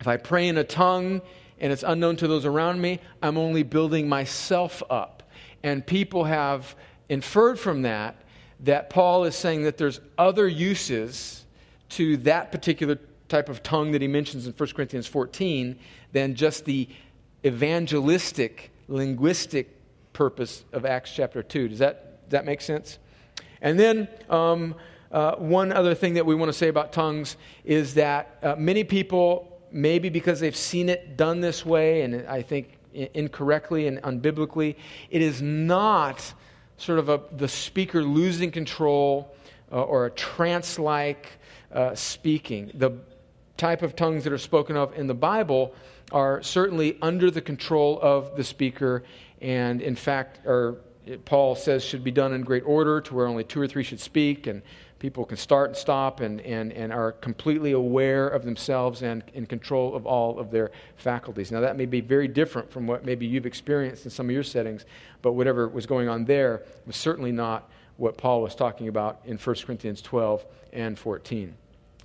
if 0.00 0.08
I 0.08 0.16
pray 0.16 0.48
in 0.48 0.58
a 0.58 0.64
tongue 0.64 1.20
and 1.60 1.72
it's 1.72 1.82
unknown 1.82 2.16
to 2.16 2.28
those 2.28 2.44
around 2.44 2.80
me, 2.80 3.00
I'm 3.22 3.38
only 3.38 3.62
building 3.62 4.08
myself 4.08 4.82
up. 4.90 5.22
And 5.62 5.86
people 5.86 6.24
have 6.24 6.74
inferred 7.08 7.58
from 7.58 7.82
that 7.82 8.16
that 8.60 8.90
Paul 8.90 9.24
is 9.24 9.34
saying 9.34 9.64
that 9.64 9.76
there's 9.76 10.00
other 10.16 10.48
uses 10.48 11.44
to 11.90 12.16
that 12.18 12.50
particular 12.50 12.98
type 13.28 13.48
of 13.48 13.62
tongue 13.62 13.92
that 13.92 14.02
he 14.02 14.08
mentions 14.08 14.46
in 14.46 14.52
1 14.52 14.68
Corinthians 14.70 15.06
14 15.06 15.78
than 16.12 16.34
just 16.34 16.64
the 16.64 16.88
evangelistic, 17.44 18.70
linguistic 18.88 19.76
purpose 20.12 20.64
of 20.72 20.84
Acts 20.84 21.12
chapter 21.12 21.42
2. 21.42 21.68
Does 21.68 21.78
that, 21.78 22.28
does 22.28 22.32
that 22.32 22.44
make 22.44 22.60
sense? 22.60 22.98
And 23.60 23.78
then, 23.78 24.08
um, 24.30 24.74
uh, 25.14 25.36
one 25.36 25.70
other 25.70 25.94
thing 25.94 26.14
that 26.14 26.26
we 26.26 26.34
want 26.34 26.48
to 26.48 26.52
say 26.52 26.66
about 26.66 26.92
tongues 26.92 27.36
is 27.64 27.94
that 27.94 28.38
uh, 28.42 28.56
many 28.58 28.82
people, 28.82 29.53
maybe 29.74 30.08
because 30.08 30.38
they've 30.40 30.56
seen 30.56 30.88
it 30.88 31.16
done 31.16 31.40
this 31.40 31.66
way, 31.66 32.02
and 32.02 32.26
I 32.28 32.40
think 32.40 32.78
incorrectly 32.94 33.88
and 33.88 34.00
unbiblically, 34.02 34.76
it 35.10 35.20
is 35.20 35.42
not 35.42 36.32
sort 36.76 37.00
of 37.00 37.08
a, 37.08 37.20
the 37.36 37.48
speaker 37.48 38.02
losing 38.02 38.52
control 38.52 39.34
uh, 39.72 39.82
or 39.82 40.06
a 40.06 40.10
trance 40.10 40.78
like 40.78 41.26
uh, 41.72 41.94
speaking. 41.94 42.70
The 42.74 42.92
type 43.56 43.82
of 43.82 43.96
tongues 43.96 44.22
that 44.24 44.32
are 44.32 44.38
spoken 44.38 44.76
of 44.76 44.96
in 44.96 45.08
the 45.08 45.14
Bible 45.14 45.74
are 46.12 46.40
certainly 46.42 46.96
under 47.02 47.30
the 47.30 47.40
control 47.40 47.98
of 48.00 48.36
the 48.36 48.44
speaker, 48.44 49.02
and 49.40 49.82
in 49.82 49.96
fact, 49.96 50.46
are, 50.46 50.76
Paul 51.24 51.56
says 51.56 51.84
should 51.84 52.04
be 52.04 52.12
done 52.12 52.32
in 52.32 52.42
great 52.42 52.62
order 52.64 53.00
to 53.00 53.14
where 53.14 53.26
only 53.26 53.42
two 53.42 53.60
or 53.60 53.66
three 53.66 53.82
should 53.82 54.00
speak, 54.00 54.46
and 54.46 54.62
people 54.98 55.24
can 55.24 55.36
start 55.36 55.70
and 55.70 55.76
stop 55.76 56.20
and, 56.20 56.40
and, 56.40 56.72
and 56.72 56.92
are 56.92 57.12
completely 57.12 57.72
aware 57.72 58.28
of 58.28 58.44
themselves 58.44 59.02
and 59.02 59.22
in 59.34 59.46
control 59.46 59.94
of 59.94 60.06
all 60.06 60.38
of 60.38 60.50
their 60.50 60.70
faculties. 60.96 61.50
Now, 61.50 61.60
that 61.60 61.76
may 61.76 61.86
be 61.86 62.00
very 62.00 62.28
different 62.28 62.70
from 62.70 62.86
what 62.86 63.04
maybe 63.04 63.26
you've 63.26 63.46
experienced 63.46 64.04
in 64.04 64.10
some 64.10 64.28
of 64.28 64.32
your 64.32 64.42
settings, 64.42 64.84
but 65.22 65.32
whatever 65.32 65.68
was 65.68 65.86
going 65.86 66.08
on 66.08 66.24
there 66.24 66.62
was 66.86 66.96
certainly 66.96 67.32
not 67.32 67.70
what 67.96 68.16
Paul 68.16 68.42
was 68.42 68.54
talking 68.54 68.88
about 68.88 69.20
in 69.24 69.36
1 69.36 69.56
Corinthians 69.64 70.00
12 70.02 70.44
and 70.72 70.98
14. 70.98 71.54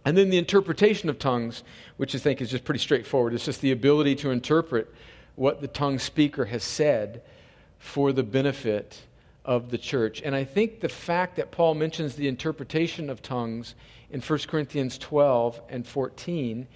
And 0.06 0.18
then 0.18 0.30
the 0.30 0.38
interpretation 0.38 1.10
of 1.10 1.20
tongues, 1.20 1.64
which 1.98 2.16
I 2.16 2.20
think 2.20 2.42
is 2.42 2.50
just 2.50 2.64
pretty 2.64 2.80
straightforward. 2.80 3.34
It's 3.34 3.46
just 3.46 3.62
the 3.62 3.72
ability 3.72 4.16
to 4.18 4.32
interpret 4.32 4.94
what 5.36 5.62
the 5.62 5.68
tongue 5.68 6.00
speaker 6.00 6.46
has 6.46 6.64
said 6.64 7.22
for 7.78 8.12
the 8.12 8.24
benefit 8.24 9.02
of 9.46 9.72
the 9.72 9.78
church. 9.78 10.22
And 10.22 10.36
I 10.36 10.44
think 10.44 10.80
the 10.80 10.90
fact 10.90 11.38
that 11.38 11.52
Paul 11.52 11.76
mentions 11.76 12.16
the 12.16 12.28
interpretation 12.28 13.10
of 13.10 13.22
tongues 13.22 13.76
in 14.12 14.22
1 14.22 14.40
Corinthians 14.48 14.98
12 14.98 15.62
and 15.70 15.88
14 15.88 16.68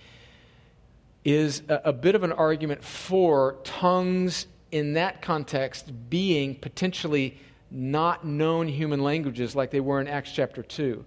is 1.26 1.64
a, 1.70 1.82
a 1.86 1.94
bit 1.94 2.16
of 2.16 2.24
an 2.24 2.32
argument 2.32 2.84
for 2.84 3.58
tongues 3.64 4.48
in 4.72 4.94
that 4.94 5.22
context 5.22 5.92
being 6.10 6.56
potentially 6.56 7.38
not 7.70 8.26
known 8.26 8.68
human 8.68 9.02
languages 9.02 9.56
like 9.56 9.72
they 9.72 9.80
were 9.80 10.00
in 10.02 10.08
Acts 10.08 10.32
chapter 10.32 10.64
2. 10.64 11.06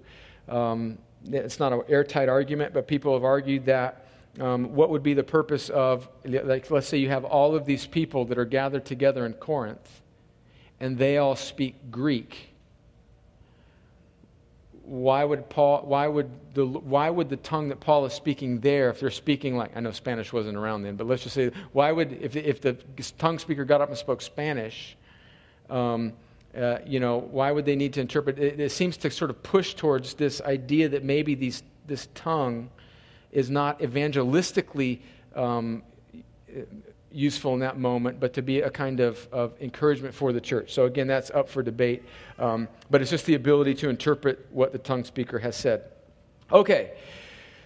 Um, 0.49 0.99
it's 1.25 1.59
not 1.59 1.73
an 1.73 1.83
airtight 1.89 2.29
argument, 2.29 2.73
but 2.73 2.87
people 2.87 3.15
have 3.15 3.25
argued 3.25 3.67
that 3.67 4.07
um, 4.41 4.75
what 4.75 4.91
would 4.91 5.03
be 5.03 5.15
the 5.15 5.25
purpose 5.25 5.71
of, 5.71 6.09
like, 6.25 6.71
let's 6.71 6.87
say 6.87 6.99
you 6.99 7.09
have 7.09 7.25
all 7.25 7.55
of 7.55 7.67
these 7.67 7.87
people 7.87 8.25
that 8.27 8.39
are 8.39 8.45
gathered 8.45 8.85
together 8.85 9.25
in 9.25 9.33
Corinth, 9.35 10.03
and 10.81 10.99
they 10.99 11.19
all 11.19 11.37
speak 11.37 11.91
Greek. 11.91 12.55
Why 14.83 15.25
would 15.25 15.49
Paul? 15.49 15.83
Why 15.85 16.07
would 16.07 16.31
the 16.55 16.65
why 16.65 17.11
would 17.11 17.29
the 17.29 17.37
tongue 17.37 17.69
that 17.71 17.81
Paul 17.81 18.07
is 18.07 18.13
speaking 18.13 18.61
there, 18.61 18.89
if 18.91 19.01
they're 19.01 19.11
speaking 19.11 19.57
like 19.57 19.77
I 19.77 19.81
know 19.81 19.91
Spanish 19.91 20.33
wasn't 20.33 20.57
around 20.57 20.83
then, 20.83 20.95
but 20.95 21.09
let's 21.09 21.25
just 21.25 21.35
say 21.35 21.51
why 21.73 21.91
would 21.91 22.13
if 22.23 22.37
if 22.37 22.61
the 22.61 22.75
tongue 23.19 23.41
speaker 23.41 23.65
got 23.65 23.81
up 23.81 23.89
and 23.89 23.99
spoke 23.99 24.23
Spanish, 24.23 24.97
um, 25.69 26.13
uh, 26.57 26.79
you 26.87 27.01
know, 27.01 27.19
why 27.19 27.53
would 27.53 27.67
they 27.67 27.77
need 27.77 27.93
to 27.93 28.01
interpret? 28.01 28.39
It, 28.39 28.59
it, 28.59 28.73
seems 28.73 28.97
to 28.99 29.11
sort 29.11 29.31
of 29.31 29.43
push 29.43 29.75
towards 29.75 30.15
this 30.15 30.41
idea 30.41 30.89
that 30.89 31.05
maybe 31.05 31.35
these, 31.35 31.63
this 31.87 32.09
tongue 32.15 32.71
is 33.31 33.51
not 33.51 33.81
evangelistically 33.81 35.01
um, 35.35 35.83
useful 37.17 37.55
in 37.55 37.61
that 37.61 37.79
moment, 37.79 38.21
but 38.21 38.33
to 38.35 38.43
be 38.43 38.61
a 38.61 38.71
kind 38.71 39.01
of, 39.01 39.27
of 39.33 39.55
encouragement 39.61 40.15
for 40.15 40.33
the 40.33 40.41
church. 40.41 40.73
So, 40.73 40.85
again, 40.85 41.07
that's 41.07 41.31
up 41.31 41.49
for 41.49 41.63
debate. 41.63 42.05
Um, 42.39 42.69
but 42.91 43.01
it's 43.01 43.11
just 43.11 43.27
the 43.27 43.35
ability 43.35 43.75
to 43.77 43.89
interpret 43.89 44.47
what 44.51 44.73
the 44.73 44.79
tongue 44.79 45.05
speaker 45.05 45.39
has 45.39 45.57
said. 45.57 45.85
Okay, 46.53 46.93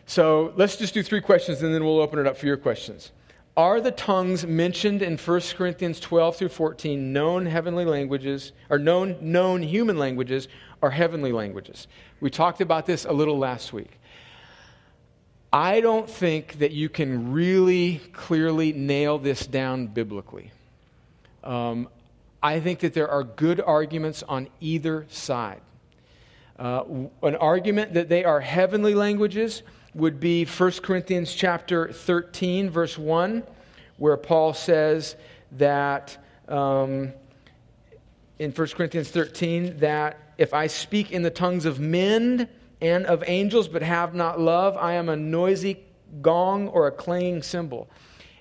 so 0.06 0.52
let's 0.56 0.76
just 0.76 0.94
do 0.94 1.02
three 1.02 1.20
questions 1.20 1.62
and 1.62 1.74
then 1.74 1.84
we'll 1.84 2.00
open 2.00 2.18
it 2.18 2.26
up 2.26 2.36
for 2.36 2.46
your 2.46 2.56
questions. 2.56 3.12
Are 3.56 3.80
the 3.80 3.90
tongues 3.90 4.46
mentioned 4.46 5.02
in 5.02 5.18
1 5.18 5.40
Corinthians 5.54 6.00
12 6.00 6.36
through 6.36 6.48
14 6.48 7.12
known 7.12 7.44
heavenly 7.44 7.84
languages, 7.84 8.52
or 8.70 8.78
known, 8.78 9.18
known 9.20 9.62
human 9.62 9.98
languages, 9.98 10.48
or 10.80 10.90
heavenly 10.90 11.30
languages? 11.30 11.86
We 12.20 12.30
talked 12.30 12.60
about 12.60 12.86
this 12.86 13.04
a 13.04 13.12
little 13.12 13.38
last 13.38 13.72
week. 13.72 13.99
I 15.52 15.80
don't 15.80 16.08
think 16.08 16.60
that 16.60 16.70
you 16.70 16.88
can 16.88 17.32
really 17.32 18.00
clearly 18.12 18.72
nail 18.72 19.18
this 19.18 19.46
down 19.46 19.88
biblically. 19.88 20.52
Um, 21.42 21.88
I 22.42 22.60
think 22.60 22.80
that 22.80 22.94
there 22.94 23.10
are 23.10 23.24
good 23.24 23.60
arguments 23.60 24.22
on 24.22 24.48
either 24.60 25.06
side. 25.10 25.60
Uh, 26.56 26.84
an 27.22 27.36
argument 27.36 27.94
that 27.94 28.08
they 28.08 28.22
are 28.24 28.40
heavenly 28.40 28.94
languages 28.94 29.62
would 29.94 30.20
be 30.20 30.44
1 30.44 30.72
Corinthians 30.82 31.34
chapter 31.34 31.90
13, 31.90 32.70
verse 32.70 32.96
1, 32.96 33.42
where 33.96 34.16
Paul 34.16 34.54
says 34.54 35.16
that 35.52 36.16
um, 36.48 37.12
in 38.38 38.52
1 38.52 38.68
Corinthians 38.68 39.08
13 39.10 39.78
that 39.78 40.18
if 40.38 40.54
I 40.54 40.68
speak 40.68 41.10
in 41.10 41.22
the 41.22 41.30
tongues 41.30 41.64
of 41.64 41.80
men 41.80 42.48
and 42.80 43.06
of 43.06 43.22
angels 43.26 43.68
but 43.68 43.82
have 43.82 44.14
not 44.14 44.40
love, 44.40 44.76
I 44.76 44.94
am 44.94 45.08
a 45.08 45.16
noisy 45.16 45.84
gong 46.22 46.68
or 46.68 46.86
a 46.86 46.92
clanging 46.92 47.42
cymbal. 47.42 47.88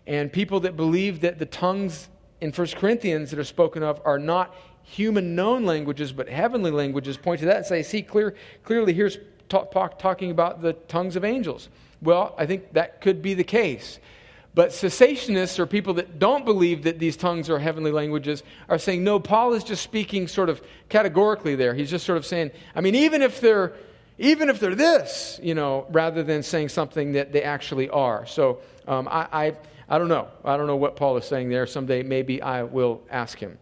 And 0.08 0.32
people 0.32 0.62
that 0.62 0.76
believe 0.76 1.22
that 1.22 1.40
the 1.40 1.46
tongues 1.46 2.10
in 2.42 2.52
1 2.52 2.68
Corinthians 2.70 3.32
that 3.32 3.40
are 3.40 3.44
spoken 3.44 3.84
of 3.84 4.02
are 4.06 4.18
not 4.18 4.56
human 4.82 5.36
known 5.36 5.66
languages 5.66 6.12
but 6.12 6.28
heavenly 6.28 6.72
languages 6.72 7.18
point 7.18 7.40
to 7.42 7.46
that 7.46 7.58
and 7.58 7.66
say, 7.66 7.84
see, 7.84 8.02
clear, 8.02 8.34
clearly 8.64 8.94
here's 8.94 9.18
talk, 9.50 9.72
talk, 9.72 10.00
talking 10.00 10.32
about 10.32 10.62
the 10.62 10.74
tongues 10.74 11.16
of 11.16 11.24
angels. 11.24 11.70
Well, 12.02 12.34
I 12.38 12.46
think 12.46 12.74
that 12.74 13.02
could 13.02 13.22
be 13.22 13.34
the 13.34 13.44
case. 13.44 14.00
But 14.56 14.70
cessationists 14.70 15.60
or 15.60 15.66
people 15.66 15.94
that 15.96 16.18
don't 16.18 16.44
believe 16.44 16.84
that 16.84 16.98
these 16.98 17.16
tongues 17.16 17.50
are 17.50 17.60
heavenly 17.60 17.92
languages 17.92 18.42
are 18.68 18.80
saying, 18.80 19.04
no, 19.04 19.20
Paul 19.20 19.54
is 19.54 19.64
just 19.64 19.84
speaking 19.84 20.28
sort 20.28 20.50
of 20.50 20.62
categorically 20.90 21.56
there. 21.56 21.74
He's 21.76 21.90
just 21.90 22.06
sort 22.06 22.18
of 22.18 22.26
saying, 22.26 22.52
I 22.74 22.82
mean, 22.82 22.96
even 22.96 23.22
if 23.22 23.42
they're 23.42 23.74
even 24.20 24.50
if 24.50 24.60
they're 24.60 24.76
this, 24.76 25.40
you 25.42 25.56
know, 25.56 25.88
rather 25.90 26.24
than 26.24 26.44
saying 26.44 26.70
something 26.70 27.14
that 27.14 27.32
they 27.32 27.42
actually 27.42 27.90
are. 27.90 28.26
So 28.26 28.60
um, 28.88 29.08
I, 29.08 29.28
I, 29.32 29.56
I 29.88 29.98
don't 29.98 30.10
know. 30.10 30.28
I 30.44 30.58
don't 30.58 30.68
know 30.68 30.76
what 30.76 30.98
Paul 30.98 31.18
is 31.18 31.26
saying 31.26 31.50
there. 31.50 31.66
Someday 31.66 32.04
maybe 32.04 32.42
I 32.42 32.64
will 32.64 33.02
ask 33.10 33.40
him. 33.40 33.58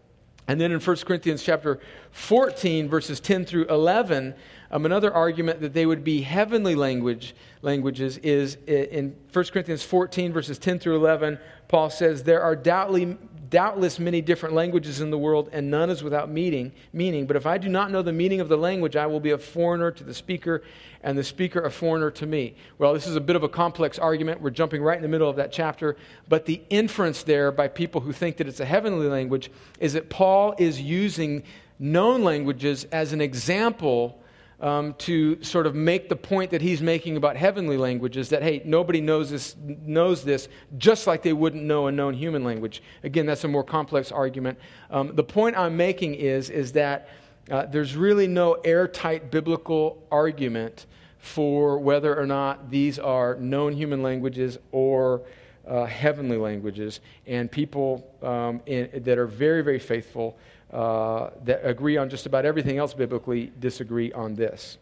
And 0.48 0.60
then 0.60 0.72
in 0.72 0.80
1 0.80 0.96
Corinthians 0.98 1.42
chapter 1.42 1.78
14, 2.10 2.88
verses 2.88 3.20
10 3.20 3.44
through 3.44 3.66
11, 3.66 4.34
um, 4.70 4.84
another 4.84 5.12
argument 5.12 5.60
that 5.60 5.72
they 5.72 5.86
would 5.86 6.04
be 6.04 6.20
heavenly 6.20 6.74
language, 6.74 7.34
languages 7.62 8.18
is 8.18 8.56
in 8.66 9.16
1 9.32 9.44
Corinthians 9.46 9.82
14, 9.82 10.32
verses 10.32 10.58
10 10.58 10.78
through 10.78 10.96
11, 10.96 11.38
Paul 11.68 11.90
says, 11.90 12.22
There 12.22 12.42
are 12.42 12.54
doubtly, 12.54 13.16
doubtless 13.48 13.98
many 13.98 14.20
different 14.20 14.54
languages 14.54 15.00
in 15.00 15.10
the 15.10 15.16
world, 15.16 15.48
and 15.52 15.70
none 15.70 15.88
is 15.88 16.02
without 16.02 16.30
meaning, 16.30 16.72
meaning. 16.92 17.26
But 17.26 17.36
if 17.36 17.46
I 17.46 17.56
do 17.56 17.68
not 17.68 17.90
know 17.90 18.02
the 18.02 18.12
meaning 18.12 18.40
of 18.40 18.48
the 18.48 18.58
language, 18.58 18.94
I 18.94 19.06
will 19.06 19.20
be 19.20 19.30
a 19.30 19.38
foreigner 19.38 19.90
to 19.90 20.04
the 20.04 20.12
speaker, 20.12 20.62
and 21.02 21.16
the 21.16 21.24
speaker 21.24 21.60
a 21.60 21.70
foreigner 21.70 22.10
to 22.12 22.26
me. 22.26 22.54
Well, 22.76 22.92
this 22.92 23.06
is 23.06 23.16
a 23.16 23.20
bit 23.22 23.36
of 23.36 23.44
a 23.44 23.48
complex 23.48 23.98
argument. 23.98 24.42
We're 24.42 24.50
jumping 24.50 24.82
right 24.82 24.96
in 24.96 25.02
the 25.02 25.08
middle 25.08 25.30
of 25.30 25.36
that 25.36 25.50
chapter. 25.50 25.96
But 26.28 26.44
the 26.44 26.60
inference 26.68 27.22
there 27.22 27.50
by 27.52 27.68
people 27.68 28.02
who 28.02 28.12
think 28.12 28.36
that 28.36 28.48
it's 28.48 28.60
a 28.60 28.66
heavenly 28.66 29.08
language 29.08 29.50
is 29.80 29.94
that 29.94 30.10
Paul 30.10 30.54
is 30.58 30.78
using 30.80 31.42
known 31.78 32.22
languages 32.22 32.84
as 32.92 33.12
an 33.12 33.20
example 33.20 34.20
um, 34.60 34.94
to 34.94 35.42
sort 35.42 35.66
of 35.66 35.74
make 35.74 36.08
the 36.08 36.16
point 36.16 36.50
that 36.50 36.60
he's 36.60 36.82
making 36.82 37.16
about 37.16 37.36
heavenly 37.36 37.76
languages 37.76 38.28
that, 38.30 38.42
hey, 38.42 38.60
nobody 38.64 39.00
knows 39.00 39.30
this, 39.30 39.54
knows 39.56 40.24
this 40.24 40.48
just 40.78 41.06
like 41.06 41.22
they 41.22 41.32
wouldn't 41.32 41.62
know 41.62 41.86
a 41.86 41.92
known 41.92 42.14
human 42.14 42.42
language. 42.42 42.82
Again, 43.04 43.26
that's 43.26 43.44
a 43.44 43.48
more 43.48 43.62
complex 43.62 44.10
argument. 44.10 44.58
Um, 44.90 45.14
the 45.14 45.22
point 45.22 45.56
I'm 45.56 45.76
making 45.76 46.14
is, 46.14 46.50
is 46.50 46.72
that 46.72 47.08
uh, 47.50 47.66
there's 47.66 47.96
really 47.96 48.26
no 48.26 48.54
airtight 48.64 49.30
biblical 49.30 50.02
argument 50.10 50.86
for 51.18 51.78
whether 51.78 52.18
or 52.18 52.26
not 52.26 52.70
these 52.70 52.98
are 52.98 53.36
known 53.36 53.72
human 53.72 54.02
languages 54.02 54.58
or 54.72 55.22
uh, 55.66 55.84
heavenly 55.84 56.36
languages. 56.36 57.00
And 57.26 57.50
people 57.50 58.12
um, 58.22 58.60
in, 58.66 59.02
that 59.04 59.18
are 59.18 59.26
very, 59.26 59.62
very 59.62 59.78
faithful 59.78 60.36
uh, 60.72 61.30
that 61.44 61.64
agree 61.64 61.96
on 61.96 62.10
just 62.10 62.26
about 62.26 62.44
everything 62.44 62.78
else 62.78 62.94
biblically 62.94 63.52
disagree 63.58 64.12
on 64.12 64.34
this. 64.34 64.78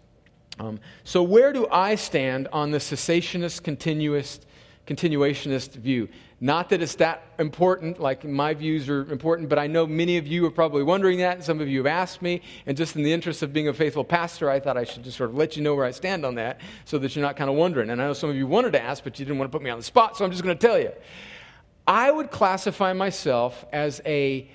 Um, 0.59 0.81
so, 1.05 1.23
where 1.23 1.53
do 1.53 1.69
I 1.71 1.95
stand 1.97 2.49
on 2.53 2.71
the 2.71 2.79
cessationist, 2.79 3.63
continuous, 3.63 4.41
continuationist 4.87 5.73
view? 5.73 6.09
Not 6.41 6.69
that 6.71 6.83
it's 6.83 6.97
that 6.97 7.23
important, 7.39 7.99
like 7.99 8.25
my 8.25 8.53
views 8.53 8.89
are 8.89 9.11
important, 9.11 9.49
but 9.49 9.59
I 9.59 9.67
know 9.67 9.87
many 9.87 10.19
of 10.19 10.27
you 10.27 10.45
are 10.45 10.51
probably 10.51 10.83
wondering 10.83 11.19
that, 11.19 11.37
and 11.37 11.45
some 11.45 11.61
of 11.61 11.69
you 11.69 11.79
have 11.79 11.87
asked 11.87 12.21
me. 12.21 12.43
And 12.67 12.77
just 12.77 12.95
in 12.95 13.03
the 13.03 13.13
interest 13.13 13.43
of 13.43 13.53
being 13.53 13.69
a 13.69 13.73
faithful 13.73 14.05
pastor, 14.05 14.51
I 14.51 14.61
thought 14.61 14.77
I 14.77 14.85
should 14.85 15.03
just 15.03 15.17
sort 15.17 15.31
of 15.31 15.37
let 15.37 15.57
you 15.57 15.63
know 15.63 15.75
where 15.75 15.87
I 15.87 15.93
stand 15.93 16.27
on 16.27 16.35
that 16.35 16.61
so 16.85 16.99
that 16.99 17.17
you're 17.17 17.25
not 17.25 17.37
kind 17.37 17.49
of 17.49 17.57
wondering. 17.57 17.89
And 17.89 18.03
I 18.03 18.07
know 18.07 18.13
some 18.13 18.29
of 18.29 18.37
you 18.37 18.47
wanted 18.47 18.73
to 18.73 18.83
ask, 18.83 19.03
but 19.03 19.19
you 19.19 19.25
didn't 19.25 19.39
want 19.39 19.51
to 19.51 19.57
put 19.57 19.63
me 19.63 19.71
on 19.71 19.79
the 19.79 19.85
spot, 19.85 20.17
so 20.17 20.25
I'm 20.25 20.31
just 20.31 20.43
going 20.43 20.57
to 20.57 20.67
tell 20.67 20.79
you. 20.79 20.93
I 21.87 22.11
would 22.11 22.31
classify 22.31 22.93
myself 22.93 23.65
as 23.73 24.03
a 24.05 24.49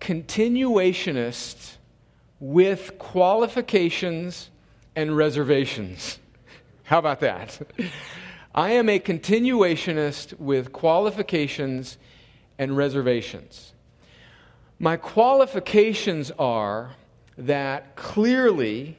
continuationist 0.00 1.76
with 2.40 2.98
qualifications 2.98 4.50
and 4.94 5.16
reservations. 5.16 6.18
How 6.84 6.98
about 6.98 7.20
that? 7.20 7.60
I 8.54 8.72
am 8.72 8.88
a 8.88 8.98
continuationist 8.98 10.38
with 10.38 10.72
qualifications 10.72 11.98
and 12.58 12.76
reservations. 12.76 13.72
My 14.78 14.96
qualifications 14.96 16.30
are 16.38 16.96
that 17.36 17.94
clearly 17.94 18.96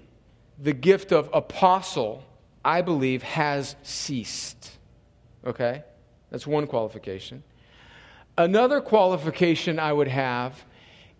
the 0.58 0.74
gift 0.74 1.12
of 1.12 1.30
apostle, 1.34 2.24
I 2.64 2.82
believe, 2.82 3.24
has 3.24 3.76
ceased. 3.84 4.78
Okay? 5.46 5.84
That's 6.32 6.46
one 6.46 6.68
qualification. 6.68 7.44
Another 8.38 8.82
qualification 8.82 9.80
I 9.80 9.92
would 9.92 10.08
have 10.08 10.64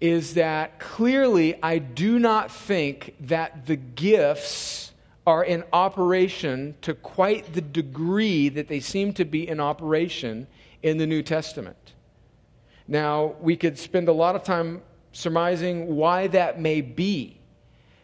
is 0.02 0.36
that 0.36 0.80
clearly 0.80 1.62
I 1.62 1.78
do 1.80 2.20
not 2.20 2.52
think 2.52 3.16
that 3.22 3.66
the 3.66 3.76
gifts 3.76 4.92
are 5.28 5.44
in 5.44 5.64
operation 5.74 6.76
to 6.82 6.94
quite 6.94 7.54
the 7.54 7.62
degree 7.62 8.50
that 8.50 8.68
they 8.68 8.80
seem 8.80 9.14
to 9.14 9.26
be 9.26 9.48
in 9.48 9.60
operation 9.60 10.48
in 10.82 10.98
the 10.98 11.06
New 11.06 11.22
Testament. 11.22 11.94
Now, 12.88 13.36
we 13.40 13.56
could 13.56 13.78
spend 13.78 14.08
a 14.08 14.14
lot 14.14 14.36
of 14.36 14.44
time 14.44 14.82
surmising 15.12 15.96
why 15.96 16.28
that 16.28 16.60
may 16.60 16.82
be. 16.82 17.40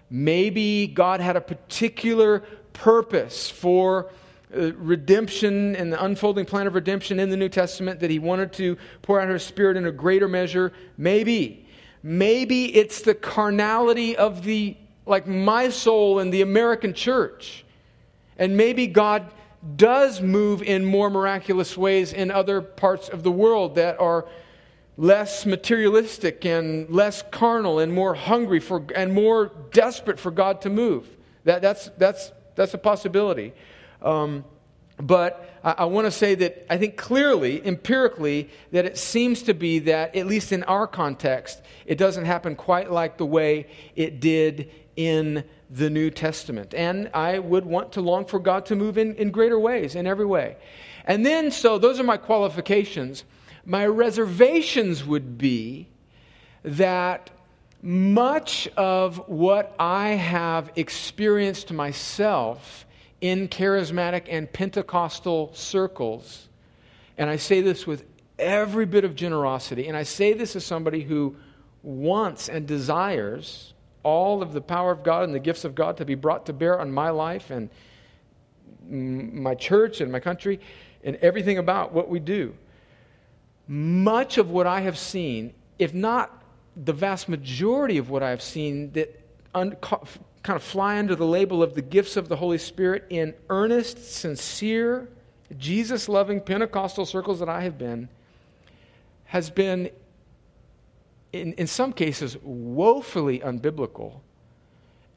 Maybe 0.10 0.88
God 0.88 1.20
had 1.20 1.36
a 1.36 1.42
particular 1.42 2.44
purpose 2.74 3.50
for 3.50 4.12
uh, 4.56 4.74
redemption 4.74 5.76
and 5.76 5.92
the 5.92 6.04
unfolding 6.04 6.46
plan 6.46 6.68
of 6.68 6.76
redemption 6.76 7.20
in 7.20 7.30
the 7.30 7.38
New 7.38 7.50
Testament, 7.50 8.00
that 8.02 8.12
he 8.12 8.20
wanted 8.20 8.54
to 8.54 8.78
pour 9.02 9.20
out 9.20 9.30
his 9.30 9.44
spirit 9.44 9.78
in 9.78 9.86
a 9.88 9.92
greater 9.92 10.28
measure? 10.28 10.72
Maybe. 10.98 11.65
Maybe 12.08 12.66
it's 12.76 13.02
the 13.02 13.16
carnality 13.16 14.16
of 14.16 14.44
the, 14.44 14.78
like 15.08 15.26
my 15.26 15.70
soul 15.70 16.20
in 16.20 16.30
the 16.30 16.44
American 16.44 16.94
church. 16.94 17.66
And 18.38 18.56
maybe 18.56 18.86
God 18.86 19.26
does 19.76 20.22
move 20.22 20.62
in 20.62 20.86
more 20.86 21.10
miraculous 21.10 21.76
ways 21.76 22.14
in 22.14 22.30
other 22.30 22.62
parts 22.62 23.10
of 23.10 23.24
the 23.24 23.32
world 23.32 23.74
that 23.76 24.00
are 24.00 24.28
less 24.98 25.48
materialistic 25.48 26.46
and 26.46 26.88
less 26.92 27.24
carnal 27.32 27.80
and 27.80 27.92
more 27.92 28.14
hungry 28.14 28.60
for 28.60 28.86
and 28.94 29.12
more 29.12 29.52
desperate 29.72 30.20
for 30.20 30.30
God 30.30 30.62
to 30.62 30.70
move. 30.70 31.08
That, 31.44 31.64
that's, 31.64 31.90
that's, 31.98 32.32
that's 32.54 32.76
a 32.76 32.78
possibility. 32.78 33.52
Um, 34.04 34.46
but 34.98 35.50
I, 35.64 35.72
I 35.80 35.86
want 35.86 36.06
to 36.06 36.12
say 36.12 36.36
that 36.36 36.66
I 36.70 36.78
think 36.78 36.98
clearly, 36.98 37.66
empirically, 37.66 38.50
that 38.72 38.86
it 38.86 38.98
seems 38.98 39.44
to 39.44 39.54
be 39.54 39.80
that, 39.80 40.16
at 40.16 40.28
least 40.28 40.52
in 40.52 40.64
our 40.64 40.88
context, 40.88 41.62
it 41.86 41.98
doesn't 41.98 42.26
happen 42.26 42.56
quite 42.56 42.92
like 42.92 43.18
the 43.18 43.26
way 43.26 43.68
it 43.96 44.20
did 44.20 44.72
in 44.96 45.44
the 45.70 45.90
New 45.90 46.10
Testament. 46.10 46.74
And 46.74 47.10
I 47.14 47.40
would 47.40 47.66
want 47.66 47.94
to 47.94 48.02
long 48.02 48.26
for 48.26 48.40
God 48.40 48.66
to 48.68 48.76
move 48.76 48.98
in, 48.98 49.16
in 49.16 49.32
greater 49.32 49.60
ways, 49.60 49.96
in 49.96 50.08
every 50.08 50.26
way. 50.26 50.58
And 51.06 51.26
then, 51.26 51.52
so 51.52 51.78
those 51.78 52.00
are 52.00 52.04
my 52.04 52.18
qualifications. 52.18 53.24
My 53.66 53.86
reservations 53.86 55.04
would 55.04 55.38
be 55.38 55.88
that 56.64 57.32
much 57.82 58.68
of 58.76 59.18
what 59.28 59.76
I 59.78 60.10
have 60.10 60.72
experienced 60.76 61.72
myself 61.72 62.86
in 63.26 63.48
charismatic 63.48 64.26
and 64.30 64.52
Pentecostal 64.52 65.52
circles, 65.56 66.48
and 67.18 67.28
I 67.28 67.38
say 67.38 67.62
this 67.62 67.88
with 67.88 68.06
every 68.38 68.86
bit 68.86 69.04
of 69.04 69.16
generosity, 69.16 69.88
and 69.88 69.98
I 69.98 70.04
say 70.04 70.34
this 70.34 70.56
as 70.56 70.64
somebody 70.64 71.02
who 71.02 71.36
wants 71.82 72.50
and 72.50 72.68
desires 72.68 73.74
all 74.04 74.44
of 74.44 74.54
the 74.54 74.62
power 74.62 74.92
of 74.92 75.02
God 75.02 75.24
and 75.24 75.34
the 75.34 75.40
gifts 75.40 75.66
of 75.66 75.74
God 75.74 75.98
to 75.98 76.06
be 76.06 76.14
brought 76.14 76.46
to 76.46 76.54
bear 76.54 76.80
on 76.80 76.92
my 76.92 77.10
life 77.10 77.50
and 77.50 77.72
my 78.88 79.56
church 79.56 80.02
and 80.02 80.12
my 80.12 80.20
country 80.20 80.60
and 81.04 81.16
everything 81.16 81.58
about 81.58 81.94
what 81.94 82.08
we 82.08 82.20
do. 82.20 82.54
Much 83.68 84.38
of 84.38 84.52
what 84.52 84.68
I 84.68 84.82
have 84.82 85.00
seen, 85.00 85.56
if 85.80 85.96
not 85.96 86.44
the 86.76 86.94
vast 86.94 87.28
majority 87.28 87.98
of 87.98 88.12
what 88.12 88.22
I 88.22 88.30
have 88.30 88.44
seen, 88.44 88.92
that 88.92 89.20
un, 89.56 89.76
kind 90.46 90.56
of 90.56 90.62
fly 90.64 91.00
under 91.00 91.16
the 91.16 91.26
label 91.26 91.64
of 91.64 91.74
the 91.74 91.82
gifts 91.82 92.16
of 92.16 92.30
the 92.30 92.36
Holy 92.36 92.60
Spirit 92.60 93.04
in 93.10 93.34
earnest, 93.50 94.14
sincere, 94.14 95.10
Jesus 95.58 96.08
loving 96.08 96.40
Pentecostal 96.40 97.08
circles 97.08 97.40
that 97.40 97.50
I 97.50 97.62
have 97.62 97.80
been, 97.80 98.10
has 99.26 99.50
been, 99.50 99.90
in, 101.34 101.54
in 101.54 101.66
some 101.66 101.92
cases, 101.92 102.38
woefully 102.44 103.40
unbiblical, 103.40 104.20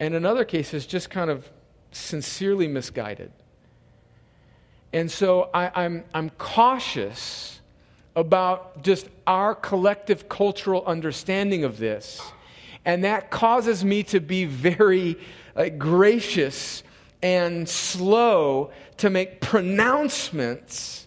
and 0.01 0.14
in 0.14 0.24
other 0.24 0.47
cases, 0.47 0.87
just 0.87 1.11
kind 1.11 1.29
of 1.29 1.47
sincerely 1.93 2.66
misguided. 2.66 3.31
And 4.95 5.11
so 5.11 5.51
I, 5.53 5.70
I'm, 5.74 6.05
I'm 6.14 6.31
cautious 6.39 7.61
about 8.16 8.83
just 8.83 9.07
our 9.26 9.55
collective 9.55 10.26
cultural 10.31 10.87
understanding 10.87 11.64
of 11.64 11.76
this. 11.76 12.22
And 12.85 13.05
that 13.05 13.31
causes 13.31 13.85
me 13.85 14.03
to 14.05 14.20
be 14.20 14.45
very 14.45 15.18
uh, 15.57 15.68
gracious 15.70 16.83
and 17.22 17.68
slow 17.68 18.70
to 18.99 19.11
make 19.11 19.41
pronouncements 19.41 21.07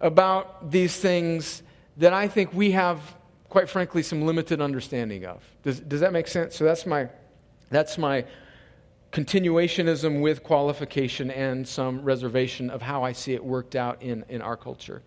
about 0.00 0.70
these 0.70 0.96
things 0.96 1.62
that 1.96 2.12
I 2.12 2.28
think 2.28 2.52
we 2.52 2.70
have, 2.72 3.00
quite 3.48 3.68
frankly, 3.68 4.02
some 4.02 4.22
limited 4.22 4.60
understanding 4.60 5.24
of. 5.24 5.42
Does, 5.62 5.80
does 5.80 6.00
that 6.00 6.12
make 6.12 6.28
sense? 6.28 6.54
So 6.54 6.64
that's 6.64 6.86
my, 6.86 7.08
that's 7.70 7.98
my 7.98 8.24
continuationism 9.12 10.20
with 10.20 10.42
qualification 10.42 11.30
and 11.30 11.66
some 11.66 12.02
reservation 12.02 12.70
of 12.70 12.82
how 12.82 13.02
I 13.02 13.12
see 13.12 13.32
it 13.32 13.42
worked 13.42 13.74
out 13.74 14.02
in, 14.02 14.24
in 14.28 14.42
our 14.42 14.56
culture. 14.56 15.02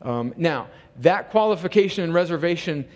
Um, 0.00 0.32
now, 0.36 0.68
that 1.00 1.30
qualification 1.30 2.04
and 2.04 2.14
reservation 2.14 2.88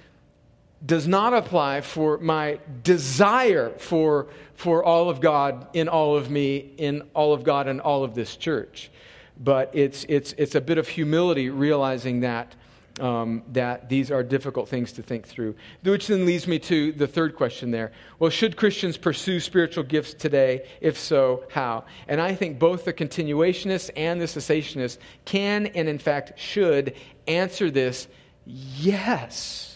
does 0.85 1.09
not 1.09 1.33
apply 1.33 1.81
for 1.81 2.19
my 2.19 2.59
desire 2.83 3.71
for, 3.79 4.27
for 4.55 4.85
all 4.85 5.09
of 5.09 5.21
God 5.21 5.67
in 5.73 5.89
all 5.89 6.17
of 6.17 6.31
me, 6.31 6.75
in 6.77 7.03
all 7.15 7.33
of 7.33 7.45
God 7.45 7.67
and 7.67 7.81
all 7.81 8.05
of 8.05 8.15
this 8.15 8.37
church. 8.37 8.91
But 9.39 9.71
it's, 9.75 10.05
it's, 10.09 10.33
it's 10.35 10.55
a 10.55 10.61
bit 10.61 10.79
of 10.79 10.89
humility 10.89 11.49
realizing 11.51 12.21
that, 12.21 12.55
um, 13.01 13.43
that 13.53 13.89
these 13.89 14.11
are 14.11 14.23
difficult 14.23 14.69
things 14.69 14.93
to 14.93 15.03
think 15.03 15.27
through. 15.27 15.55
Which 15.83 16.07
then 16.09 16.27
leads 16.27 16.47
me 16.47 16.59
to 16.61 16.93
the 16.93 17.07
third 17.07 17.37
question 17.37 17.71
there. 17.71 17.93
Well, 18.19 18.31
should 18.31 18.57
Christians 18.57 18.97
pursue 18.97 19.41
spiritual 19.41 19.85
gifts 19.85 20.15
today? 20.15 20.67
If 20.81 20.99
so, 20.99 21.45
how? 21.51 21.85
And 22.09 22.21
I 22.21 22.35
think 22.35 22.59
both 22.59 22.85
the 22.85 22.93
continuationists 22.93 23.91
and 23.97 24.21
the 24.21 24.27
cessationists 24.27 24.99
can 25.25 25.67
and, 25.67 25.89
in 25.89 25.99
fact, 25.99 26.39
should 26.39 26.95
answer 27.27 27.71
this 27.71 28.09
yes. 28.47 29.76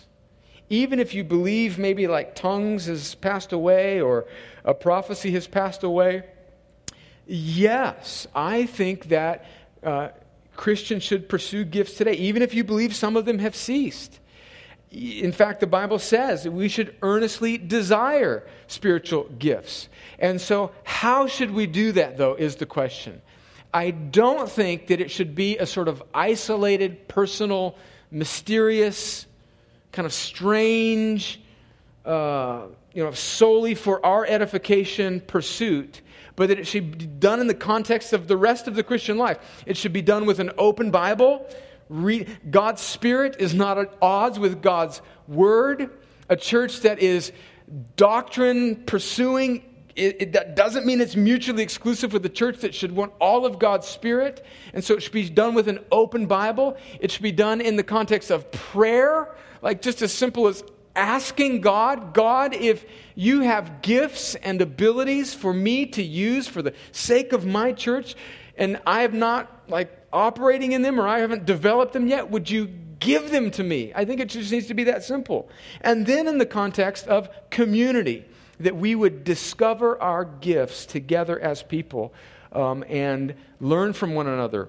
Even 0.70 0.98
if 0.98 1.12
you 1.12 1.24
believe 1.24 1.78
maybe 1.78 2.06
like 2.06 2.34
tongues 2.34 2.86
has 2.86 3.14
passed 3.16 3.52
away 3.52 4.00
or 4.00 4.26
a 4.64 4.72
prophecy 4.72 5.32
has 5.32 5.46
passed 5.46 5.82
away, 5.82 6.22
yes, 7.26 8.26
I 8.34 8.64
think 8.64 9.08
that. 9.08 9.44
Uh, 9.82 10.08
Christians 10.60 11.02
should 11.02 11.26
pursue 11.26 11.64
gifts 11.64 11.94
today, 11.94 12.12
even 12.12 12.42
if 12.42 12.52
you 12.52 12.64
believe 12.64 12.94
some 12.94 13.16
of 13.16 13.24
them 13.24 13.38
have 13.38 13.56
ceased. 13.56 14.20
In 14.90 15.32
fact, 15.32 15.60
the 15.60 15.66
Bible 15.66 15.98
says 15.98 16.46
we 16.46 16.68
should 16.68 16.94
earnestly 17.00 17.56
desire 17.56 18.46
spiritual 18.66 19.24
gifts. 19.38 19.88
And 20.18 20.38
so, 20.38 20.72
how 20.84 21.28
should 21.28 21.52
we 21.52 21.66
do 21.66 21.92
that, 21.92 22.18
though, 22.18 22.34
is 22.34 22.56
the 22.56 22.66
question. 22.66 23.22
I 23.72 23.90
don't 23.90 24.50
think 24.50 24.88
that 24.88 25.00
it 25.00 25.10
should 25.10 25.34
be 25.34 25.56
a 25.56 25.64
sort 25.64 25.88
of 25.88 26.02
isolated, 26.12 27.08
personal, 27.08 27.76
mysterious, 28.10 29.26
kind 29.92 30.06
of 30.06 30.12
strange, 30.12 31.40
uh, 32.04 32.62
you 32.92 33.04
know, 33.04 33.12
solely 33.12 33.74
for 33.74 34.04
our 34.04 34.26
edification 34.26 35.20
pursuit 35.20 36.02
but 36.40 36.48
that 36.48 36.58
it 36.58 36.66
should 36.66 36.96
be 36.96 37.04
done 37.04 37.38
in 37.40 37.48
the 37.48 37.54
context 37.54 38.14
of 38.14 38.26
the 38.26 38.34
rest 38.34 38.66
of 38.66 38.74
the 38.74 38.82
Christian 38.82 39.18
life. 39.18 39.38
It 39.66 39.76
should 39.76 39.92
be 39.92 40.00
done 40.00 40.24
with 40.24 40.40
an 40.40 40.50
open 40.56 40.90
Bible. 40.90 41.46
God's 42.50 42.80
Spirit 42.80 43.36
is 43.38 43.52
not 43.52 43.76
at 43.76 43.92
odds 44.00 44.38
with 44.38 44.62
God's 44.62 45.02
Word. 45.28 45.90
A 46.30 46.36
church 46.36 46.80
that 46.80 47.00
is 47.00 47.32
doctrine 47.96 48.84
pursuing, 48.86 49.64
it, 49.96 50.22
it, 50.22 50.32
that 50.32 50.56
doesn't 50.56 50.86
mean 50.86 51.02
it's 51.02 51.14
mutually 51.14 51.62
exclusive 51.62 52.14
with 52.14 52.22
the 52.22 52.30
church 52.30 52.60
that 52.60 52.74
should 52.74 52.92
want 52.92 53.12
all 53.20 53.44
of 53.44 53.58
God's 53.58 53.86
Spirit. 53.86 54.42
And 54.72 54.82
so 54.82 54.94
it 54.94 55.02
should 55.02 55.12
be 55.12 55.28
done 55.28 55.52
with 55.52 55.68
an 55.68 55.80
open 55.92 56.24
Bible. 56.24 56.78
It 57.00 57.10
should 57.10 57.22
be 57.22 57.32
done 57.32 57.60
in 57.60 57.76
the 57.76 57.82
context 57.82 58.30
of 58.30 58.50
prayer, 58.50 59.34
like 59.62 59.82
just 59.82 60.02
as 60.02 60.12
simple 60.12 60.46
as 60.46 60.62
asking 60.96 61.60
God, 61.60 62.14
God, 62.14 62.54
if 62.54 62.84
you 63.14 63.40
have 63.42 63.82
gifts 63.82 64.34
and 64.36 64.60
abilities 64.60 65.34
for 65.34 65.52
me 65.52 65.86
to 65.86 66.02
use 66.02 66.48
for 66.48 66.62
the 66.62 66.74
sake 66.92 67.32
of 67.32 67.46
my 67.46 67.72
church, 67.72 68.14
and 68.56 68.80
I 68.86 69.02
have 69.02 69.14
not 69.14 69.62
like 69.68 69.96
operating 70.12 70.72
in 70.72 70.82
them 70.82 71.00
or 71.00 71.06
I 71.06 71.20
haven't 71.20 71.46
developed 71.46 71.92
them 71.92 72.06
yet, 72.06 72.30
would 72.30 72.50
you 72.50 72.68
give 72.98 73.30
them 73.30 73.50
to 73.52 73.62
me? 73.62 73.92
I 73.94 74.04
think 74.04 74.20
it 74.20 74.28
just 74.28 74.52
needs 74.52 74.66
to 74.66 74.74
be 74.74 74.84
that 74.84 75.02
simple. 75.04 75.48
And 75.80 76.06
then 76.06 76.26
in 76.26 76.38
the 76.38 76.46
context 76.46 77.06
of 77.06 77.28
community, 77.50 78.24
that 78.58 78.76
we 78.76 78.94
would 78.94 79.24
discover 79.24 80.00
our 80.02 80.24
gifts 80.24 80.84
together 80.84 81.40
as 81.40 81.62
people 81.62 82.12
um, 82.52 82.84
and 82.88 83.34
learn 83.58 83.92
from 83.94 84.14
one 84.14 84.26
another 84.26 84.68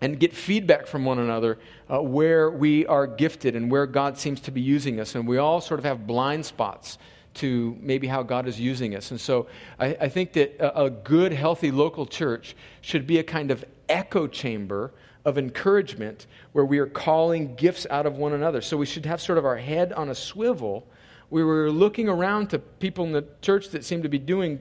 and 0.00 0.18
get 0.18 0.34
feedback 0.34 0.86
from 0.86 1.04
one 1.04 1.18
another 1.18 1.58
uh, 1.88 2.00
where 2.00 2.50
we 2.50 2.86
are 2.86 3.06
gifted 3.06 3.54
and 3.54 3.70
where 3.70 3.86
God 3.86 4.16
seems 4.16 4.40
to 4.42 4.50
be 4.50 4.60
using 4.60 4.98
us. 4.98 5.14
And 5.14 5.28
we 5.28 5.38
all 5.38 5.60
sort 5.60 5.78
of 5.78 5.84
have 5.84 6.06
blind 6.06 6.46
spots 6.46 6.98
to 7.34 7.76
maybe 7.80 8.06
how 8.06 8.22
God 8.22 8.48
is 8.48 8.58
using 8.58 8.94
us. 8.94 9.10
And 9.10 9.20
so 9.20 9.46
I, 9.78 9.96
I 10.00 10.08
think 10.08 10.32
that 10.32 10.56
a, 10.58 10.84
a, 10.84 10.90
good, 10.90 11.32
healthy 11.32 11.70
local 11.70 12.06
church 12.06 12.56
should 12.80 13.06
be 13.06 13.18
a 13.18 13.22
kind 13.22 13.50
of 13.50 13.64
echo 13.88 14.26
chamber 14.26 14.92
of 15.24 15.38
encouragement 15.38 16.26
where 16.52 16.64
we 16.64 16.78
are 16.78 16.86
calling 16.86 17.54
gifts 17.54 17.86
out 17.90 18.06
of 18.06 18.16
one 18.16 18.32
another. 18.32 18.60
So 18.60 18.76
we 18.76 18.86
should 18.86 19.06
have 19.06 19.20
sort 19.20 19.38
of 19.38 19.44
our 19.44 19.58
head 19.58 19.92
on 19.92 20.08
a 20.08 20.14
swivel. 20.14 20.86
We 21.28 21.44
were 21.44 21.70
looking 21.70 22.08
around 22.08 22.50
to 22.50 22.58
people 22.58 23.04
in 23.04 23.12
the 23.12 23.26
church 23.42 23.68
that 23.68 23.84
seem 23.84 24.02
to 24.02 24.08
be 24.08 24.18
doing 24.18 24.60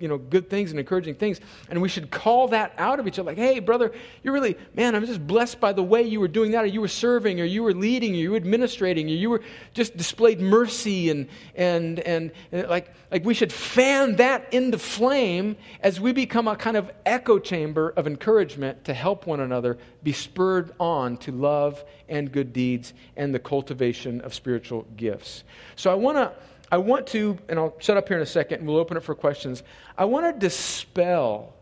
you 0.00 0.08
know, 0.08 0.18
good 0.18 0.50
things 0.50 0.70
and 0.70 0.80
encouraging 0.80 1.14
things. 1.14 1.40
And 1.68 1.80
we 1.80 1.88
should 1.88 2.10
call 2.10 2.48
that 2.48 2.72
out 2.78 2.98
of 2.98 3.06
each 3.06 3.18
other. 3.18 3.30
Like, 3.30 3.38
hey, 3.38 3.60
brother, 3.60 3.92
you're 4.22 4.34
really, 4.34 4.56
man, 4.74 4.94
I'm 4.94 5.06
just 5.06 5.24
blessed 5.24 5.60
by 5.60 5.72
the 5.72 5.82
way 5.82 6.02
you 6.02 6.18
were 6.18 6.28
doing 6.28 6.52
that, 6.52 6.64
or 6.64 6.66
you 6.66 6.80
were 6.80 6.88
serving, 6.88 7.40
or 7.40 7.44
you 7.44 7.62
were 7.62 7.74
leading, 7.74 8.12
or 8.14 8.16
you 8.16 8.30
were 8.32 8.36
administrating, 8.36 9.06
or 9.06 9.14
you 9.14 9.30
were 9.30 9.42
just 9.74 9.96
displayed 9.96 10.40
mercy. 10.40 11.10
And, 11.10 11.28
and, 11.54 12.00
and, 12.00 12.32
and 12.50 12.68
like, 12.68 12.92
like 13.12 13.24
we 13.24 13.34
should 13.34 13.52
fan 13.52 14.16
that 14.16 14.52
into 14.52 14.78
flame 14.78 15.56
as 15.80 16.00
we 16.00 16.12
become 16.12 16.48
a 16.48 16.56
kind 16.56 16.76
of 16.76 16.90
echo 17.04 17.38
chamber 17.38 17.90
of 17.96 18.06
encouragement 18.06 18.84
to 18.86 18.94
help 18.94 19.26
one 19.26 19.40
another 19.40 19.78
be 20.02 20.12
spurred 20.12 20.72
on 20.80 21.18
to 21.18 21.30
love 21.30 21.84
and 22.08 22.32
good 22.32 22.52
deeds 22.52 22.94
and 23.16 23.34
the 23.34 23.38
cultivation 23.38 24.20
of 24.22 24.34
spiritual 24.34 24.86
gifts. 24.96 25.44
So 25.76 25.90
I 25.90 25.94
want 25.94 26.16
to 26.16 26.32
I 26.70 26.78
want 26.78 27.08
to, 27.08 27.38
and 27.48 27.58
I'll 27.58 27.74
shut 27.80 27.96
up 27.96 28.08
here 28.08 28.16
in 28.16 28.22
a 28.22 28.26
second 28.26 28.60
and 28.60 28.68
we'll 28.68 28.78
open 28.78 28.96
it 28.96 29.02
for 29.02 29.14
questions. 29.14 29.62
I 29.98 30.04
want 30.04 30.26
to 30.26 30.38
dispel 30.38 31.54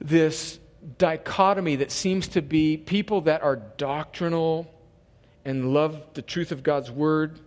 this 0.00 0.58
dichotomy 0.98 1.76
that 1.76 1.92
seems 1.92 2.28
to 2.28 2.42
be 2.42 2.76
people 2.76 3.20
that 3.22 3.42
are 3.42 3.56
doctrinal 3.56 4.68
and 5.44 5.72
love 5.72 6.02
the 6.14 6.22
truth 6.22 6.50
of 6.52 6.62
God's 6.62 6.90
word. 6.90 7.38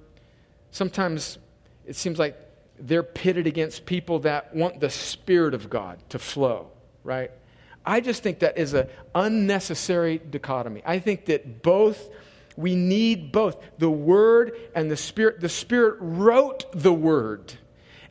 Sometimes 0.71 1.37
it 1.85 1.95
seems 1.95 2.17
like 2.17 2.37
they're 2.79 3.03
pitted 3.03 3.47
against 3.47 3.85
people 3.85 4.19
that 4.19 4.53
want 4.55 4.79
the 4.79 4.89
Spirit 4.89 5.53
of 5.53 5.69
God 5.69 5.99
to 6.09 6.19
flow, 6.19 6.71
right? 7.03 7.31
I 7.85 8.01
just 8.01 8.23
think 8.23 8.39
that 8.39 8.57
is 8.57 8.73
an 8.73 8.87
unnecessary 9.13 10.17
dichotomy. 10.17 10.81
I 10.85 10.99
think 10.99 11.25
that 11.25 11.61
both 11.61 12.09
we 12.57 12.75
need 12.75 13.31
both 13.31 13.61
the 13.77 13.89
Word 13.89 14.53
and 14.73 14.89
the 14.89 14.97
Spirit. 14.97 15.41
The 15.41 15.49
Spirit 15.49 15.97
wrote 15.99 16.65
the 16.73 16.93
Word. 16.93 17.53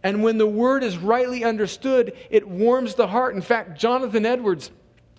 And 0.03 0.23
when 0.23 0.37
the 0.37 0.47
Word 0.47 0.85
is 0.85 0.99
rightly 0.99 1.45
understood, 1.45 2.13
it 2.29 2.47
warms 2.47 2.95
the 2.95 3.07
heart. 3.07 3.35
In 3.35 3.41
fact, 3.41 3.79
Jonathan 3.79 4.27
Edwards, 4.27 4.71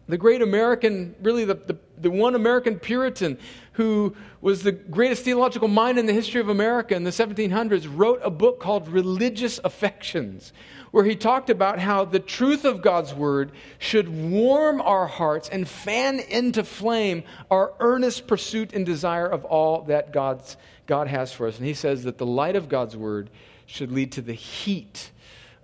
the 0.07 0.17
great 0.17 0.43
American, 0.43 1.15
really 1.21 1.45
the, 1.45 1.55
the, 1.55 1.77
the, 1.97 2.11
one 2.11 2.35
American 2.35 2.77
Puritan 2.77 3.39
who 3.73 4.15
was 4.41 4.61
the 4.61 4.71
greatest 4.71 5.23
theological 5.23 5.67
mind 5.67 5.97
in 5.97 6.05
the 6.05 6.13
history 6.13 6.39
of 6.39 6.49
America 6.49 6.95
in 6.95 7.03
the 7.03 7.09
1700s, 7.09 7.89
wrote 7.91 8.21
a 8.23 8.29
book 8.29 8.59
called 8.59 8.87
Religious 8.87 9.59
Affections, 9.63 10.53
where 10.95 11.03
he 11.03 11.13
talked 11.13 11.49
about 11.49 11.77
how 11.77 12.05
the 12.05 12.21
truth 12.21 12.63
of 12.63 12.81
God's 12.81 13.13
word 13.13 13.51
should 13.79 14.07
warm 14.07 14.79
our 14.79 15.07
hearts 15.07 15.49
and 15.49 15.67
fan 15.67 16.21
into 16.21 16.63
flame 16.63 17.21
our 17.51 17.73
earnest 17.81 18.27
pursuit 18.27 18.71
and 18.71 18.85
desire 18.85 19.27
of 19.27 19.43
all 19.43 19.81
that 19.81 20.13
God's, 20.13 20.55
God 20.87 21.09
has 21.09 21.33
for 21.33 21.47
us. 21.47 21.57
And 21.57 21.65
he 21.67 21.73
says 21.73 22.05
that 22.05 22.17
the 22.17 22.25
light 22.25 22.55
of 22.55 22.69
God's 22.69 22.95
word 22.95 23.29
should 23.65 23.91
lead 23.91 24.13
to 24.13 24.21
the 24.21 24.31
heat 24.31 25.11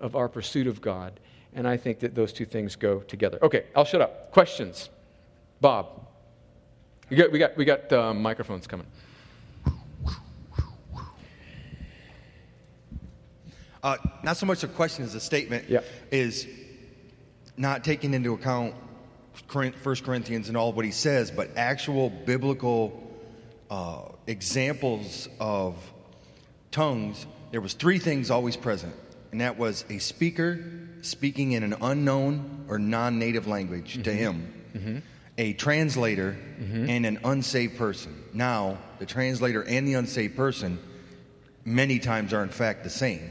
of 0.02 0.18
our 0.18 0.28
pursuit 0.28 0.68
of 0.68 0.82
God. 0.82 1.18
And 1.54 1.66
I 1.66 1.78
think 1.78 2.00
that 2.00 2.14
those 2.14 2.34
two 2.34 2.44
things 2.44 2.76
go 2.76 3.00
together. 3.00 3.40
Okay, 3.42 3.68
I'll 3.74 3.86
shut 3.86 4.02
up. 4.02 4.32
Questions? 4.32 4.90
Bob. 5.62 6.08
We 7.10 7.16
got, 7.16 7.32
we 7.32 7.40
got, 7.40 7.56
we 7.56 7.64
got 7.64 7.94
uh, 7.94 8.14
microphones 8.14 8.68
coming. 8.68 8.88
Uh, 13.84 13.98
not 14.24 14.38
so 14.38 14.46
much 14.46 14.64
a 14.64 14.68
question 14.68 15.04
as 15.04 15.16
a 15.16 15.20
statement. 15.20 15.70
Yeah. 15.70 15.82
Is 16.12 16.48
not 17.58 17.84
taking 17.84 18.14
into 18.14 18.34
account 18.34 18.76
First 19.84 20.04
Corinthians 20.04 20.48
and 20.48 20.58
all 20.58 20.74
what 20.74 20.86
he 20.86 20.92
says, 20.92 21.32
but 21.32 21.50
actual 21.56 22.10
biblical 22.10 23.02
uh, 23.70 24.04
examples 24.28 25.28
of 25.40 25.76
tongues. 26.72 27.26
There 27.52 27.62
was 27.62 27.74
three 27.74 28.00
things 28.00 28.32
always 28.32 28.56
present, 28.56 28.94
and 29.32 29.42
that 29.42 29.58
was 29.58 29.86
a 29.90 30.00
speaker 30.00 30.60
speaking 31.02 31.54
in 31.54 31.64
an 31.64 31.76
unknown 31.82 32.66
or 32.68 32.80
non-native 32.80 33.48
language 33.48 33.94
mm-hmm. 33.94 34.04
to 34.04 34.14
him, 34.14 34.54
mm-hmm. 34.74 34.98
a 35.38 35.54
translator, 35.54 36.38
mm-hmm. 36.60 36.90
and 36.90 37.06
an 37.06 37.20
unsaved 37.24 37.78
person. 37.78 38.24
Now, 38.34 38.78
the 39.00 39.06
translator 39.06 39.64
and 39.64 39.88
the 39.88 39.96
unsaved 39.96 40.36
person 40.36 40.80
many 41.66 42.00
times 42.00 42.34
are 42.34 42.44
in 42.44 42.50
fact 42.50 42.84
the 42.84 42.90
same. 42.90 43.30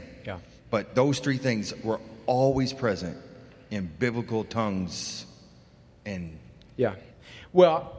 But 0.71 0.95
those 0.95 1.19
three 1.19 1.37
things 1.37 1.73
were 1.83 1.99
always 2.25 2.73
present 2.73 3.17
in 3.69 3.91
biblical 3.99 4.43
tongues 4.43 5.25
and 6.05 6.37
yeah. 6.77 6.95
Well 7.53 7.97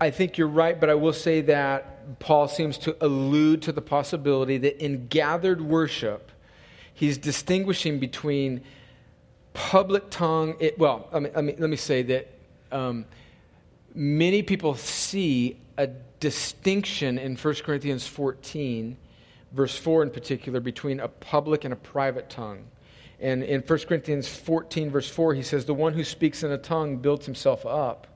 i 0.00 0.08
think 0.10 0.38
you're 0.38 0.46
right 0.46 0.78
but 0.78 0.88
i 0.88 0.94
will 0.94 1.12
say 1.12 1.40
that 1.40 2.18
paul 2.20 2.46
seems 2.46 2.78
to 2.78 2.96
allude 3.04 3.60
to 3.60 3.72
the 3.72 3.82
possibility 3.82 4.56
that 4.56 4.80
in 4.80 5.08
gathered 5.08 5.60
worship 5.60 6.30
he's 6.92 7.18
distinguishing 7.18 7.98
between 7.98 8.62
public 9.52 10.10
tongue 10.10 10.54
it, 10.60 10.78
well 10.78 11.08
I 11.12 11.18
mean, 11.18 11.32
I 11.34 11.40
mean, 11.40 11.56
let 11.58 11.70
me 11.70 11.76
say 11.76 12.02
that 12.02 12.30
um, 12.70 13.04
many 13.94 14.42
people 14.42 14.76
see 14.76 15.56
a 15.76 15.88
distinction 16.20 17.18
in 17.18 17.36
1 17.36 17.54
corinthians 17.56 18.06
14 18.06 18.96
verse 19.54 19.76
4 19.76 20.02
in 20.02 20.10
particular, 20.10 20.60
between 20.60 21.00
a 21.00 21.08
public 21.08 21.64
and 21.64 21.72
a 21.72 21.76
private 21.76 22.28
tongue. 22.28 22.66
And 23.20 23.42
in 23.42 23.60
1 23.60 23.78
Corinthians 23.80 24.28
14, 24.28 24.90
verse 24.90 25.08
4, 25.08 25.34
he 25.34 25.42
says, 25.42 25.64
The 25.64 25.74
one 25.74 25.94
who 25.94 26.04
speaks 26.04 26.42
in 26.42 26.50
a 26.50 26.58
tongue 26.58 26.98
builds 26.98 27.24
himself 27.24 27.64
up, 27.64 28.06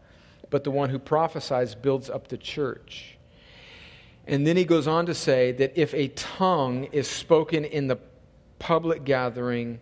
but 0.50 0.64
the 0.64 0.70
one 0.70 0.90
who 0.90 0.98
prophesies 0.98 1.74
builds 1.74 2.10
up 2.10 2.28
the 2.28 2.36
church. 2.36 3.16
And 4.26 4.46
then 4.46 4.56
he 4.56 4.64
goes 4.64 4.86
on 4.86 5.06
to 5.06 5.14
say 5.14 5.52
that 5.52 5.72
if 5.80 5.94
a 5.94 6.08
tongue 6.08 6.84
is 6.92 7.08
spoken 7.08 7.64
in 7.64 7.86
the 7.86 7.98
public 8.58 9.04
gathering, 9.04 9.80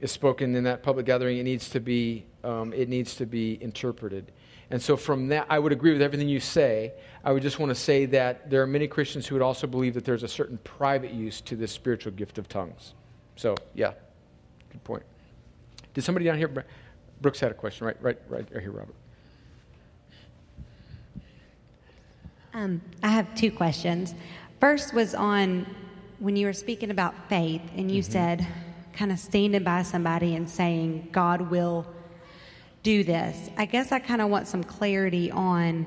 is 0.00 0.12
spoken 0.12 0.54
in 0.54 0.64
that 0.64 0.82
public 0.82 1.06
gathering, 1.06 1.38
it 1.38 1.44
needs 1.44 1.70
to 1.70 1.80
be, 1.80 2.26
um, 2.44 2.72
it 2.74 2.88
needs 2.88 3.14
to 3.16 3.24
be 3.24 3.58
interpreted. 3.62 4.32
And 4.70 4.82
so, 4.82 4.96
from 4.96 5.28
that, 5.28 5.46
I 5.48 5.58
would 5.58 5.72
agree 5.72 5.92
with 5.92 6.02
everything 6.02 6.28
you 6.28 6.40
say. 6.40 6.92
I 7.24 7.32
would 7.32 7.42
just 7.42 7.58
want 7.58 7.70
to 7.70 7.74
say 7.74 8.06
that 8.06 8.50
there 8.50 8.62
are 8.62 8.66
many 8.66 8.88
Christians 8.88 9.26
who 9.26 9.34
would 9.36 9.42
also 9.42 9.66
believe 9.66 9.94
that 9.94 10.04
there's 10.04 10.22
a 10.22 10.28
certain 10.28 10.58
private 10.58 11.12
use 11.12 11.40
to 11.42 11.56
this 11.56 11.72
spiritual 11.72 12.12
gift 12.12 12.38
of 12.38 12.48
tongues. 12.48 12.94
So, 13.36 13.54
yeah, 13.74 13.92
good 14.70 14.82
point. 14.82 15.02
Did 15.94 16.02
somebody 16.02 16.24
down 16.24 16.38
here? 16.38 16.64
Brooks 17.20 17.40
had 17.40 17.50
a 17.50 17.54
question, 17.54 17.86
right? 17.86 17.96
Right, 18.00 18.18
right, 18.28 18.46
right 18.52 18.62
here, 18.62 18.72
Robert. 18.72 18.94
Um, 22.54 22.80
I 23.02 23.08
have 23.08 23.34
two 23.34 23.50
questions. 23.50 24.14
First 24.60 24.94
was 24.94 25.14
on 25.14 25.66
when 26.18 26.36
you 26.36 26.46
were 26.46 26.52
speaking 26.52 26.90
about 26.90 27.14
faith, 27.28 27.62
and 27.76 27.90
you 27.90 28.02
mm-hmm. 28.02 28.12
said, 28.12 28.46
kind 28.94 29.12
of 29.12 29.18
standing 29.18 29.62
by 29.62 29.82
somebody 29.82 30.34
and 30.34 30.48
saying, 30.48 31.08
God 31.12 31.50
will 31.50 31.86
do 32.86 33.02
this. 33.02 33.50
I 33.56 33.64
guess 33.64 33.90
I 33.90 33.98
kind 33.98 34.22
of 34.22 34.28
want 34.28 34.46
some 34.46 34.62
clarity 34.62 35.28
on 35.32 35.84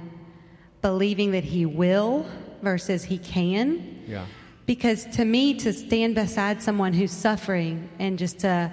believing 0.82 1.32
that 1.32 1.46
he 1.46 1.66
will 1.66 2.26
versus 2.62 3.06
he 3.06 3.18
can. 3.18 4.04
Yeah. 4.06 4.26
Because 4.66 5.06
to 5.16 5.24
me, 5.24 5.54
to 5.60 5.72
stand 5.72 6.16
beside 6.16 6.62
someone 6.62 6.92
who's 6.92 7.14
suffering 7.14 7.90
and 8.00 8.20
just 8.20 8.40
to 8.40 8.70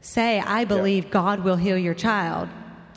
say, 0.00 0.38
I 0.38 0.64
believe 0.64 1.06
yeah. 1.06 1.10
God 1.10 1.40
will 1.42 1.56
heal 1.56 1.76
your 1.76 1.92
child. 1.92 2.48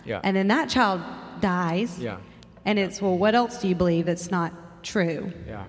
Yeah. 0.06 0.22
And 0.24 0.38
then 0.38 0.48
that 0.50 0.70
child 0.70 1.02
dies. 1.42 1.98
Yeah. 1.98 2.18
And 2.64 2.78
it's, 2.78 3.02
well, 3.02 3.18
what 3.18 3.34
else 3.34 3.60
do 3.60 3.68
you 3.68 3.76
believe 3.76 4.06
that's 4.06 4.30
not 4.30 4.84
true? 4.84 5.34
Yeah. 5.48 5.66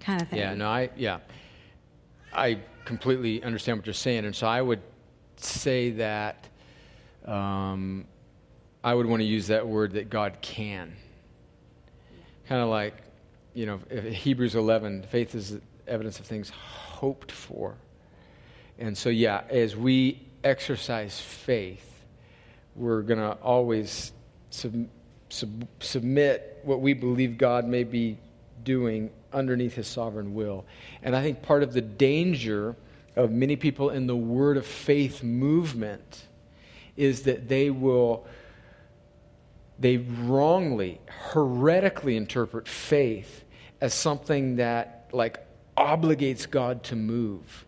Kind 0.00 0.20
of 0.20 0.28
thing. 0.28 0.40
Yeah, 0.40 0.52
no, 0.52 0.68
I, 0.68 0.90
yeah. 0.94 1.20
I 2.34 2.58
completely 2.84 3.42
understand 3.42 3.78
what 3.78 3.86
you're 3.86 3.94
saying. 3.94 4.26
And 4.26 4.36
so 4.36 4.46
I 4.46 4.60
would 4.60 4.82
say 5.36 5.92
that 5.92 6.46
um, 7.24 8.06
I 8.82 8.94
would 8.94 9.06
want 9.06 9.20
to 9.20 9.26
use 9.26 9.48
that 9.48 9.66
word 9.66 9.92
that 9.92 10.08
God 10.08 10.38
can. 10.40 10.96
Kind 12.48 12.62
of 12.62 12.68
like, 12.68 12.94
you 13.54 13.66
know, 13.66 13.78
Hebrews 14.10 14.54
11, 14.54 15.04
faith 15.10 15.34
is 15.34 15.58
evidence 15.86 16.18
of 16.18 16.26
things 16.26 16.50
hoped 16.50 17.30
for. 17.30 17.76
And 18.78 18.96
so, 18.96 19.10
yeah, 19.10 19.42
as 19.50 19.76
we 19.76 20.26
exercise 20.42 21.20
faith, 21.20 21.86
we're 22.74 23.02
going 23.02 23.18
to 23.18 23.32
always 23.42 24.12
sub, 24.48 24.86
sub, 25.28 25.66
submit 25.80 26.60
what 26.62 26.80
we 26.80 26.94
believe 26.94 27.36
God 27.36 27.66
may 27.66 27.84
be 27.84 28.16
doing 28.64 29.10
underneath 29.32 29.74
his 29.74 29.86
sovereign 29.86 30.34
will. 30.34 30.64
And 31.02 31.14
I 31.14 31.22
think 31.22 31.42
part 31.42 31.62
of 31.62 31.72
the 31.72 31.80
danger 31.80 32.76
of 33.16 33.30
many 33.30 33.56
people 33.56 33.90
in 33.90 34.06
the 34.06 34.16
word 34.16 34.56
of 34.56 34.66
faith 34.66 35.22
movement 35.22 36.26
is 36.96 37.22
that 37.22 37.48
they 37.48 37.70
will 37.70 38.26
they 39.80 39.96
wrongly 39.96 41.00
heretically 41.32 42.16
interpret 42.16 42.68
faith 42.68 43.44
as 43.80 43.94
something 43.94 44.56
that 44.56 45.08
like 45.12 45.38
obligates 45.76 46.48
god 46.48 46.82
to 46.84 46.96
move. 46.96 47.64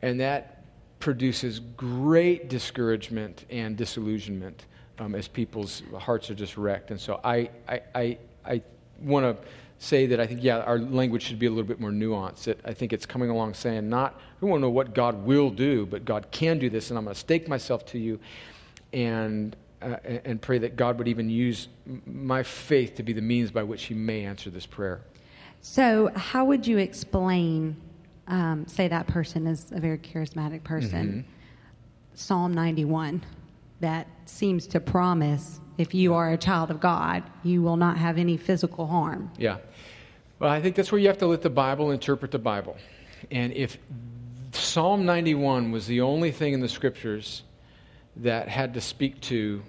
And 0.00 0.20
that 0.20 0.64
produces 1.00 1.58
great 1.60 2.48
discouragement 2.48 3.44
and 3.50 3.76
disillusionment 3.76 4.66
um, 4.98 5.14
as 5.14 5.28
people's 5.28 5.82
hearts 5.98 6.30
are 6.30 6.34
just 6.34 6.56
wrecked. 6.56 6.90
And 6.90 7.00
so 7.00 7.20
I, 7.24 7.50
I, 7.68 7.80
I, 7.94 8.18
I 8.44 8.62
want 9.00 9.24
to 9.24 9.48
say 9.78 10.06
that 10.06 10.20
I 10.20 10.26
think, 10.26 10.42
yeah, 10.42 10.58
our 10.58 10.78
language 10.78 11.22
should 11.22 11.38
be 11.38 11.46
a 11.46 11.50
little 11.50 11.64
bit 11.64 11.80
more 11.80 11.90
nuanced. 11.90 12.44
That 12.44 12.60
I 12.64 12.72
think 12.72 12.92
it's 12.92 13.06
coming 13.06 13.30
along 13.30 13.54
saying, 13.54 13.88
not, 13.88 14.20
we 14.40 14.48
want 14.48 14.60
to 14.60 14.62
know 14.62 14.70
what 14.70 14.94
God 14.94 15.24
will 15.24 15.50
do, 15.50 15.86
but 15.86 16.04
God 16.04 16.28
can 16.30 16.58
do 16.58 16.68
this, 16.68 16.90
and 16.90 16.98
I'm 16.98 17.04
going 17.04 17.14
to 17.14 17.20
stake 17.20 17.48
myself 17.48 17.86
to 17.86 17.98
you. 17.98 18.18
And, 18.92 19.54
uh, 19.80 19.96
and 20.24 20.40
pray 20.40 20.58
that 20.58 20.76
God 20.76 20.98
would 20.98 21.08
even 21.08 21.30
use 21.30 21.68
my 22.06 22.42
faith 22.42 22.96
to 22.96 23.02
be 23.02 23.12
the 23.12 23.22
means 23.22 23.50
by 23.50 23.62
which 23.62 23.84
He 23.84 23.94
may 23.94 24.24
answer 24.24 24.50
this 24.50 24.66
prayer. 24.66 25.02
So, 25.60 26.10
how 26.14 26.44
would 26.44 26.66
you 26.66 26.78
explain, 26.78 27.76
um, 28.26 28.66
say 28.66 28.88
that 28.88 29.06
person 29.06 29.46
is 29.46 29.72
a 29.72 29.80
very 29.80 29.98
charismatic 29.98 30.64
person, 30.64 31.08
Mm-hmm. 31.08 31.32
Psalm 32.14 32.52
91, 32.52 33.22
that 33.78 34.08
seems 34.26 34.66
to 34.66 34.80
promise 34.80 35.60
if 35.78 35.94
you 35.94 36.14
are 36.14 36.32
a 36.32 36.36
child 36.36 36.68
of 36.68 36.80
God, 36.80 37.22
you 37.44 37.62
will 37.62 37.76
not 37.76 37.96
have 37.96 38.18
any 38.18 38.36
physical 38.36 38.88
harm? 38.88 39.30
Yeah. 39.38 39.58
Well, 40.40 40.50
I 40.50 40.60
think 40.60 40.74
that's 40.74 40.90
where 40.90 41.00
you 41.00 41.06
have 41.06 41.18
to 41.18 41.28
let 41.28 41.42
the 41.42 41.50
Bible 41.50 41.92
interpret 41.92 42.32
the 42.32 42.40
Bible. 42.40 42.76
And 43.30 43.52
if 43.52 43.78
Psalm 44.52 45.06
91 45.06 45.70
was 45.70 45.86
the 45.86 46.00
only 46.00 46.32
thing 46.32 46.54
in 46.54 46.60
the 46.60 46.68
scriptures 46.68 47.44
that 48.18 48.48
had 48.48 48.74
to 48.74 48.80
speak 48.80 49.20
to 49.22 49.62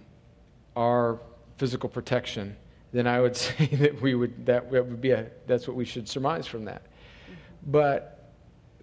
our 0.75 1.19
physical 1.57 1.89
protection, 1.89 2.55
then 2.91 3.07
I 3.07 3.21
would 3.21 3.35
say 3.45 3.65
that 3.67 4.01
we 4.01 4.15
would 4.15 4.45
that 4.45 4.69
would 4.71 5.01
be 5.01 5.11
a 5.11 5.27
that's 5.47 5.67
what 5.67 5.75
we 5.75 5.85
should 5.85 6.07
surmise 6.07 6.47
from 6.47 6.65
that. 6.65 6.83
But, 7.65 8.33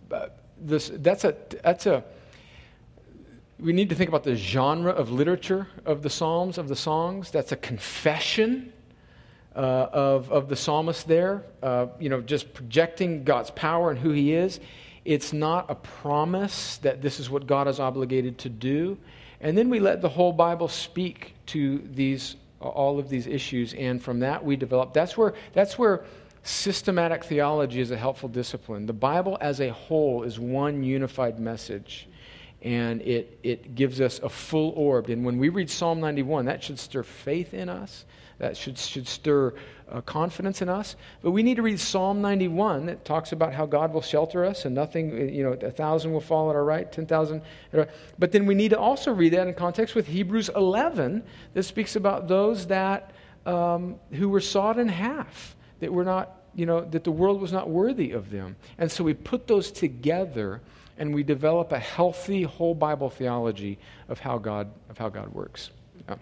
but 0.08 0.44
this 0.58 0.90
that's 0.94 1.24
a 1.24 1.34
that's 1.62 1.86
a 1.86 2.04
we 3.58 3.72
need 3.72 3.88
to 3.88 3.94
think 3.94 4.08
about 4.08 4.24
the 4.24 4.36
genre 4.36 4.92
of 4.92 5.10
literature 5.10 5.66
of 5.86 6.02
the 6.02 6.10
Psalms, 6.10 6.58
of 6.58 6.68
the 6.68 6.76
songs. 6.76 7.30
That's 7.30 7.52
a 7.52 7.56
confession 7.56 8.72
uh, 9.54 9.88
of, 9.90 10.30
of 10.30 10.48
the 10.50 10.56
psalmist 10.56 11.08
there, 11.08 11.42
uh, 11.62 11.86
you 11.98 12.10
know, 12.10 12.20
just 12.20 12.52
projecting 12.52 13.24
God's 13.24 13.50
power 13.50 13.90
and 13.90 13.98
who 13.98 14.10
he 14.10 14.34
is. 14.34 14.60
It's 15.06 15.32
not 15.32 15.70
a 15.70 15.74
promise 15.74 16.76
that 16.78 17.00
this 17.00 17.18
is 17.18 17.30
what 17.30 17.46
God 17.46 17.66
is 17.66 17.80
obligated 17.80 18.36
to 18.38 18.50
do. 18.50 18.98
And 19.40 19.56
then 19.56 19.68
we 19.68 19.80
let 19.80 20.00
the 20.00 20.08
whole 20.08 20.32
Bible 20.32 20.68
speak 20.68 21.34
to 21.46 21.78
these, 21.92 22.36
all 22.60 22.98
of 22.98 23.08
these 23.08 23.26
issues, 23.26 23.74
and 23.74 24.02
from 24.02 24.20
that 24.20 24.44
we 24.44 24.56
develop. 24.56 24.92
That's 24.92 25.16
where, 25.16 25.34
that's 25.52 25.78
where 25.78 26.04
systematic 26.42 27.24
theology 27.24 27.80
is 27.80 27.90
a 27.90 27.96
helpful 27.96 28.28
discipline. 28.28 28.86
The 28.86 28.92
Bible 28.92 29.36
as 29.40 29.60
a 29.60 29.70
whole 29.70 30.22
is 30.22 30.38
one 30.38 30.82
unified 30.82 31.38
message 31.38 32.08
and 32.62 33.02
it, 33.02 33.38
it 33.42 33.74
gives 33.74 34.00
us 34.00 34.18
a 34.22 34.28
full 34.28 34.70
orb. 34.70 35.08
And 35.08 35.24
when 35.24 35.38
we 35.38 35.48
read 35.48 35.70
Psalm 35.70 36.00
91, 36.00 36.46
that 36.46 36.62
should 36.62 36.78
stir 36.78 37.02
faith 37.02 37.54
in 37.54 37.68
us, 37.68 38.04
that 38.38 38.56
should, 38.56 38.78
should 38.78 39.06
stir 39.06 39.54
uh, 39.90 40.00
confidence 40.02 40.62
in 40.62 40.68
us. 40.68 40.96
But 41.22 41.30
we 41.30 41.42
need 41.42 41.56
to 41.56 41.62
read 41.62 41.78
Psalm 41.78 42.20
91 42.20 42.86
that 42.86 43.04
talks 43.04 43.32
about 43.32 43.54
how 43.54 43.66
God 43.66 43.92
will 43.92 44.02
shelter 44.02 44.44
us 44.44 44.64
and 44.64 44.74
nothing, 44.74 45.32
you 45.32 45.42
know, 45.42 45.52
a 45.52 45.70
thousand 45.70 46.12
will 46.12 46.20
fall 46.20 46.50
at 46.50 46.56
our 46.56 46.64
right, 46.64 46.90
10,000. 46.90 47.40
But 48.18 48.32
then 48.32 48.46
we 48.46 48.54
need 48.54 48.70
to 48.70 48.78
also 48.78 49.12
read 49.12 49.32
that 49.34 49.46
in 49.46 49.54
context 49.54 49.94
with 49.94 50.06
Hebrews 50.06 50.50
11 50.54 51.22
that 51.54 51.62
speaks 51.62 51.96
about 51.96 52.28
those 52.28 52.66
that 52.66 53.12
um, 53.46 53.96
who 54.12 54.28
were 54.28 54.40
sawed 54.40 54.78
in 54.78 54.88
half, 54.88 55.56
that 55.80 55.92
were 55.92 56.04
not, 56.04 56.42
you 56.54 56.66
know, 56.66 56.80
that 56.80 57.04
the 57.04 57.12
world 57.12 57.40
was 57.40 57.52
not 57.52 57.70
worthy 57.70 58.10
of 58.10 58.30
them. 58.30 58.56
And 58.78 58.90
so 58.90 59.04
we 59.04 59.14
put 59.14 59.46
those 59.46 59.70
together 59.70 60.62
and 60.98 61.14
we 61.14 61.22
develop 61.22 61.72
a 61.72 61.78
healthy 61.78 62.42
whole 62.42 62.74
Bible 62.74 63.10
theology 63.10 63.78
of 64.08 64.18
how 64.18 64.38
God 64.38 64.70
of 64.90 64.98
how 64.98 65.08
God 65.08 65.28
works. 65.32 65.70
Yeah. 66.08 66.16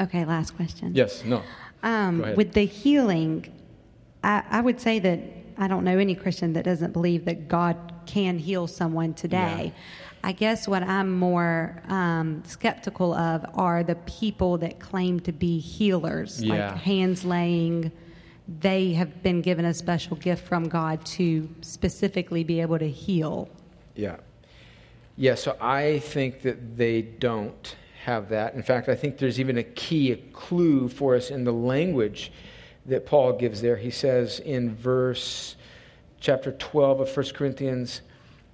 Okay, 0.00 0.24
last 0.24 0.56
question. 0.56 0.94
Yes. 0.94 1.24
No. 1.24 1.42
Um, 1.82 2.34
with 2.36 2.52
the 2.52 2.64
healing, 2.66 3.52
I, 4.22 4.42
I 4.50 4.60
would 4.60 4.80
say 4.80 4.98
that 4.98 5.20
I 5.58 5.68
don't 5.68 5.84
know 5.84 5.98
any 5.98 6.14
Christian 6.14 6.52
that 6.54 6.64
doesn't 6.64 6.92
believe 6.92 7.24
that 7.26 7.48
God 7.48 7.76
can 8.06 8.38
heal 8.38 8.66
someone 8.66 9.14
today. 9.14 9.72
Yeah. 9.74 9.80
I 10.22 10.32
guess 10.32 10.68
what 10.68 10.82
I'm 10.82 11.18
more 11.18 11.82
um, 11.88 12.42
skeptical 12.46 13.14
of 13.14 13.44
are 13.54 13.82
the 13.82 13.94
people 13.94 14.58
that 14.58 14.78
claim 14.78 15.20
to 15.20 15.32
be 15.32 15.58
healers, 15.58 16.42
Yeah. 16.42 16.72
like 16.72 16.76
hands 16.82 17.24
laying. 17.24 17.90
They 18.46 18.92
have 18.94 19.22
been 19.22 19.40
given 19.42 19.64
a 19.64 19.72
special 19.72 20.16
gift 20.16 20.46
from 20.46 20.68
God 20.68 21.04
to 21.16 21.48
specifically 21.62 22.44
be 22.44 22.60
able 22.60 22.78
to 22.78 22.88
heal. 22.88 23.48
Yeah. 23.94 24.16
Yeah, 25.16 25.34
so 25.34 25.56
I 25.60 25.98
think 25.98 26.42
that 26.42 26.76
they 26.76 27.02
don't 27.02 27.76
have 28.04 28.30
that. 28.30 28.54
In 28.54 28.62
fact, 28.62 28.88
I 28.88 28.94
think 28.94 29.18
there's 29.18 29.38
even 29.38 29.58
a 29.58 29.62
key, 29.62 30.12
a 30.12 30.16
clue 30.16 30.88
for 30.88 31.14
us 31.14 31.30
in 31.30 31.44
the 31.44 31.52
language 31.52 32.32
that 32.86 33.04
Paul 33.04 33.34
gives 33.34 33.60
there. 33.60 33.76
He 33.76 33.90
says 33.90 34.40
in 34.40 34.74
verse 34.74 35.56
chapter 36.20 36.52
12 36.52 37.00
of 37.00 37.16
1 37.16 37.26
Corinthians, 37.34 38.00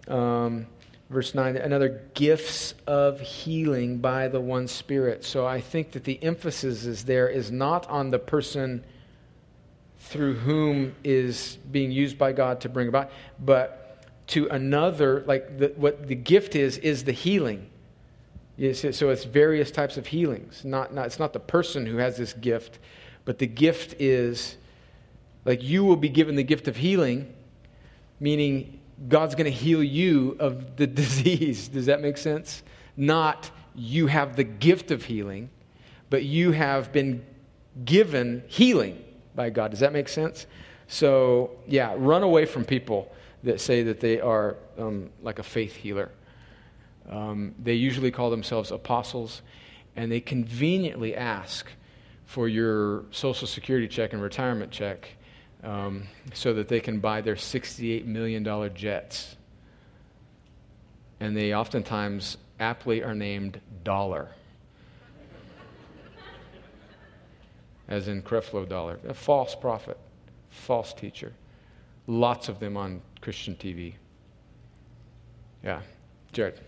um, 0.08 0.66
verse 1.08 1.34
9, 1.34 1.56
another 1.56 2.02
gifts 2.14 2.74
of 2.86 3.20
healing 3.20 3.98
by 3.98 4.26
the 4.26 4.40
one 4.40 4.66
Spirit. 4.66 5.24
So 5.24 5.46
I 5.46 5.60
think 5.60 5.92
that 5.92 6.04
the 6.04 6.22
emphasis 6.22 6.84
is 6.84 7.04
there 7.04 7.28
is 7.28 7.52
not 7.52 7.88
on 7.88 8.10
the 8.10 8.18
person 8.18 8.84
through 9.98 10.34
whom 10.34 10.94
is 11.04 11.58
being 11.70 11.90
used 11.90 12.18
by 12.18 12.32
God 12.32 12.60
to 12.62 12.68
bring 12.68 12.88
about, 12.88 13.10
but 13.38 13.85
to 14.28 14.48
another, 14.48 15.22
like 15.26 15.58
the, 15.58 15.72
what 15.76 16.08
the 16.08 16.14
gift 16.14 16.56
is, 16.56 16.78
is 16.78 17.04
the 17.04 17.12
healing. 17.12 17.70
So 18.72 19.10
it's 19.10 19.24
various 19.24 19.70
types 19.70 19.96
of 19.96 20.06
healings. 20.06 20.64
Not, 20.64 20.94
not, 20.94 21.06
it's 21.06 21.18
not 21.18 21.32
the 21.32 21.40
person 21.40 21.86
who 21.86 21.98
has 21.98 22.16
this 22.16 22.32
gift, 22.32 22.78
but 23.24 23.38
the 23.38 23.46
gift 23.46 24.00
is 24.00 24.56
like 25.44 25.62
you 25.62 25.84
will 25.84 25.96
be 25.96 26.08
given 26.08 26.36
the 26.36 26.42
gift 26.42 26.66
of 26.66 26.76
healing, 26.76 27.32
meaning 28.18 28.80
God's 29.08 29.34
going 29.34 29.44
to 29.44 29.50
heal 29.50 29.82
you 29.82 30.36
of 30.40 30.76
the 30.76 30.86
disease. 30.86 31.68
Does 31.68 31.86
that 31.86 32.00
make 32.00 32.16
sense? 32.16 32.62
Not 32.96 33.50
you 33.74 34.06
have 34.06 34.36
the 34.36 34.44
gift 34.44 34.90
of 34.90 35.04
healing, 35.04 35.50
but 36.08 36.24
you 36.24 36.52
have 36.52 36.92
been 36.92 37.24
given 37.84 38.42
healing 38.48 39.04
by 39.34 39.50
God. 39.50 39.70
Does 39.70 39.80
that 39.80 39.92
make 39.92 40.08
sense? 40.08 40.46
So, 40.88 41.50
yeah, 41.66 41.94
run 41.96 42.22
away 42.22 42.46
from 42.46 42.64
people 42.64 43.12
that 43.46 43.60
say 43.60 43.84
that 43.84 44.00
they 44.00 44.20
are 44.20 44.56
um, 44.76 45.10
like 45.22 45.38
a 45.38 45.42
faith 45.42 45.76
healer. 45.76 46.10
Um, 47.08 47.54
they 47.62 47.74
usually 47.74 48.10
call 48.10 48.28
themselves 48.30 48.72
apostles, 48.72 49.42
and 49.94 50.10
they 50.10 50.20
conveniently 50.20 51.14
ask 51.14 51.68
for 52.24 52.48
your 52.48 53.04
social 53.12 53.46
security 53.46 53.86
check 53.86 54.12
and 54.12 54.20
retirement 54.20 54.72
check 54.72 55.08
um, 55.62 56.08
so 56.34 56.52
that 56.54 56.66
they 56.66 56.80
can 56.80 56.98
buy 56.98 57.20
their 57.20 57.36
$68 57.36 58.04
million 58.04 58.44
jets. 58.74 59.36
And 61.20 61.36
they 61.36 61.54
oftentimes 61.54 62.36
aptly 62.58 63.04
are 63.04 63.14
named 63.14 63.60
Dollar, 63.84 64.30
as 67.88 68.08
in 68.08 68.22
Creflo 68.22 68.68
Dollar, 68.68 68.98
a 69.06 69.14
false 69.14 69.54
prophet, 69.54 69.98
false 70.50 70.92
teacher. 70.92 71.32
Lots 72.08 72.48
of 72.48 72.58
them 72.58 72.76
on 72.76 73.02
Christian 73.26 73.56
TV. 73.56 73.92
Yeah. 75.64 75.80
Jared. 76.32 76.60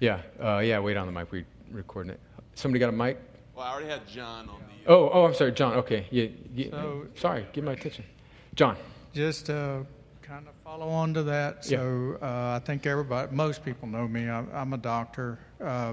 Yeah, 0.00 0.20
uh, 0.42 0.58
yeah, 0.58 0.80
wait 0.80 0.96
on 0.96 1.06
the 1.06 1.12
mic. 1.12 1.30
We're 1.30 1.46
recording 1.70 2.10
it. 2.10 2.18
Somebody 2.56 2.80
got 2.80 2.88
a 2.88 2.92
mic? 2.92 3.20
Well, 3.54 3.64
I 3.64 3.70
already 3.70 3.88
had 3.88 4.04
John 4.08 4.48
on 4.48 4.56
the. 4.58 4.90
Oh, 4.90 5.10
oh, 5.12 5.26
I'm 5.26 5.34
sorry, 5.34 5.52
John. 5.52 5.74
Okay. 5.74 6.08
Yeah, 6.10 6.26
yeah, 6.52 6.70
So- 6.72 7.06
sorry, 7.14 7.46
give 7.52 7.62
my 7.62 7.74
attention. 7.74 8.04
John. 8.56 8.76
Just 9.14 9.46
to 9.46 9.86
kind 10.22 10.48
of 10.48 10.54
follow 10.64 10.88
on 10.88 11.14
to 11.14 11.22
that. 11.22 11.64
So 11.64 12.18
uh, 12.20 12.58
I 12.60 12.62
think 12.64 12.84
everybody, 12.84 13.32
most 13.32 13.64
people 13.64 13.86
know 13.86 14.08
me. 14.08 14.28
I'm, 14.28 14.48
I'm 14.52 14.72
a 14.72 14.78
doctor. 14.78 15.38
Uh, 15.62 15.92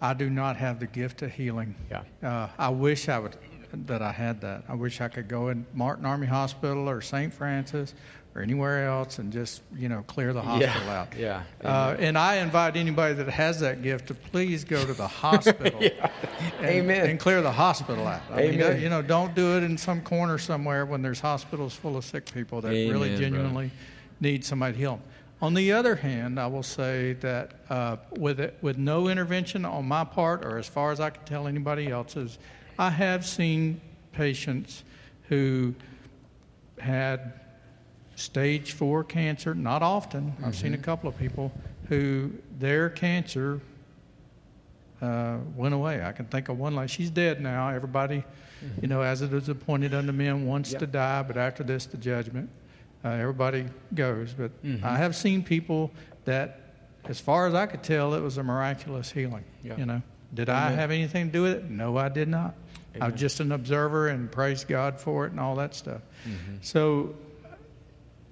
I 0.00 0.14
do 0.14 0.28
not 0.30 0.56
have 0.56 0.80
the 0.80 0.88
gift 0.88 1.22
of 1.22 1.30
healing. 1.30 1.76
Yeah. 1.92 2.02
Uh, 2.28 2.48
I 2.58 2.70
wish 2.70 3.08
I 3.08 3.20
would 3.20 3.36
that 3.72 4.02
I 4.02 4.12
had 4.12 4.40
that. 4.42 4.64
I 4.68 4.74
wish 4.74 5.00
I 5.00 5.08
could 5.08 5.28
go 5.28 5.48
in 5.48 5.66
Martin 5.74 6.06
Army 6.06 6.26
Hospital 6.26 6.88
or 6.88 7.00
St. 7.00 7.32
Francis 7.32 7.94
or 8.34 8.42
anywhere 8.42 8.86
else 8.86 9.18
and 9.18 9.32
just 9.32 9.62
you 9.76 9.88
know 9.88 10.04
clear 10.06 10.32
the 10.32 10.40
hospital 10.40 10.82
yeah, 10.84 11.00
out. 11.00 11.08
Yeah. 11.16 11.42
Uh, 11.62 11.96
and 11.98 12.16
I 12.16 12.36
invite 12.36 12.76
anybody 12.76 13.14
that 13.14 13.28
has 13.28 13.60
that 13.60 13.82
gift 13.82 14.08
to 14.08 14.14
please 14.14 14.64
go 14.64 14.84
to 14.84 14.92
the 14.92 15.06
hospital 15.08 15.80
and, 15.80 16.66
Amen. 16.66 17.10
and 17.10 17.18
clear 17.18 17.42
the 17.42 17.52
hospital 17.52 18.06
out. 18.06 18.22
I 18.32 18.42
mean, 18.42 18.54
Amen. 18.54 18.80
you 18.80 18.88
know, 18.88 19.02
don't 19.02 19.34
do 19.34 19.56
it 19.56 19.62
in 19.62 19.76
some 19.76 20.00
corner 20.02 20.38
somewhere 20.38 20.86
when 20.86 21.02
there's 21.02 21.20
hospitals 21.20 21.74
full 21.74 21.96
of 21.96 22.04
sick 22.04 22.32
people 22.32 22.60
that 22.60 22.72
Amen, 22.72 22.92
really 22.92 23.16
genuinely 23.16 23.70
need 24.20 24.44
somebody 24.44 24.74
to 24.74 24.78
heal 24.78 24.96
them. 24.96 25.02
On 25.40 25.54
the 25.54 25.72
other 25.72 25.94
hand, 25.94 26.40
I 26.40 26.48
will 26.48 26.64
say 26.64 27.12
that 27.14 27.52
uh, 27.70 27.96
with 28.18 28.40
it, 28.40 28.58
with 28.60 28.76
no 28.76 29.08
intervention 29.08 29.64
on 29.64 29.86
my 29.86 30.02
part, 30.02 30.44
or 30.44 30.58
as 30.58 30.66
far 30.66 30.90
as 30.90 30.98
I 30.98 31.10
can 31.10 31.24
tell 31.24 31.46
anybody 31.46 31.88
else's, 31.88 32.38
I 32.78 32.90
have 32.90 33.26
seen 33.26 33.80
patients 34.12 34.84
who 35.28 35.74
had 36.78 37.32
stage 38.14 38.72
four 38.72 39.04
cancer. 39.04 39.54
Not 39.54 39.82
often. 39.82 40.32
I've 40.44 40.56
seen 40.56 40.74
a 40.74 40.78
couple 40.78 41.08
of 41.08 41.18
people 41.18 41.52
who 41.88 42.32
their 42.58 42.90
cancer 42.90 43.60
uh, 45.00 45.38
went 45.54 45.74
away. 45.74 46.02
I 46.02 46.12
can 46.12 46.26
think 46.26 46.48
of 46.48 46.58
one 46.58 46.74
like 46.74 46.90
she's 46.90 47.10
dead 47.10 47.40
now. 47.40 47.68
Everybody, 47.68 48.18
mm-hmm. 48.64 48.80
you 48.82 48.88
know, 48.88 49.02
as 49.02 49.22
it 49.22 49.32
is 49.32 49.48
appointed 49.48 49.94
unto 49.94 50.12
men 50.12 50.46
once 50.46 50.72
yep. 50.72 50.80
to 50.80 50.86
die, 50.86 51.22
but 51.22 51.36
after 51.36 51.62
this 51.62 51.86
the 51.86 51.96
judgment. 51.96 52.50
Uh, 53.04 53.10
everybody 53.10 53.64
goes, 53.94 54.34
but 54.34 54.50
mm-hmm. 54.64 54.84
I 54.84 54.96
have 54.96 55.14
seen 55.14 55.44
people 55.44 55.92
that, 56.24 56.74
as 57.04 57.20
far 57.20 57.46
as 57.46 57.54
I 57.54 57.66
could 57.66 57.84
tell, 57.84 58.12
it 58.14 58.20
was 58.20 58.38
a 58.38 58.42
miraculous 58.42 59.12
healing. 59.12 59.44
You 59.78 59.86
know, 59.86 60.02
did 60.32 60.48
Amen. 60.48 60.62
I 60.62 60.70
have 60.72 60.90
anything 60.90 61.26
to 61.26 61.32
do 61.32 61.42
with 61.42 61.52
it? 61.52 61.70
No, 61.70 61.96
I 61.96 62.08
did 62.08 62.28
not. 62.28 62.54
Amen. 62.94 63.02
I 63.02 63.10
was 63.10 63.20
just 63.20 63.40
an 63.40 63.52
observer 63.52 64.08
and 64.08 64.30
praise 64.30 64.64
God 64.64 65.00
for 65.00 65.26
it 65.26 65.32
and 65.32 65.40
all 65.40 65.56
that 65.56 65.74
stuff. 65.74 66.00
Mm-hmm. 66.24 66.56
So, 66.60 67.14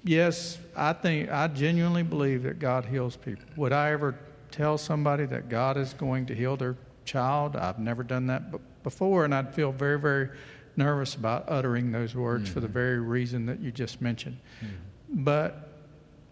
yes, 0.05 0.59
I 0.75 0.93
think 0.93 1.31
I 1.31 1.49
genuinely 1.49 2.03
believe 2.03 2.43
that 2.45 2.59
God 2.59 2.85
heals 2.85 3.17
people. 3.17 3.45
Would 3.57 3.73
I 3.73 3.93
ever 3.93 4.15
tell 4.51 4.79
somebody 4.79 5.27
that 5.27 5.49
God 5.49 5.77
is 5.77 5.95
going 5.95 6.27
to 6.27 6.35
heal 6.35 6.57
their 6.57 6.77
child? 7.05 7.57
I've 7.57 7.79
never 7.79 8.03
done 8.03 8.27
that 8.27 8.43
before, 8.83 9.25
and 9.25 9.35
I'd 9.35 9.55
feel 9.55 9.73
very, 9.73 9.99
very 9.99 10.31
nervous 10.77 11.15
about 11.15 11.45
uttering 11.49 11.93
those 11.93 12.15
words 12.15 12.45
mm-hmm. 12.45 12.55
for 12.55 12.61
the 12.61 12.67
mm-hmm. 12.67 12.75
very 12.75 13.01
reason 13.01 13.47
that 13.47 13.61
you 13.61 13.73
just 13.73 14.03
mentioned. 14.03 14.39
Mm-hmm. 14.61 15.25
But 15.25 15.71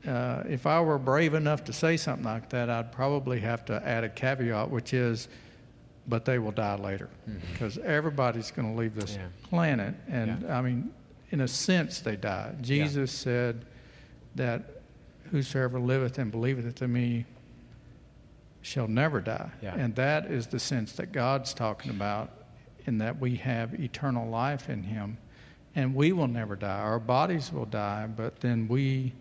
uh, 0.06 0.42
if 0.48 0.66
I 0.66 0.80
were 0.80 0.98
brave 0.98 1.34
enough 1.34 1.64
to 1.64 1.72
say 1.72 1.96
something 1.96 2.24
like 2.24 2.50
that, 2.50 2.68
I'd 2.68 2.92
probably 2.92 3.40
have 3.40 3.64
to 3.66 3.82
add 3.86 4.04
a 4.04 4.08
caveat, 4.08 4.70
which 4.70 4.92
is 4.92 5.28
but 6.06 6.24
they 6.24 6.38
will 6.38 6.52
die 6.52 6.76
later 6.76 7.08
because 7.52 7.76
mm-hmm. 7.76 7.90
everybody's 7.90 8.50
going 8.50 8.74
to 8.74 8.78
leave 8.80 8.94
this 8.94 9.16
yeah. 9.16 9.26
planet. 9.42 9.94
And 10.08 10.42
yeah. 10.42 10.58
I 10.58 10.62
mean, 10.62 10.92
in 11.30 11.40
a 11.40 11.48
sense, 11.48 12.00
they 12.00 12.16
die. 12.16 12.54
Jesus 12.60 13.12
yeah. 13.18 13.24
said 13.24 13.64
that 14.34 14.82
whosoever 15.30 15.80
liveth 15.80 16.18
and 16.18 16.30
believeth 16.30 16.82
in 16.82 16.92
me 16.92 17.24
shall 18.62 18.88
never 18.88 19.20
die. 19.20 19.50
And 19.62 19.94
that 19.96 20.26
is 20.26 20.46
the 20.46 20.58
sense 20.58 20.92
that 20.92 21.12
God's 21.12 21.52
talking 21.52 21.90
about 21.90 22.30
in 22.86 22.98
that 22.98 23.18
we 23.18 23.36
have 23.36 23.74
eternal 23.74 24.28
life 24.28 24.68
in 24.68 24.82
him. 24.82 25.18
And 25.74 25.94
we 25.94 26.12
will 26.12 26.28
never 26.28 26.54
die. 26.54 26.78
Our 26.78 27.00
bodies 27.00 27.52
will 27.52 27.64
die, 27.64 28.06
but 28.06 28.40
then 28.40 28.68
we 28.68 29.12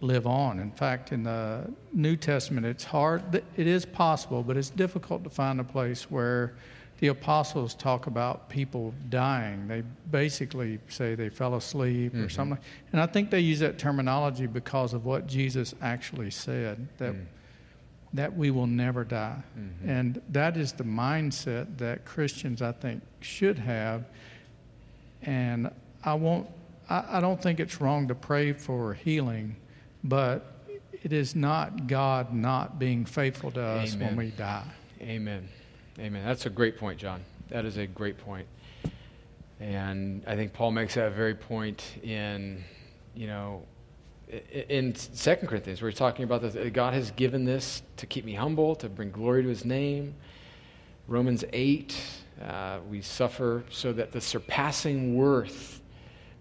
live 0.00 0.26
on. 0.26 0.58
In 0.58 0.70
fact, 0.70 1.12
in 1.12 1.22
the 1.22 1.70
New 1.92 2.16
Testament, 2.16 2.66
it's 2.66 2.84
hard, 2.84 3.42
it 3.56 3.66
is 3.66 3.84
possible, 3.84 4.42
but 4.42 4.56
it's 4.56 4.70
difficult 4.70 5.24
to 5.24 5.30
find 5.30 5.60
a 5.60 5.64
place 5.64 6.10
where 6.10 6.54
the 7.00 7.08
apostles 7.08 7.74
talk 7.74 8.06
about 8.06 8.48
people 8.48 8.94
dying. 9.08 9.66
They 9.66 9.82
basically 10.10 10.78
say 10.88 11.14
they 11.14 11.28
fell 11.28 11.54
asleep 11.56 12.12
mm-hmm. 12.12 12.24
or 12.24 12.28
something. 12.28 12.58
And 12.92 13.00
I 13.00 13.06
think 13.06 13.30
they 13.30 13.40
use 13.40 13.58
that 13.60 13.78
terminology 13.78 14.46
because 14.46 14.94
of 14.94 15.04
what 15.04 15.26
Jesus 15.26 15.74
actually 15.82 16.30
said 16.30 16.86
that, 16.98 17.14
mm. 17.14 17.24
that 18.14 18.36
we 18.36 18.50
will 18.50 18.68
never 18.68 19.04
die. 19.04 19.42
Mm-hmm. 19.58 19.90
And 19.90 20.22
that 20.30 20.56
is 20.56 20.72
the 20.72 20.84
mindset 20.84 21.78
that 21.78 22.04
Christians, 22.04 22.62
I 22.62 22.72
think, 22.72 23.02
should 23.20 23.58
have. 23.58 24.04
And 25.22 25.70
I 26.04 26.14
won't. 26.14 26.48
I, 26.88 27.18
I 27.18 27.20
don't 27.20 27.42
think 27.42 27.60
it's 27.60 27.80
wrong 27.80 28.08
to 28.08 28.14
pray 28.14 28.52
for 28.52 28.94
healing 28.94 29.56
but 30.04 30.54
it 31.02 31.12
is 31.12 31.34
not 31.34 31.86
God 31.86 32.32
not 32.32 32.78
being 32.78 33.04
faithful 33.04 33.50
to 33.52 33.62
us 33.62 33.94
Amen. 33.94 34.08
when 34.08 34.16
we 34.26 34.30
die. 34.30 34.64
Amen. 35.00 35.48
Amen. 35.98 36.24
That's 36.24 36.46
a 36.46 36.50
great 36.50 36.76
point, 36.76 36.98
John. 36.98 37.24
That 37.48 37.64
is 37.64 37.78
a 37.78 37.86
great 37.86 38.18
point. 38.18 38.46
And 39.60 40.22
I 40.26 40.36
think 40.36 40.52
Paul 40.52 40.72
makes 40.72 40.94
that 40.94 41.12
very 41.12 41.34
point 41.34 41.82
in, 42.02 42.62
you 43.14 43.26
know, 43.26 43.62
in 44.68 44.94
Second 44.94 45.48
Corinthians, 45.48 45.80
where 45.80 45.90
he's 45.90 45.98
talking 45.98 46.24
about 46.24 46.42
this, 46.42 46.70
God 46.72 46.94
has 46.94 47.10
given 47.12 47.44
this 47.44 47.82
to 47.98 48.06
keep 48.06 48.24
me 48.24 48.34
humble, 48.34 48.74
to 48.76 48.88
bring 48.88 49.10
glory 49.10 49.42
to 49.42 49.48
his 49.48 49.64
name. 49.64 50.14
Romans 51.06 51.44
8, 51.52 51.96
uh, 52.42 52.78
we 52.90 53.00
suffer 53.00 53.64
so 53.70 53.92
that 53.92 54.12
the 54.12 54.20
surpassing 54.20 55.16
worth 55.16 55.80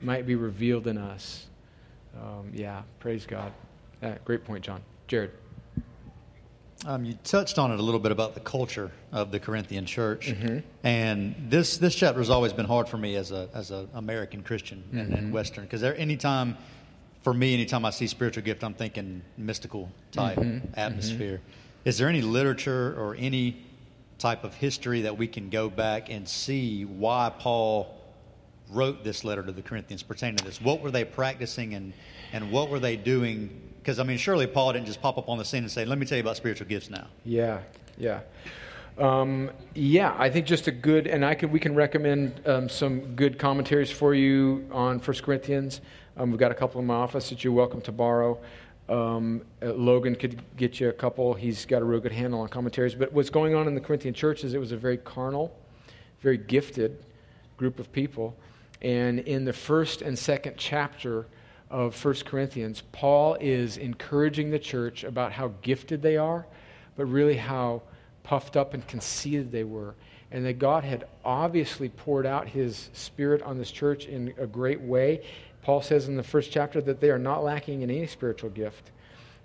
might 0.01 0.25
be 0.25 0.35
revealed 0.35 0.87
in 0.87 0.97
us 0.97 1.47
um, 2.21 2.51
yeah, 2.53 2.83
praise 2.99 3.25
God. 3.25 3.51
Yeah, 4.01 4.17
great 4.25 4.43
point, 4.45 4.63
John. 4.63 4.81
Jared. 5.07 5.31
Um, 6.85 7.05
you 7.05 7.13
touched 7.23 7.59
on 7.59 7.71
it 7.71 7.79
a 7.79 7.81
little 7.81 7.99
bit 7.99 8.11
about 8.11 8.33
the 8.33 8.41
culture 8.41 8.91
of 9.13 9.31
the 9.31 9.39
Corinthian 9.39 9.85
church, 9.85 10.27
mm-hmm. 10.27 10.59
and 10.85 11.35
this 11.49 11.77
this 11.77 11.95
chapter 11.95 12.19
has 12.19 12.29
always 12.29 12.51
been 12.51 12.65
hard 12.65 12.89
for 12.89 12.97
me 12.97 13.15
as 13.15 13.31
a 13.31 13.47
as 13.53 13.71
an 13.71 13.87
American 13.93 14.43
Christian 14.43 14.83
mm-hmm. 14.87 14.99
and, 14.99 15.13
and, 15.13 15.33
Western 15.33 15.63
because 15.63 15.81
anytime, 15.81 16.57
for 17.21 17.33
me, 17.33 17.53
anytime 17.53 17.85
I 17.85 17.91
see 17.91 18.07
spiritual 18.07 18.43
gift, 18.43 18.65
I'm 18.65 18.73
thinking 18.73 19.21
mystical 19.37 19.89
type 20.11 20.37
mm-hmm. 20.37 20.67
atmosphere. 20.75 21.37
Mm-hmm. 21.37 21.89
Is 21.89 21.97
there 21.97 22.09
any 22.09 22.21
literature 22.21 22.93
or 22.97 23.15
any 23.17 23.63
type 24.17 24.43
of 24.43 24.53
history 24.53 25.01
that 25.01 25.17
we 25.17 25.27
can 25.27 25.49
go 25.49 25.69
back 25.69 26.09
and 26.09 26.27
see 26.27 26.83
why 26.83 27.31
Paul 27.37 28.02
wrote 28.73 29.03
this 29.03 29.23
letter 29.23 29.43
to 29.43 29.51
the 29.51 29.61
Corinthians 29.61 30.03
pertaining 30.03 30.37
to 30.37 30.43
this? 30.43 30.61
What 30.61 30.81
were 30.81 30.91
they 30.91 31.05
practicing 31.05 31.73
and, 31.73 31.93
and 32.31 32.51
what 32.51 32.69
were 32.69 32.79
they 32.79 32.95
doing? 32.95 33.49
Because, 33.79 33.99
I 33.99 34.03
mean, 34.03 34.17
surely 34.17 34.47
Paul 34.47 34.73
didn't 34.73 34.87
just 34.87 35.01
pop 35.01 35.17
up 35.17 35.29
on 35.29 35.37
the 35.37 35.45
scene 35.45 35.63
and 35.63 35.71
say, 35.71 35.85
let 35.85 35.97
me 35.97 36.05
tell 36.05 36.17
you 36.17 36.23
about 36.23 36.37
spiritual 36.37 36.67
gifts 36.67 36.89
now. 36.89 37.07
Yeah, 37.25 37.59
yeah. 37.97 38.21
Um, 38.97 39.49
yeah, 39.73 40.15
I 40.17 40.29
think 40.29 40.45
just 40.45 40.67
a 40.67 40.71
good, 40.71 41.07
and 41.07 41.25
I 41.25 41.33
can, 41.35 41.51
we 41.51 41.59
can 41.59 41.73
recommend 41.73 42.41
um, 42.45 42.69
some 42.69 43.15
good 43.15 43.39
commentaries 43.39 43.91
for 43.91 44.13
you 44.13 44.67
on 44.71 44.99
1 44.99 45.17
Corinthians. 45.17 45.81
Um, 46.15 46.29
we've 46.29 46.39
got 46.39 46.51
a 46.51 46.55
couple 46.55 46.79
in 46.79 46.85
my 46.85 46.93
office 46.93 47.29
that 47.29 47.43
you're 47.43 47.53
welcome 47.53 47.81
to 47.81 47.91
borrow. 47.91 48.39
Um, 48.89 49.41
uh, 49.61 49.73
Logan 49.73 50.15
could 50.15 50.41
get 50.57 50.79
you 50.79 50.89
a 50.89 50.93
couple. 50.93 51.33
He's 51.33 51.65
got 51.65 51.81
a 51.81 51.85
real 51.85 51.99
good 51.99 52.11
handle 52.11 52.41
on 52.41 52.49
commentaries. 52.49 52.93
But 52.93 53.11
what's 53.13 53.29
going 53.29 53.55
on 53.55 53.67
in 53.67 53.75
the 53.75 53.81
Corinthian 53.81 54.13
church 54.13 54.43
is 54.43 54.53
it 54.53 54.59
was 54.59 54.71
a 54.71 54.77
very 54.77 54.97
carnal, 54.97 55.57
very 56.21 56.37
gifted 56.37 57.03
group 57.57 57.79
of 57.79 57.91
people. 57.91 58.35
And 58.83 59.19
in 59.19 59.45
the 59.45 59.53
first 59.53 60.01
and 60.01 60.17
second 60.17 60.55
chapter 60.57 61.25
of 61.69 62.03
1 62.03 62.15
Corinthians, 62.25 62.83
Paul 62.91 63.37
is 63.39 63.77
encouraging 63.77 64.51
the 64.51 64.59
church 64.59 65.03
about 65.03 65.31
how 65.31 65.53
gifted 65.61 66.01
they 66.01 66.17
are, 66.17 66.45
but 66.97 67.05
really 67.05 67.37
how 67.37 67.81
puffed 68.23 68.57
up 68.57 68.73
and 68.73 68.85
conceited 68.87 69.51
they 69.51 69.63
were. 69.63 69.95
And 70.31 70.45
that 70.45 70.59
God 70.59 70.83
had 70.83 71.05
obviously 71.23 71.89
poured 71.89 72.25
out 72.25 72.47
his 72.47 72.89
spirit 72.93 73.41
on 73.43 73.57
this 73.57 73.71
church 73.71 74.05
in 74.05 74.33
a 74.37 74.47
great 74.47 74.81
way. 74.81 75.25
Paul 75.61 75.81
says 75.81 76.07
in 76.07 76.17
the 76.17 76.23
first 76.23 76.51
chapter 76.51 76.81
that 76.81 76.99
they 76.99 77.09
are 77.09 77.19
not 77.19 77.43
lacking 77.43 77.83
in 77.83 77.89
any 77.89 78.07
spiritual 78.07 78.49
gift. 78.49 78.91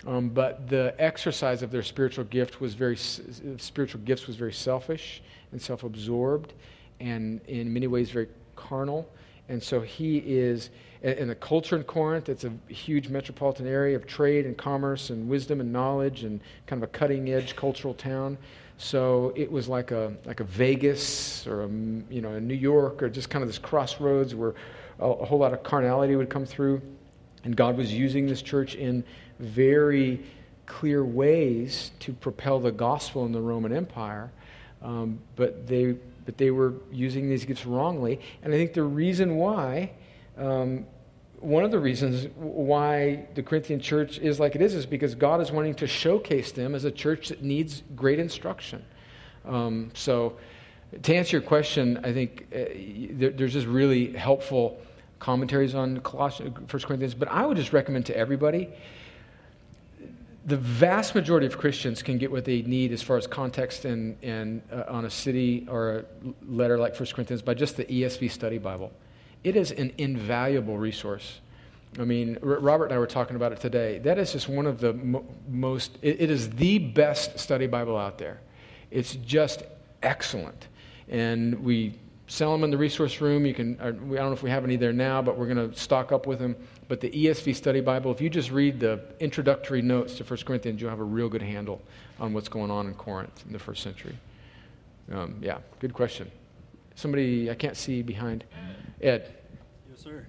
Um, 0.06 0.28
but 0.28 0.68
the 0.68 0.94
exercise 0.98 1.62
of 1.62 1.70
their 1.70 1.82
spiritual 1.82 2.24
gift 2.24 2.60
was 2.60 2.74
very 2.74 2.96
spiritual 2.96 4.00
gifts 4.02 4.26
was 4.26 4.36
very 4.36 4.52
selfish 4.52 5.22
and 5.50 5.60
self-absorbed 5.60 6.52
and 7.00 7.40
in 7.48 7.72
many 7.72 7.88
ways 7.88 8.10
very 8.10 8.28
carnal 8.54 9.08
and 9.48 9.62
so 9.62 9.80
he 9.80 10.18
is, 10.18 10.70
in 11.02 11.28
the 11.28 11.34
culture 11.34 11.76
in 11.76 11.84
Corinth, 11.84 12.28
it's 12.28 12.44
a 12.44 12.52
huge 12.68 13.08
metropolitan 13.08 13.66
area 13.66 13.96
of 13.96 14.06
trade 14.06 14.44
and 14.46 14.56
commerce 14.56 15.10
and 15.10 15.28
wisdom 15.28 15.60
and 15.60 15.72
knowledge 15.72 16.24
and 16.24 16.40
kind 16.66 16.82
of 16.82 16.88
a 16.88 16.92
cutting 16.92 17.30
edge 17.32 17.56
cultural 17.56 17.94
town. 17.94 18.36
So 18.76 19.32
it 19.34 19.50
was 19.50 19.68
like 19.68 19.90
a, 19.90 20.12
like 20.24 20.40
a 20.40 20.44
Vegas 20.44 21.46
or 21.46 21.64
a, 21.64 21.68
you 21.68 22.20
know, 22.20 22.34
a 22.34 22.40
New 22.40 22.54
York 22.54 23.02
or 23.02 23.08
just 23.08 23.30
kind 23.30 23.42
of 23.42 23.48
this 23.48 23.58
crossroads 23.58 24.34
where 24.34 24.54
a, 25.00 25.06
a 25.06 25.24
whole 25.24 25.38
lot 25.38 25.52
of 25.52 25.62
carnality 25.62 26.14
would 26.14 26.30
come 26.30 26.44
through. 26.44 26.80
And 27.44 27.56
God 27.56 27.76
was 27.76 27.92
using 27.92 28.26
this 28.26 28.42
church 28.42 28.74
in 28.74 29.02
very 29.38 30.20
clear 30.66 31.04
ways 31.04 31.92
to 32.00 32.12
propel 32.12 32.60
the 32.60 32.72
gospel 32.72 33.24
in 33.24 33.32
the 33.32 33.40
Roman 33.40 33.72
Empire. 33.72 34.30
Um, 34.82 35.18
but 35.36 35.66
they 35.66 35.96
but 36.28 36.36
they 36.36 36.50
were 36.50 36.74
using 36.92 37.26
these 37.26 37.46
gifts 37.46 37.64
wrongly. 37.64 38.20
And 38.42 38.52
I 38.52 38.58
think 38.58 38.74
the 38.74 38.82
reason 38.82 39.36
why, 39.36 39.92
um, 40.36 40.84
one 41.38 41.64
of 41.64 41.70
the 41.70 41.78
reasons 41.78 42.28
why 42.36 43.26
the 43.34 43.42
Corinthian 43.42 43.80
church 43.80 44.18
is 44.18 44.38
like 44.38 44.54
it 44.54 44.60
is, 44.60 44.74
is 44.74 44.84
because 44.84 45.14
God 45.14 45.40
is 45.40 45.50
wanting 45.50 45.74
to 45.76 45.86
showcase 45.86 46.52
them 46.52 46.74
as 46.74 46.84
a 46.84 46.90
church 46.90 47.28
that 47.28 47.42
needs 47.42 47.82
great 47.96 48.18
instruction. 48.18 48.84
Um, 49.46 49.90
so, 49.94 50.36
to 51.02 51.14
answer 51.14 51.38
your 51.38 51.46
question, 51.46 51.98
I 52.04 52.12
think 52.12 52.46
uh, 52.52 52.58
there, 53.18 53.30
there's 53.30 53.54
just 53.54 53.66
really 53.66 54.12
helpful 54.12 54.78
commentaries 55.20 55.74
on 55.74 56.00
Colossians, 56.00 56.58
1 56.58 56.82
Corinthians, 56.82 57.14
but 57.14 57.28
I 57.28 57.46
would 57.46 57.56
just 57.56 57.72
recommend 57.72 58.04
to 58.04 58.14
everybody 58.14 58.68
the 60.48 60.56
vast 60.56 61.14
majority 61.14 61.46
of 61.46 61.58
Christians 61.58 62.02
can 62.02 62.16
get 62.16 62.32
what 62.32 62.46
they 62.46 62.62
need 62.62 62.90
as 62.90 63.02
far 63.02 63.18
as 63.18 63.26
context 63.26 63.84
and, 63.84 64.16
and 64.22 64.62
uh, 64.72 64.84
on 64.88 65.04
a 65.04 65.10
city 65.10 65.66
or 65.68 65.98
a 65.98 66.04
letter 66.48 66.78
like 66.78 66.98
1 66.98 67.10
Corinthians 67.10 67.42
by 67.42 67.52
just 67.52 67.76
the 67.76 67.84
ESV 67.84 68.30
Study 68.30 68.56
Bible. 68.56 68.90
It 69.44 69.56
is 69.56 69.72
an 69.72 69.92
invaluable 69.98 70.78
resource. 70.78 71.40
I 71.98 72.04
mean, 72.04 72.38
R- 72.42 72.60
Robert 72.60 72.86
and 72.86 72.94
I 72.94 72.98
were 72.98 73.06
talking 73.06 73.36
about 73.36 73.52
it 73.52 73.60
today. 73.60 73.98
That 73.98 74.18
is 74.18 74.32
just 74.32 74.48
one 74.48 74.64
of 74.64 74.80
the 74.80 74.94
mo- 74.94 75.26
most, 75.50 75.98
it, 76.00 76.22
it 76.22 76.30
is 76.30 76.48
the 76.48 76.78
best 76.78 77.38
study 77.38 77.66
Bible 77.66 77.98
out 77.98 78.16
there. 78.16 78.40
It's 78.90 79.16
just 79.16 79.64
excellent. 80.02 80.68
And 81.08 81.62
we 81.62 81.94
sell 82.28 82.52
them 82.52 82.62
in 82.62 82.70
the 82.70 82.78
resource 82.78 83.20
room. 83.20 83.44
You 83.44 83.54
can, 83.54 83.78
I 83.80 83.90
don't 83.90 84.10
know 84.10 84.32
if 84.32 84.42
we 84.42 84.50
have 84.50 84.62
any 84.62 84.76
there 84.76 84.92
now, 84.92 85.20
but 85.20 85.36
we're 85.36 85.52
going 85.52 85.70
to 85.70 85.76
stock 85.76 86.12
up 86.12 86.26
with 86.26 86.38
them. 86.38 86.54
But 86.86 87.00
the 87.00 87.10
ESV 87.10 87.56
Study 87.56 87.80
Bible, 87.80 88.12
if 88.12 88.20
you 88.20 88.30
just 88.30 88.50
read 88.50 88.78
the 88.78 89.00
introductory 89.18 89.82
notes 89.82 90.14
to 90.18 90.24
1 90.24 90.40
Corinthians, 90.44 90.80
you'll 90.80 90.90
have 90.90 91.00
a 91.00 91.04
real 91.04 91.28
good 91.28 91.42
handle 91.42 91.82
on 92.20 92.32
what's 92.32 92.48
going 92.48 92.70
on 92.70 92.86
in 92.86 92.94
Corinth 92.94 93.44
in 93.46 93.52
the 93.52 93.58
first 93.58 93.82
century. 93.82 94.16
Um, 95.10 95.38
yeah, 95.40 95.58
good 95.80 95.94
question. 95.94 96.30
Somebody 96.94 97.50
I 97.50 97.54
can't 97.54 97.76
see 97.76 98.02
behind. 98.02 98.44
Ed. 99.00 99.34
Yes, 99.90 100.00
sir. 100.00 100.26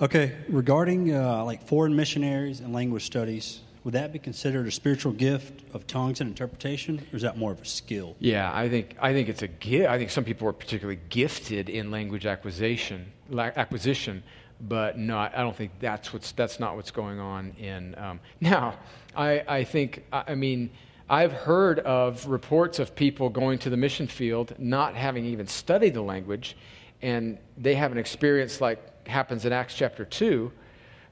Okay, 0.00 0.36
regarding 0.48 1.14
uh, 1.14 1.44
like 1.44 1.62
foreign 1.66 1.96
missionaries 1.96 2.60
and 2.60 2.72
language 2.72 3.04
studies, 3.04 3.60
would 3.86 3.94
that 3.94 4.12
be 4.12 4.18
considered 4.18 4.66
a 4.66 4.70
spiritual 4.72 5.12
gift 5.12 5.62
of 5.72 5.86
tongues 5.86 6.20
and 6.20 6.28
interpretation, 6.28 6.98
or 7.12 7.16
is 7.16 7.22
that 7.22 7.38
more 7.38 7.52
of 7.52 7.60
a 7.60 7.64
skill? 7.64 8.16
Yeah, 8.18 8.50
I 8.52 8.68
think 8.68 8.96
I 9.00 9.12
think 9.12 9.28
it's 9.28 9.42
a 9.42 9.46
gift. 9.46 9.88
I 9.88 9.96
think 9.96 10.10
some 10.10 10.24
people 10.24 10.48
are 10.48 10.52
particularly 10.52 10.98
gifted 11.08 11.68
in 11.68 11.92
language 11.92 12.26
acquisition, 12.26 13.12
acquisition, 13.32 14.24
but 14.60 14.98
not. 14.98 15.38
I 15.38 15.42
don't 15.42 15.54
think 15.54 15.70
that's 15.78 16.12
what's 16.12 16.32
that's 16.32 16.58
not 16.58 16.74
what's 16.74 16.90
going 16.90 17.20
on 17.20 17.52
in. 17.60 17.94
Um, 17.96 18.18
now, 18.40 18.76
I 19.14 19.44
I 19.46 19.64
think 19.64 20.04
I 20.12 20.34
mean. 20.34 20.70
I've 21.08 21.30
heard 21.30 21.78
of 21.78 22.26
reports 22.26 22.80
of 22.80 22.96
people 22.96 23.28
going 23.28 23.60
to 23.60 23.70
the 23.70 23.76
mission 23.76 24.08
field 24.08 24.56
not 24.58 24.96
having 24.96 25.24
even 25.24 25.46
studied 25.46 25.94
the 25.94 26.02
language, 26.02 26.56
and 27.00 27.38
they 27.56 27.76
have 27.76 27.92
an 27.92 27.98
experience 27.98 28.60
like 28.60 29.06
happens 29.06 29.44
in 29.44 29.52
Acts 29.52 29.74
chapter 29.74 30.04
2, 30.04 30.50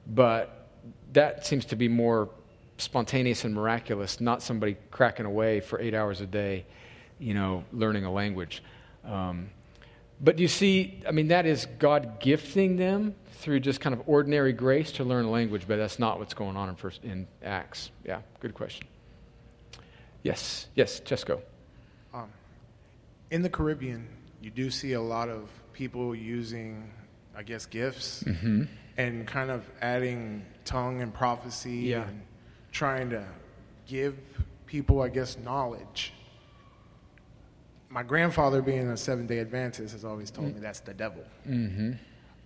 but 0.07 0.67
that 1.13 1.45
seems 1.45 1.63
to 1.67 1.77
be 1.77 1.87
more 1.87 2.27
spontaneous 2.77 3.43
and 3.45 3.53
miraculous, 3.53 4.19
not 4.19 4.41
somebody 4.41 4.77
cracking 4.91 5.25
away 5.25 5.59
for 5.59 5.79
eight 5.79 5.93
hours 5.93 6.21
a 6.21 6.25
day, 6.25 6.65
you 7.19 7.33
know, 7.33 7.63
learning 7.71 8.05
a 8.05 8.11
language. 8.11 8.61
Um, 9.03 9.49
but 10.21 10.39
you 10.39 10.47
see, 10.47 11.01
I 11.07 11.11
mean, 11.11 11.29
that 11.29 11.45
is 11.45 11.67
God 11.79 12.19
gifting 12.19 12.77
them 12.77 13.15
through 13.33 13.59
just 13.59 13.81
kind 13.81 13.93
of 13.93 14.01
ordinary 14.07 14.53
grace 14.53 14.91
to 14.93 15.03
learn 15.03 15.25
a 15.25 15.29
language, 15.29 15.63
but 15.67 15.77
that's 15.77 15.99
not 15.99 16.19
what's 16.19 16.33
going 16.33 16.55
on 16.57 16.69
in, 16.69 16.75
first, 16.75 17.03
in 17.03 17.27
Acts. 17.43 17.91
Yeah, 18.05 18.21
good 18.39 18.53
question. 18.53 18.87
Yes, 20.23 20.67
yes, 20.73 21.01
Chesco. 21.01 21.41
Um, 22.13 22.29
in 23.29 23.41
the 23.41 23.49
Caribbean, 23.49 24.07
you 24.41 24.49
do 24.49 24.71
see 24.71 24.93
a 24.93 25.01
lot 25.01 25.29
of 25.29 25.49
people 25.73 26.15
using, 26.15 26.91
I 27.35 27.43
guess, 27.43 27.65
gifts 27.65 28.23
mm-hmm. 28.23 28.63
and 28.97 29.27
kind 29.27 29.51
of 29.51 29.69
adding 29.81 30.45
tongue 30.63 31.01
and 31.01 31.13
prophecy 31.13 31.71
yeah. 31.71 32.07
and 32.07 32.21
trying 32.75 33.09
to 33.09 33.25
give 33.87 34.17
people, 34.65 35.01
I 35.01 35.07
guess, 35.07 35.37
knowledge. 35.37 36.11
My 37.87 38.03
grandfather, 38.03 38.61
being 38.61 38.89
a 38.89 38.97
seven 38.97 39.25
day 39.25 39.39
Adventist, 39.39 39.93
has 39.93 40.03
always 40.03 40.29
told 40.29 40.47
mm-hmm. 40.47 40.57
me 40.57 40.61
that's 40.61 40.81
the 40.81 40.93
devil. 40.93 41.23
Mm-hmm. 41.47 41.93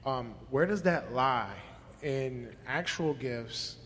Um, 0.08 0.36
where 0.52 0.68
does 0.68 0.84
that 0.84 1.14
lie 1.14 1.56
in 2.04 2.56
actual 2.68 3.16
gifts 3.16 3.78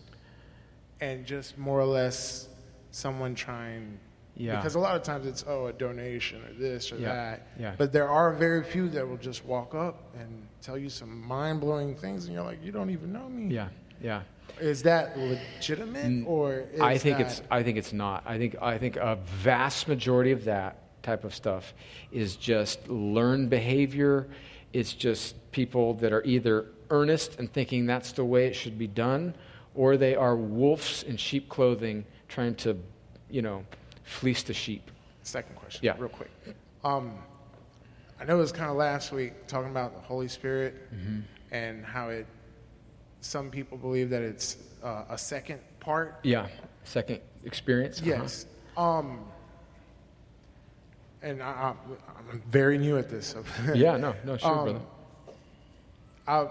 and 0.99 1.25
just 1.25 1.57
more 1.57 1.79
or 1.79 1.85
less 1.85 2.49
someone 2.91 3.35
trying? 3.35 3.97
Yeah. 4.35 4.57
Because 4.57 4.75
a 4.75 4.79
lot 4.79 4.97
of 4.97 5.03
times 5.03 5.25
it's, 5.25 5.45
oh, 5.47 5.67
a 5.67 5.73
donation 5.73 6.43
or 6.43 6.53
this 6.59 6.91
or 6.91 6.97
yeah. 6.97 7.13
that. 7.13 7.47
Yeah. 7.57 7.75
But 7.77 7.93
there 7.93 8.09
are 8.09 8.33
very 8.33 8.65
few 8.65 8.89
that 8.89 9.07
will 9.07 9.15
just 9.15 9.45
walk 9.45 9.75
up 9.75 10.13
and 10.19 10.45
tell 10.61 10.77
you 10.77 10.89
some 10.89 11.25
mind 11.25 11.61
blowing 11.61 11.95
things, 11.95 12.25
and 12.25 12.33
you're 12.33 12.43
like, 12.43 12.61
you 12.61 12.73
don't 12.73 12.89
even 12.89 13.13
know 13.13 13.29
me. 13.29 13.53
Yeah. 13.53 13.69
Yeah. 14.01 14.23
Is 14.59 14.83
that 14.83 15.17
legitimate, 15.17 16.25
or 16.27 16.65
I 16.79 16.97
think 16.97 17.19
it's 17.19 17.41
I 17.49 17.63
think 17.63 17.77
it's 17.77 17.91
not. 17.91 18.23
I 18.25 18.37
think 18.37 18.55
I 18.61 18.77
think 18.77 18.95
a 18.97 19.15
vast 19.15 19.87
majority 19.87 20.31
of 20.31 20.45
that 20.45 20.77
type 21.01 21.23
of 21.23 21.35
stuff 21.35 21.73
is 22.11 22.35
just 22.35 22.87
learned 22.87 23.49
behavior. 23.49 24.27
It's 24.71 24.93
just 24.93 25.35
people 25.51 25.95
that 25.95 26.13
are 26.13 26.23
either 26.23 26.67
earnest 26.89 27.39
and 27.39 27.51
thinking 27.51 27.85
that's 27.85 28.11
the 28.11 28.23
way 28.23 28.47
it 28.47 28.55
should 28.55 28.77
be 28.77 28.87
done, 28.87 29.35
or 29.75 29.97
they 29.97 30.15
are 30.15 30.35
wolves 30.35 31.03
in 31.03 31.17
sheep 31.17 31.49
clothing 31.49 32.05
trying 32.27 32.55
to, 32.55 32.77
you 33.29 33.41
know, 33.41 33.65
fleece 34.03 34.43
the 34.43 34.53
sheep. 34.53 34.89
Second 35.23 35.55
question, 35.55 35.81
yeah, 35.83 35.95
real 35.97 36.09
quick. 36.09 36.31
Um, 36.83 37.17
I 38.19 38.25
know 38.25 38.37
it 38.37 38.41
was 38.41 38.51
kind 38.51 38.69
of 38.69 38.77
last 38.77 39.11
week 39.11 39.47
talking 39.47 39.71
about 39.71 39.93
the 39.95 40.01
Holy 40.01 40.27
Spirit 40.27 40.75
mm-hmm. 40.93 41.21
and 41.51 41.83
how 41.83 42.09
it 42.09 42.25
some 43.23 43.49
people 43.49 43.77
believe 43.77 44.09
that 44.09 44.21
it's 44.21 44.57
uh, 44.83 45.05
a 45.09 45.17
second 45.17 45.59
part. 45.79 46.19
Yeah, 46.23 46.47
second 46.83 47.21
experience. 47.45 47.99
Uh-huh. 48.01 48.09
Yes. 48.09 48.45
Um, 48.75 49.19
and 51.21 51.41
I, 51.41 51.73
am 52.31 52.41
very 52.49 52.77
new 52.77 52.97
at 52.97 53.09
this. 53.09 53.27
So 53.27 53.43
yeah, 53.73 53.97
no, 53.97 54.13
no, 54.25 54.37
sure, 54.37 54.49
um, 54.49 54.63
brother. 54.63 54.79
I've 56.27 56.49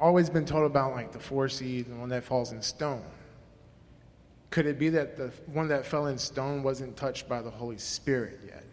always 0.00 0.28
been 0.28 0.44
told 0.44 0.66
about 0.66 0.92
like 0.92 1.12
the 1.12 1.20
four 1.20 1.48
seeds 1.48 1.88
and 1.88 2.00
one 2.00 2.08
that 2.08 2.24
falls 2.24 2.52
in 2.52 2.60
stone. 2.60 3.04
Could 4.50 4.66
it 4.66 4.80
be 4.80 4.88
that 4.88 5.16
the 5.16 5.28
one 5.46 5.68
that 5.68 5.86
fell 5.86 6.06
in 6.06 6.18
stone 6.18 6.64
wasn't 6.64 6.96
touched 6.96 7.28
by 7.28 7.40
the 7.40 7.50
Holy 7.50 7.78
Spirit 7.78 8.40
yet? 8.44 8.64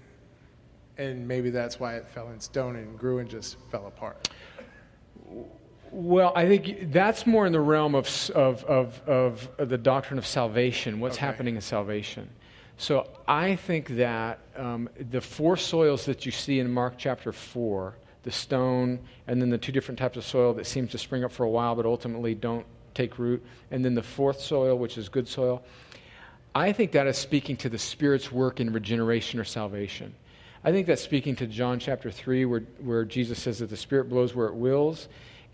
And 0.97 1.27
maybe 1.27 1.51
that's 1.51 1.79
why 1.79 1.97
it 1.97 2.07
fell 2.07 2.31
in 2.31 2.39
stone 2.39 2.75
and 2.75 2.97
grew 2.97 3.19
and 3.19 3.29
just 3.29 3.57
fell 3.69 3.85
apart. 3.85 4.29
Well, 5.91 6.33
I 6.35 6.47
think 6.47 6.91
that's 6.91 7.25
more 7.25 7.45
in 7.45 7.53
the 7.53 7.61
realm 7.61 7.95
of, 7.95 8.07
of, 8.35 8.63
of, 8.65 9.01
of 9.07 9.49
the 9.69 9.77
doctrine 9.77 10.17
of 10.17 10.25
salvation, 10.25 10.99
what's 10.99 11.17
okay. 11.17 11.25
happening 11.25 11.55
in 11.55 11.61
salvation. 11.61 12.29
So 12.77 13.09
I 13.27 13.55
think 13.55 13.89
that 13.95 14.39
um, 14.55 14.89
the 15.09 15.21
four 15.21 15.57
soils 15.57 16.05
that 16.05 16.25
you 16.25 16.31
see 16.31 16.59
in 16.59 16.71
Mark 16.71 16.95
chapter 16.97 17.31
4, 17.31 17.95
the 18.23 18.31
stone, 18.31 18.99
and 19.25 19.41
then 19.41 19.49
the 19.49 19.57
two 19.57 19.71
different 19.71 19.97
types 19.97 20.17
of 20.17 20.25
soil 20.25 20.53
that 20.53 20.67
seems 20.67 20.91
to 20.91 20.97
spring 20.97 21.23
up 21.23 21.31
for 21.31 21.43
a 21.43 21.49
while 21.49 21.75
but 21.75 21.85
ultimately 21.85 22.35
don't 22.35 22.65
take 22.93 23.17
root, 23.17 23.43
and 23.71 23.83
then 23.83 23.95
the 23.95 24.03
fourth 24.03 24.39
soil, 24.39 24.77
which 24.77 24.97
is 24.97 25.09
good 25.09 25.27
soil, 25.27 25.63
I 26.53 26.71
think 26.71 26.91
that 26.91 27.07
is 27.07 27.17
speaking 27.17 27.57
to 27.57 27.69
the 27.69 27.77
Spirit's 27.77 28.31
work 28.31 28.59
in 28.59 28.73
regeneration 28.73 29.39
or 29.39 29.43
salvation. 29.43 30.13
I 30.63 30.71
think 30.71 30.87
that's 30.87 31.01
speaking 31.01 31.35
to 31.37 31.47
John 31.47 31.79
chapter 31.79 32.11
3, 32.11 32.45
where, 32.45 32.61
where 32.79 33.05
Jesus 33.05 33.41
says 33.41 33.59
that 33.59 33.69
the 33.69 33.77
Spirit 33.77 34.09
blows 34.09 34.35
where 34.35 34.47
it 34.47 34.55
wills 34.55 35.07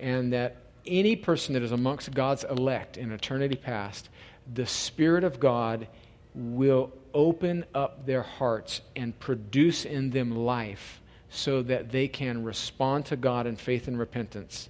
and 0.03 0.33
that 0.33 0.57
any 0.85 1.15
person 1.15 1.53
that 1.53 1.63
is 1.63 1.71
amongst 1.71 2.13
God's 2.13 2.43
elect 2.43 2.97
in 2.97 3.13
eternity 3.13 3.55
past, 3.55 4.09
the 4.53 4.65
Spirit 4.65 5.23
of 5.23 5.39
God 5.39 5.87
will 6.35 6.91
open 7.13 7.63
up 7.73 8.05
their 8.05 8.21
hearts 8.21 8.81
and 8.97 9.17
produce 9.19 9.85
in 9.85 10.09
them 10.09 10.35
life 10.35 11.01
so 11.29 11.61
that 11.63 11.89
they 11.89 12.09
can 12.09 12.43
respond 12.43 13.05
to 13.05 13.15
God 13.15 13.47
in 13.47 13.55
faith 13.55 13.87
and 13.87 13.97
repentance 13.97 14.67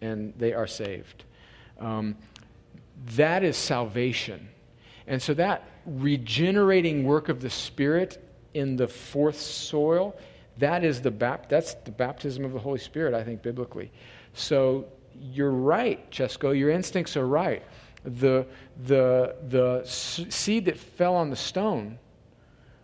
and 0.00 0.32
they 0.36 0.52
are 0.52 0.68
saved. 0.68 1.24
Um, 1.80 2.16
that 3.16 3.42
is 3.42 3.56
salvation. 3.56 4.48
And 5.08 5.20
so 5.20 5.34
that 5.34 5.68
regenerating 5.86 7.04
work 7.04 7.28
of 7.28 7.40
the 7.40 7.50
Spirit 7.50 8.24
in 8.54 8.76
the 8.76 8.86
fourth 8.86 9.40
soil, 9.40 10.14
that 10.58 10.84
is 10.84 11.00
the 11.00 11.10
bap- 11.10 11.48
that's 11.48 11.74
the 11.74 11.90
baptism 11.90 12.44
of 12.44 12.52
the 12.52 12.60
Holy 12.60 12.78
Spirit, 12.78 13.12
I 13.12 13.24
think, 13.24 13.42
biblically. 13.42 13.90
So 14.34 14.86
you're 15.20 15.50
right, 15.50 16.10
Chesco. 16.10 16.58
Your 16.58 16.70
instincts 16.70 17.16
are 17.16 17.26
right. 17.26 17.62
The, 18.04 18.46
the, 18.84 19.36
the 19.48 19.84
seed 19.84 20.64
that 20.64 20.78
fell 20.78 21.14
on 21.14 21.30
the 21.30 21.36
stone, 21.36 21.98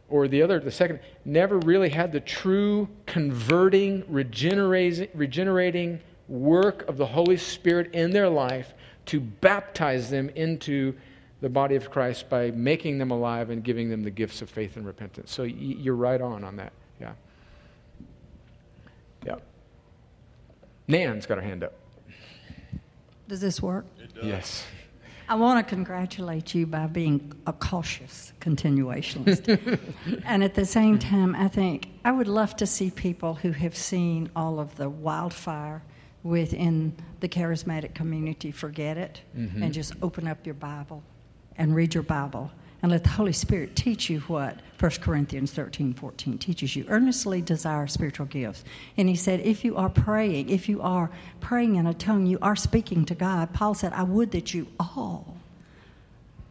or 0.09 0.29
the 0.29 0.43
other, 0.43 0.61
the 0.61 0.71
second, 0.71 1.01
never 1.25 1.59
really 1.59 1.89
had 1.89 2.13
the 2.13 2.21
true 2.21 2.89
converting, 3.07 4.05
regenerating, 4.09 5.09
regenerating 5.15 6.01
work 6.29 6.89
of 6.89 6.97
the 6.97 7.07
Holy 7.07 7.37
Spirit 7.37 7.93
in 7.95 8.11
their 8.11 8.29
life 8.29 8.75
to 9.07 9.21
baptize 9.21 10.11
them 10.11 10.29
into 10.31 10.95
the 11.41 11.49
body 11.49 11.77
of 11.77 11.91
Christ 11.91 12.29
by 12.29 12.51
making 12.51 12.99
them 12.99 13.11
alive 13.11 13.51
and 13.51 13.63
giving 13.63 13.89
them 13.91 14.03
the 14.03 14.11
gifts 14.11 14.43
of 14.43 14.51
faith 14.51 14.77
and 14.77 14.87
repentance. 14.87 15.33
So 15.33 15.45
you're 15.45 15.95
right 15.95 16.21
on 16.21 16.45
on 16.45 16.57
that. 16.57 16.73
Yeah. 17.01 17.13
Yeah. 19.25 19.37
Nan's 20.89 21.27
got 21.27 21.39
her 21.39 21.45
hand 21.45 21.63
up. 21.63 21.75
Does 23.29 23.41
this 23.41 23.63
work? 23.63 23.87
Yes. 24.23 24.65
I 25.29 25.35
want 25.35 25.65
to 25.65 25.75
congratulate 25.75 26.55
you 26.55 26.67
by 26.67 26.87
being 26.87 27.35
a 27.47 27.53
cautious 27.53 28.33
continuationist. 28.41 29.79
and 30.25 30.43
at 30.43 30.55
the 30.55 30.65
same 30.65 30.99
time, 30.99 31.35
I 31.37 31.49
think 31.49 31.89
I 32.07 32.13
would 32.13 32.29
love 32.29 32.57
to 32.57 32.67
see 32.67 32.91
people 32.91 33.35
who 33.35 33.53
have 33.53 33.77
seen 33.77 34.31
all 34.35 34.59
of 34.59 34.75
the 34.77 34.89
wildfire 34.89 35.83
within 36.23 36.97
the 37.21 37.29
charismatic 37.29 37.95
community 37.95 38.51
forget 38.51 38.97
it 38.97 39.21
mm-hmm. 39.37 39.63
and 39.63 39.75
just 39.75 39.93
open 40.01 40.27
up 40.27 40.47
your 40.47 40.55
Bible 40.55 41.03
and 41.57 41.75
read 41.75 41.93
your 41.93 42.03
Bible 42.03 42.51
and 42.83 42.93
let 42.93 43.03
the 43.03 43.11
Holy 43.11 43.33
Spirit 43.33 43.75
teach 43.75 44.09
you 44.09 44.21
what 44.21 44.61
1 44.79 44.91
Corinthians 45.01 45.53
13, 45.53 45.95
14 45.95 46.39
teaches 46.39 46.77
you. 46.77 46.85
Earnestly 46.89 47.43
desire 47.43 47.87
spiritual 47.89 48.27
gifts. 48.27 48.63
And 48.97 49.09
he 49.09 49.17
said, 49.17 49.41
if 49.41 49.65
you 49.65 49.77
are 49.77 49.89
praying, 49.89 50.51
if 50.51 50.69
you 50.69 50.81
are 50.83 51.11
praying 51.41 51.77
in 51.77 51.87
a 51.87 51.95
tongue, 51.95 52.27
you 52.27 52.39
are 52.41 52.55
speaking 52.55 53.05
to 53.07 53.15
God. 53.15 53.53
Paul 53.53 53.75
said, 53.75 53.93
I 53.93 54.05
would 54.05 54.31
that 54.31 54.55
you 54.55 54.69
all 54.79 55.37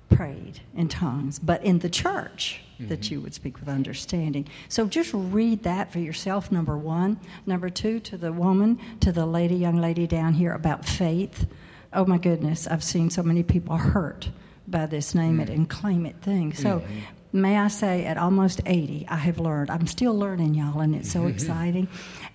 prayed 0.10 0.60
in 0.76 0.90
tongues, 0.90 1.40
but 1.40 1.64
in 1.64 1.80
the 1.80 1.90
church, 1.90 2.62
mm-hmm. 2.74 2.90
that 2.90 3.10
you 3.10 3.22
would 3.22 3.34
speak 3.34 3.60
with 3.60 3.70
understanding. 3.70 4.48
So 4.68 4.86
just 4.86 5.12
read 5.14 5.64
that 5.64 5.94
for 5.94 6.00
yourself, 6.00 6.52
number 6.52 6.78
one. 6.78 7.20
Number 7.46 7.70
two, 7.70 8.02
to 8.02 8.18
the 8.18 8.34
woman, 8.34 8.80
to 9.00 9.14
the 9.14 9.26
lady, 9.26 9.56
young 9.56 9.78
lady 9.78 10.08
down 10.08 10.34
here 10.34 10.54
about 10.54 10.86
faith. 10.86 11.48
Oh 11.94 12.04
my 12.04 12.18
goodness, 12.18 12.68
I've 12.68 12.84
seen 12.84 13.10
so 13.10 13.24
many 13.24 13.44
people 13.44 13.78
hurt 13.78 14.30
by 14.68 14.86
this 14.86 15.16
name 15.16 15.40
it 15.40 15.50
mm. 15.50 15.56
and 15.56 15.70
claim 15.70 16.06
it 16.06 16.22
thing. 16.22 16.54
So 16.54 16.80
mm-hmm. 16.80 17.42
may 17.42 17.58
I 17.58 17.68
say, 17.70 18.06
at 18.06 18.18
almost 18.18 18.62
80, 18.66 19.06
I 19.08 19.16
have 19.16 19.40
learned. 19.40 19.70
I'm 19.70 19.88
still 19.88 20.18
learning, 20.18 20.56
y'all, 20.56 20.82
and 20.82 20.96
it's 20.96 21.12
so 21.12 21.28
exciting. 21.34 21.88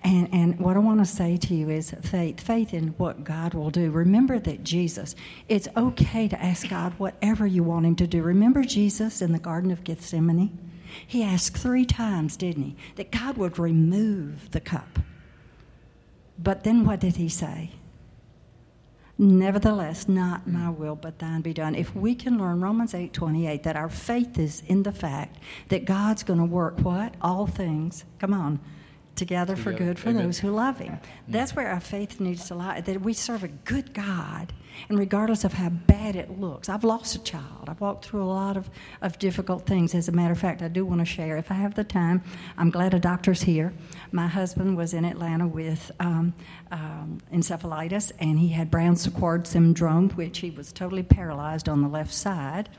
And, 0.03 0.29
and 0.33 0.59
what 0.59 0.75
I 0.75 0.79
want 0.79 0.99
to 0.99 1.05
say 1.05 1.37
to 1.37 1.55
you 1.55 1.69
is 1.69 1.93
faith, 2.01 2.41
faith 2.41 2.73
in 2.73 2.89
what 2.97 3.23
God 3.23 3.53
will 3.53 3.69
do. 3.69 3.91
Remember 3.91 4.39
that 4.39 4.63
Jesus, 4.63 5.15
it's 5.47 5.67
okay 5.77 6.27
to 6.27 6.41
ask 6.43 6.67
God 6.67 6.93
whatever 6.97 7.45
you 7.45 7.63
want 7.63 7.85
Him 7.85 7.95
to 7.97 8.07
do. 8.07 8.23
Remember 8.23 8.63
Jesus 8.63 9.21
in 9.21 9.31
the 9.31 9.39
Garden 9.39 9.71
of 9.71 9.83
Gethsemane? 9.83 10.57
He 11.07 11.23
asked 11.23 11.57
three 11.57 11.85
times, 11.85 12.37
didn't 12.37 12.63
he, 12.63 12.75
that 12.95 13.11
God 13.11 13.37
would 13.37 13.57
remove 13.57 14.51
the 14.51 14.59
cup. 14.59 14.99
But 16.37 16.63
then 16.63 16.85
what 16.85 16.99
did 16.99 17.15
he 17.15 17.29
say? 17.29 17.71
Nevertheless, 19.23 20.09
not 20.09 20.41
mm. 20.41 20.51
my 20.51 20.69
will, 20.69 20.95
but 20.95 21.17
thine 21.17 21.39
be 21.39 21.53
done. 21.53 21.75
If 21.75 21.95
we 21.95 22.13
can 22.13 22.37
learn 22.37 22.59
Romans 22.59 22.93
8 22.93 23.13
28, 23.13 23.63
that 23.63 23.77
our 23.77 23.87
faith 23.87 24.37
is 24.37 24.61
in 24.67 24.83
the 24.83 24.91
fact 24.91 25.37
that 25.69 25.85
God's 25.85 26.23
going 26.23 26.39
to 26.39 26.45
work 26.45 26.77
what? 26.79 27.15
All 27.21 27.47
things. 27.47 28.03
Come 28.19 28.33
on 28.33 28.59
together, 29.15 29.55
for 29.55 29.71
good 29.71 29.97
for 29.97 30.09
Amen. 30.09 30.25
those 30.25 30.39
who 30.39 30.49
love 30.49 30.79
Him. 30.79 30.93
Mm. 30.93 30.99
That's 31.29 31.55
where 31.55 31.69
our 31.69 31.79
faith 31.79 32.19
needs 32.19 32.47
to 32.47 32.55
lie, 32.55 32.81
that 32.81 33.01
we 33.01 33.13
serve 33.13 33.45
a 33.45 33.47
good 33.47 33.93
God, 33.93 34.51
and 34.89 34.97
regardless 34.99 35.43
of 35.43 35.53
how 35.53 35.69
bad 35.69 36.15
it 36.15 36.39
looks. 36.39 36.69
I've 36.69 36.83
lost 36.83 37.15
a 37.15 37.23
child. 37.23 37.67
I've 37.67 37.81
walked 37.81 38.05
through 38.05 38.23
a 38.23 38.25
lot 38.25 38.57
of, 38.57 38.69
of 39.01 39.17
difficult 39.19 39.65
things. 39.65 39.95
As 39.95 40.07
a 40.07 40.11
matter 40.11 40.31
of 40.31 40.39
fact, 40.39 40.61
I 40.61 40.67
do 40.67 40.85
want 40.85 40.99
to 41.01 41.05
share, 41.05 41.37
if 41.37 41.51
I 41.51 41.55
have 41.55 41.75
the 41.75 41.83
time, 41.83 42.21
I'm 42.57 42.69
glad 42.69 42.93
a 42.93 42.99
doctor's 42.99 43.41
here. 43.41 43.73
My 44.11 44.27
husband 44.27 44.77
was 44.77 44.93
in 44.93 45.05
Atlanta 45.05 45.47
with 45.47 45.91
um, 45.99 46.33
um, 46.71 47.19
encephalitis, 47.33 48.11
and 48.19 48.37
he 48.37 48.49
had 48.49 48.69
Brown-Séquard 48.69 49.47
syndrome, 49.47 50.09
which 50.11 50.39
he 50.39 50.51
was 50.51 50.71
totally 50.71 51.03
paralyzed 51.03 51.69
on 51.69 51.81
the 51.81 51.87
left 51.87 52.13
side. 52.13 52.69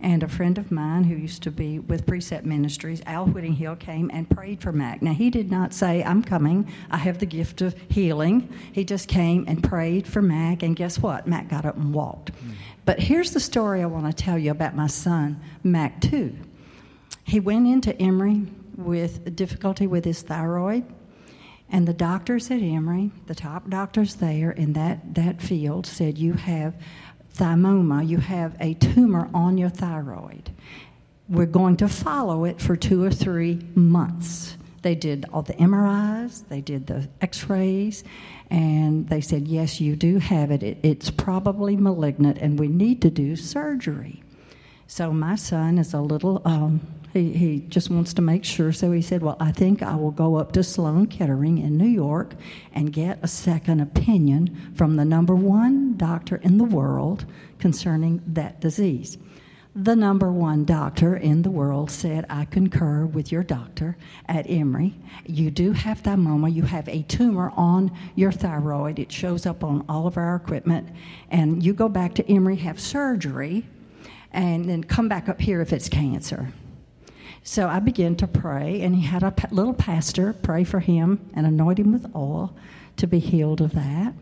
And 0.00 0.22
a 0.22 0.28
friend 0.28 0.58
of 0.58 0.70
mine 0.70 1.04
who 1.04 1.16
used 1.16 1.42
to 1.42 1.50
be 1.50 1.80
with 1.80 2.06
Precept 2.06 2.46
Ministries, 2.46 3.02
Al 3.06 3.26
Whittinghill, 3.26 3.76
came 3.76 4.10
and 4.12 4.30
prayed 4.30 4.60
for 4.60 4.70
Mac. 4.70 5.02
Now, 5.02 5.12
he 5.12 5.28
did 5.28 5.50
not 5.50 5.74
say, 5.74 6.04
I'm 6.04 6.22
coming, 6.22 6.70
I 6.90 6.98
have 6.98 7.18
the 7.18 7.26
gift 7.26 7.62
of 7.62 7.74
healing. 7.88 8.48
He 8.72 8.84
just 8.84 9.08
came 9.08 9.44
and 9.48 9.62
prayed 9.62 10.06
for 10.06 10.22
Mac, 10.22 10.62
and 10.62 10.76
guess 10.76 11.00
what? 11.00 11.26
Mac 11.26 11.48
got 11.48 11.64
up 11.64 11.76
and 11.76 11.92
walked. 11.92 12.32
Mm. 12.32 12.52
But 12.84 13.00
here's 13.00 13.32
the 13.32 13.40
story 13.40 13.82
I 13.82 13.86
want 13.86 14.06
to 14.06 14.12
tell 14.12 14.38
you 14.38 14.52
about 14.52 14.76
my 14.76 14.86
son, 14.86 15.40
Mac, 15.64 16.00
too. 16.00 16.36
He 17.24 17.40
went 17.40 17.66
into 17.66 18.00
Emory 18.00 18.46
with 18.76 19.34
difficulty 19.34 19.86
with 19.86 20.04
his 20.04 20.22
thyroid. 20.22 20.84
And 21.70 21.86
the 21.86 21.92
doctors 21.92 22.50
at 22.50 22.62
Emory, 22.62 23.10
the 23.26 23.34
top 23.34 23.68
doctors 23.68 24.14
there 24.14 24.52
in 24.52 24.72
that, 24.72 25.14
that 25.14 25.42
field, 25.42 25.86
said, 25.86 26.16
You 26.16 26.32
have 26.32 26.74
thymoma, 27.38 28.06
you 28.06 28.18
have 28.18 28.56
a 28.60 28.74
tumor 28.74 29.30
on 29.32 29.56
your 29.56 29.70
thyroid. 29.70 30.50
We're 31.28 31.46
going 31.46 31.76
to 31.78 31.88
follow 31.88 32.44
it 32.44 32.60
for 32.60 32.76
two 32.76 33.02
or 33.04 33.10
three 33.10 33.60
months. 33.74 34.56
They 34.82 34.94
did 34.94 35.26
all 35.32 35.42
the 35.42 35.54
MRIs, 35.54 36.46
they 36.48 36.60
did 36.60 36.86
the 36.86 37.08
x 37.20 37.48
rays, 37.48 38.04
and 38.50 39.08
they 39.08 39.20
said, 39.20 39.48
Yes, 39.48 39.80
you 39.80 39.96
do 39.96 40.18
have 40.18 40.50
it. 40.50 40.62
it. 40.62 40.78
It's 40.82 41.10
probably 41.10 41.76
malignant, 41.76 42.38
and 42.38 42.58
we 42.58 42.68
need 42.68 43.02
to 43.02 43.10
do 43.10 43.36
surgery. 43.36 44.22
So 44.88 45.12
my 45.12 45.36
son 45.36 45.78
is 45.78 45.92
a 45.92 46.00
little 46.00 46.40
um, 46.46 46.80
he, 47.12 47.32
he 47.32 47.60
just 47.68 47.90
wants 47.90 48.14
to 48.14 48.22
make 48.22 48.44
sure. 48.44 48.72
So 48.72 48.90
he 48.92 49.02
said, 49.02 49.22
Well, 49.22 49.36
I 49.38 49.52
think 49.52 49.82
I 49.82 49.94
will 49.94 50.10
go 50.10 50.36
up 50.36 50.52
to 50.52 50.62
Sloan 50.62 51.06
Kettering 51.06 51.58
in 51.58 51.76
New 51.76 51.86
York 51.86 52.34
and 52.72 52.92
get 52.92 53.18
a 53.22 53.28
second 53.28 53.80
opinion 53.80 54.72
from 54.74 54.96
the 54.96 55.04
number 55.04 55.34
one 55.34 55.96
doctor 55.96 56.36
in 56.36 56.56
the 56.56 56.64
world 56.64 57.26
concerning 57.58 58.22
that 58.28 58.60
disease. 58.60 59.18
The 59.74 59.94
number 59.94 60.32
one 60.32 60.64
doctor 60.64 61.16
in 61.16 61.42
the 61.42 61.50
world 61.50 61.90
said, 61.90 62.24
I 62.30 62.46
concur 62.46 63.04
with 63.04 63.30
your 63.30 63.44
doctor 63.44 63.96
at 64.26 64.48
Emory. 64.48 64.94
You 65.26 65.50
do 65.50 65.72
have 65.72 66.02
thymoma. 66.02 66.52
You 66.52 66.62
have 66.62 66.88
a 66.88 67.02
tumor 67.02 67.52
on 67.56 67.92
your 68.16 68.32
thyroid. 68.32 68.98
It 68.98 69.12
shows 69.12 69.46
up 69.46 69.62
on 69.62 69.84
all 69.88 70.06
of 70.06 70.16
our 70.16 70.34
equipment. 70.34 70.88
And 71.30 71.62
you 71.62 71.74
go 71.74 71.88
back 71.88 72.14
to 72.14 72.28
Emory, 72.28 72.56
have 72.56 72.80
surgery, 72.80 73.66
and 74.32 74.68
then 74.68 74.84
come 74.84 75.08
back 75.08 75.28
up 75.28 75.40
here 75.40 75.60
if 75.60 75.72
it's 75.72 75.88
cancer. 75.88 76.52
So 77.42 77.68
I 77.68 77.78
began 77.78 78.16
to 78.16 78.26
pray, 78.26 78.82
and 78.82 78.94
he 78.94 79.02
had 79.02 79.22
a 79.22 79.34
little 79.50 79.72
pastor 79.72 80.32
pray 80.32 80.64
for 80.64 80.80
him 80.80 81.30
and 81.34 81.46
anoint 81.46 81.78
him 81.78 81.92
with 81.92 82.14
oil 82.14 82.54
to 82.96 83.06
be 83.06 83.18
healed 83.18 83.60
of 83.60 83.72
that. 83.72 84.12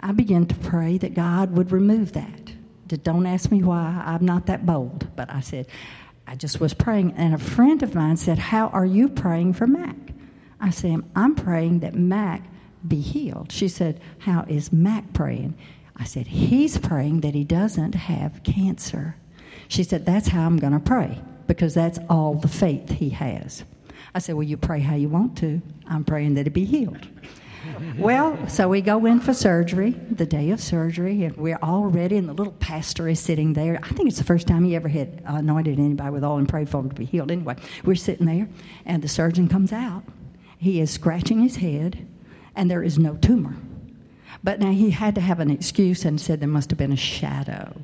I 0.00 0.12
began 0.12 0.46
to 0.46 0.54
pray 0.54 0.98
that 0.98 1.14
God 1.14 1.56
would 1.56 1.72
remove 1.72 2.12
that. 2.12 2.52
Don't 3.02 3.26
ask 3.26 3.50
me 3.50 3.62
why, 3.62 4.02
I'm 4.04 4.24
not 4.24 4.46
that 4.46 4.64
bold, 4.64 5.08
but 5.16 5.30
I 5.30 5.40
said, 5.40 5.66
I 6.26 6.34
just 6.34 6.60
was 6.60 6.74
praying, 6.74 7.12
and 7.16 7.34
a 7.34 7.38
friend 7.38 7.82
of 7.82 7.94
mine 7.94 8.16
said, 8.16 8.38
How 8.38 8.68
are 8.68 8.86
you 8.86 9.08
praying 9.08 9.52
for 9.54 9.66
Mac? 9.66 9.96
I 10.60 10.70
said, 10.70 11.02
I'm 11.14 11.34
praying 11.34 11.80
that 11.80 11.94
Mac 11.94 12.42
be 12.86 13.00
healed. 13.00 13.52
She 13.52 13.68
said, 13.68 14.00
How 14.18 14.44
is 14.48 14.72
Mac 14.72 15.12
praying? 15.12 15.56
I 15.96 16.04
said, 16.04 16.26
He's 16.26 16.78
praying 16.78 17.20
that 17.20 17.34
he 17.34 17.44
doesn't 17.44 17.94
have 17.94 18.42
cancer. 18.42 19.16
She 19.68 19.82
said, 19.82 20.06
That's 20.06 20.28
how 20.28 20.46
I'm 20.46 20.56
going 20.58 20.72
to 20.72 20.80
pray 20.80 21.20
because 21.46 21.74
that's 21.74 21.98
all 22.08 22.34
the 22.34 22.48
faith 22.48 22.90
he 22.90 23.10
has. 23.10 23.64
I 24.14 24.18
said, 24.18 24.34
Well, 24.34 24.44
you 24.44 24.56
pray 24.56 24.80
how 24.80 24.94
you 24.94 25.08
want 25.08 25.36
to. 25.38 25.60
I'm 25.86 26.04
praying 26.04 26.34
that 26.34 26.46
he 26.46 26.50
be 26.50 26.64
healed. 26.64 27.06
well, 27.98 28.48
so 28.48 28.68
we 28.68 28.80
go 28.80 29.06
in 29.06 29.20
for 29.20 29.34
surgery, 29.34 29.90
the 29.90 30.26
day 30.26 30.50
of 30.50 30.60
surgery, 30.60 31.24
and 31.24 31.36
we're 31.36 31.58
all 31.62 31.86
ready, 31.86 32.16
and 32.16 32.28
the 32.28 32.32
little 32.32 32.52
pastor 32.54 33.08
is 33.08 33.20
sitting 33.20 33.52
there. 33.52 33.78
I 33.82 33.88
think 33.88 34.08
it's 34.08 34.18
the 34.18 34.24
first 34.24 34.46
time 34.46 34.64
he 34.64 34.76
ever 34.76 34.88
had 34.88 35.22
anointed 35.26 35.78
anybody 35.78 36.10
with 36.10 36.24
oil 36.24 36.38
and 36.38 36.48
prayed 36.48 36.68
for 36.68 36.80
him 36.80 36.88
to 36.88 36.94
be 36.94 37.04
healed. 37.04 37.30
Anyway, 37.30 37.56
we're 37.84 37.94
sitting 37.94 38.26
there, 38.26 38.48
and 38.84 39.02
the 39.02 39.08
surgeon 39.08 39.48
comes 39.48 39.72
out. 39.72 40.02
He 40.58 40.80
is 40.80 40.90
scratching 40.90 41.40
his 41.40 41.56
head, 41.56 42.06
and 42.54 42.70
there 42.70 42.82
is 42.82 42.98
no 42.98 43.16
tumor. 43.16 43.56
But 44.42 44.60
now 44.60 44.70
he 44.70 44.90
had 44.90 45.14
to 45.16 45.20
have 45.20 45.40
an 45.40 45.50
excuse 45.50 46.04
and 46.04 46.20
said 46.20 46.40
there 46.40 46.48
must 46.48 46.70
have 46.70 46.78
been 46.78 46.92
a 46.92 46.96
shadow. 46.96 47.74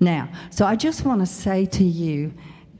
Now, 0.00 0.28
so 0.50 0.64
I 0.64 0.76
just 0.76 1.04
want 1.04 1.20
to 1.20 1.26
say 1.26 1.66
to 1.66 1.84
you, 1.84 2.32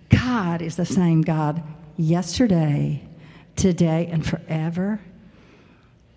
God 0.09 0.63
is 0.63 0.77
the 0.77 0.87
same 0.87 1.23
God 1.23 1.63
yesterday, 1.97 3.03
today, 3.57 4.09
and 4.11 4.25
forever. 4.27 5.01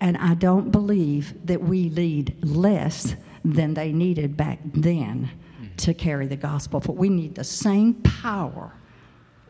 And 0.00 0.16
I 0.16 0.34
don't 0.34 0.70
believe 0.70 1.46
that 1.46 1.62
we 1.62 1.88
need 1.88 2.44
less 2.44 3.16
than 3.44 3.74
they 3.74 3.92
needed 3.92 4.36
back 4.36 4.60
then 4.64 5.30
to 5.78 5.94
carry 5.94 6.26
the 6.26 6.36
gospel. 6.36 6.80
But 6.80 6.96
we 6.96 7.08
need 7.08 7.34
the 7.34 7.44
same 7.44 7.94
power 7.94 8.72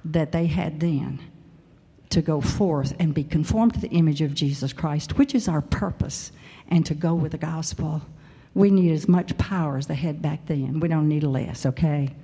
that 0.04 0.32
they 0.32 0.46
had 0.46 0.80
then 0.80 1.20
to 2.10 2.20
go 2.20 2.40
forth 2.40 2.94
and 2.98 3.14
be 3.14 3.24
conformed 3.24 3.74
to 3.74 3.80
the 3.80 3.88
image 3.88 4.20
of 4.20 4.34
Jesus 4.34 4.72
Christ, 4.72 5.16
which 5.16 5.34
is 5.34 5.48
our 5.48 5.62
purpose, 5.62 6.32
and 6.68 6.84
to 6.84 6.94
go 6.94 7.14
with 7.14 7.32
the 7.32 7.38
gospel. 7.38 8.02
We 8.54 8.70
need 8.70 8.92
as 8.92 9.08
much 9.08 9.36
power 9.38 9.76
as 9.78 9.86
they 9.86 9.94
had 9.94 10.20
back 10.20 10.46
then. 10.46 10.80
We 10.80 10.88
don't 10.88 11.08
need 11.08 11.22
less, 11.22 11.64
okay? 11.66 12.14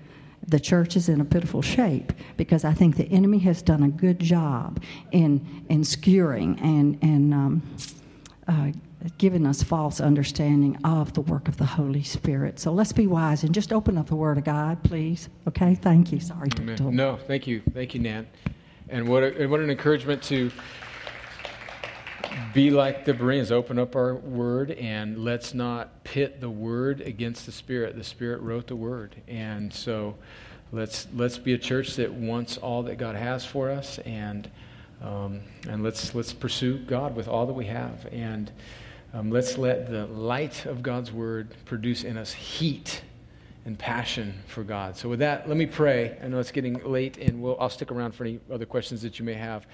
the 0.48 0.58
church 0.58 0.96
is 0.96 1.08
in 1.08 1.20
a 1.20 1.24
pitiful 1.24 1.62
shape 1.62 2.12
because 2.36 2.64
I 2.64 2.72
think 2.72 2.96
the 2.96 3.08
enemy 3.10 3.38
has 3.40 3.60
done 3.60 3.82
a 3.82 3.88
good 3.88 4.18
job 4.18 4.82
in, 5.12 5.64
in 5.68 5.84
skewering 5.84 6.58
and, 6.60 6.98
and 7.02 7.34
um, 7.34 7.62
uh, 8.46 8.72
giving 9.18 9.46
us 9.46 9.62
false 9.62 10.00
understanding 10.00 10.78
of 10.84 11.12
the 11.12 11.20
work 11.20 11.48
of 11.48 11.58
the 11.58 11.66
Holy 11.66 12.02
Spirit. 12.02 12.58
So 12.58 12.72
let's 12.72 12.92
be 12.92 13.06
wise 13.06 13.44
and 13.44 13.54
just 13.54 13.72
open 13.72 13.98
up 13.98 14.06
the 14.06 14.16
Word 14.16 14.38
of 14.38 14.44
God, 14.44 14.82
please. 14.82 15.28
Okay? 15.46 15.74
Thank 15.74 16.12
you. 16.12 16.20
Sorry. 16.20 16.48
To, 16.50 16.76
to 16.76 16.90
no, 16.90 17.18
thank 17.26 17.46
you. 17.46 17.62
Thank 17.74 17.94
you, 17.94 18.00
Nan. 18.00 18.26
And 18.88 19.06
what, 19.06 19.22
a, 19.22 19.46
what 19.46 19.60
an 19.60 19.70
encouragement 19.70 20.22
to 20.24 20.50
be 22.52 22.70
like 22.70 23.04
the 23.04 23.14
Bereans, 23.14 23.52
open 23.52 23.78
up 23.78 23.94
our 23.94 24.14
word 24.14 24.72
and 24.72 25.24
let's 25.24 25.54
not 25.54 26.04
pit 26.04 26.40
the 26.40 26.50
word 26.50 27.00
against 27.00 27.46
the 27.46 27.52
Spirit. 27.52 27.96
The 27.96 28.04
Spirit 28.04 28.40
wrote 28.42 28.66
the 28.66 28.76
word. 28.76 29.16
And 29.28 29.72
so 29.72 30.16
let's, 30.72 31.06
let's 31.14 31.38
be 31.38 31.52
a 31.52 31.58
church 31.58 31.96
that 31.96 32.12
wants 32.12 32.56
all 32.56 32.82
that 32.84 32.96
God 32.96 33.16
has 33.16 33.44
for 33.44 33.70
us 33.70 33.98
and, 33.98 34.50
um, 35.02 35.40
and 35.68 35.82
let's, 35.82 36.14
let's 36.14 36.32
pursue 36.32 36.78
God 36.78 37.14
with 37.14 37.28
all 37.28 37.46
that 37.46 37.52
we 37.52 37.66
have. 37.66 38.06
And 38.10 38.50
um, 39.14 39.30
let's 39.30 39.56
let 39.56 39.90
the 39.90 40.06
light 40.06 40.66
of 40.66 40.82
God's 40.82 41.12
word 41.12 41.54
produce 41.64 42.04
in 42.04 42.16
us 42.16 42.32
heat 42.32 43.02
and 43.64 43.78
passion 43.78 44.34
for 44.46 44.64
God. 44.64 44.96
So, 44.96 45.08
with 45.08 45.18
that, 45.20 45.48
let 45.48 45.56
me 45.56 45.66
pray. 45.66 46.18
I 46.22 46.28
know 46.28 46.38
it's 46.38 46.50
getting 46.50 46.74
late, 46.84 47.16
and 47.16 47.40
we'll, 47.42 47.56
I'll 47.58 47.70
stick 47.70 47.90
around 47.90 48.12
for 48.12 48.24
any 48.24 48.38
other 48.50 48.66
questions 48.66 49.02
that 49.02 49.18
you 49.18 49.24
may 49.24 49.34
have. 49.34 49.66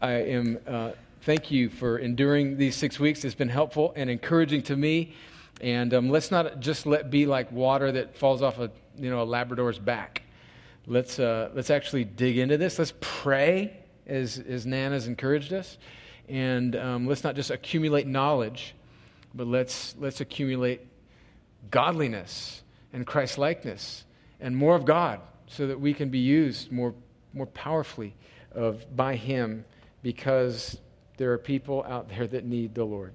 I 0.00 0.12
am. 0.12 0.58
Uh, 0.66 0.90
thank 1.22 1.50
you 1.50 1.68
for 1.68 1.98
enduring 1.98 2.56
these 2.56 2.76
six 2.76 2.98
weeks. 2.98 3.24
It's 3.24 3.34
been 3.34 3.48
helpful 3.48 3.92
and 3.96 4.08
encouraging 4.08 4.62
to 4.64 4.76
me. 4.76 5.14
And 5.60 5.92
um, 5.92 6.08
let's 6.10 6.30
not 6.30 6.60
just 6.60 6.86
let 6.86 7.10
be 7.10 7.26
like 7.26 7.50
water 7.50 7.90
that 7.92 8.16
falls 8.16 8.42
off 8.42 8.58
a 8.58 8.70
you 8.96 9.10
know 9.10 9.22
a 9.22 9.26
Labrador's 9.26 9.78
back. 9.78 10.22
Let's 10.86 11.18
uh, 11.18 11.50
let's 11.54 11.70
actually 11.70 12.04
dig 12.04 12.38
into 12.38 12.56
this. 12.56 12.78
Let's 12.78 12.94
pray 13.00 13.76
as 14.06 14.38
as 14.38 14.66
Nan 14.66 14.92
has 14.92 15.06
encouraged 15.06 15.52
us, 15.52 15.78
and 16.28 16.76
um, 16.76 17.06
let's 17.06 17.24
not 17.24 17.34
just 17.34 17.50
accumulate 17.50 18.06
knowledge, 18.06 18.74
but 19.34 19.46
let's 19.46 19.94
let's 19.98 20.20
accumulate 20.20 20.80
godliness 21.70 22.62
and 22.92 23.06
Christ 23.06 23.36
likeness 23.36 24.04
and 24.40 24.56
more 24.56 24.76
of 24.76 24.84
God, 24.84 25.20
so 25.48 25.66
that 25.66 25.80
we 25.80 25.92
can 25.92 26.08
be 26.08 26.20
used 26.20 26.70
more 26.70 26.94
more 27.34 27.46
powerfully 27.46 28.14
of 28.52 28.84
by 28.96 29.16
Him 29.16 29.64
because 30.02 30.78
there 31.18 31.32
are 31.32 31.38
people 31.38 31.84
out 31.86 32.08
there 32.08 32.26
that 32.26 32.44
need 32.44 32.74
the 32.74 32.84
Lord. 32.84 33.12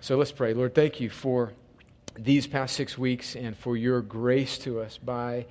So 0.00 0.16
let's 0.16 0.30
pray. 0.30 0.54
Lord, 0.54 0.74
thank 0.74 1.00
you 1.00 1.10
for 1.10 1.52
these 2.18 2.46
past 2.46 2.76
six 2.76 2.96
weeks 2.96 3.34
and 3.34 3.56
for 3.56 3.76
your 3.76 4.02
grace 4.02 4.58
to 4.58 4.80
us 4.80 4.98
by 4.98 5.46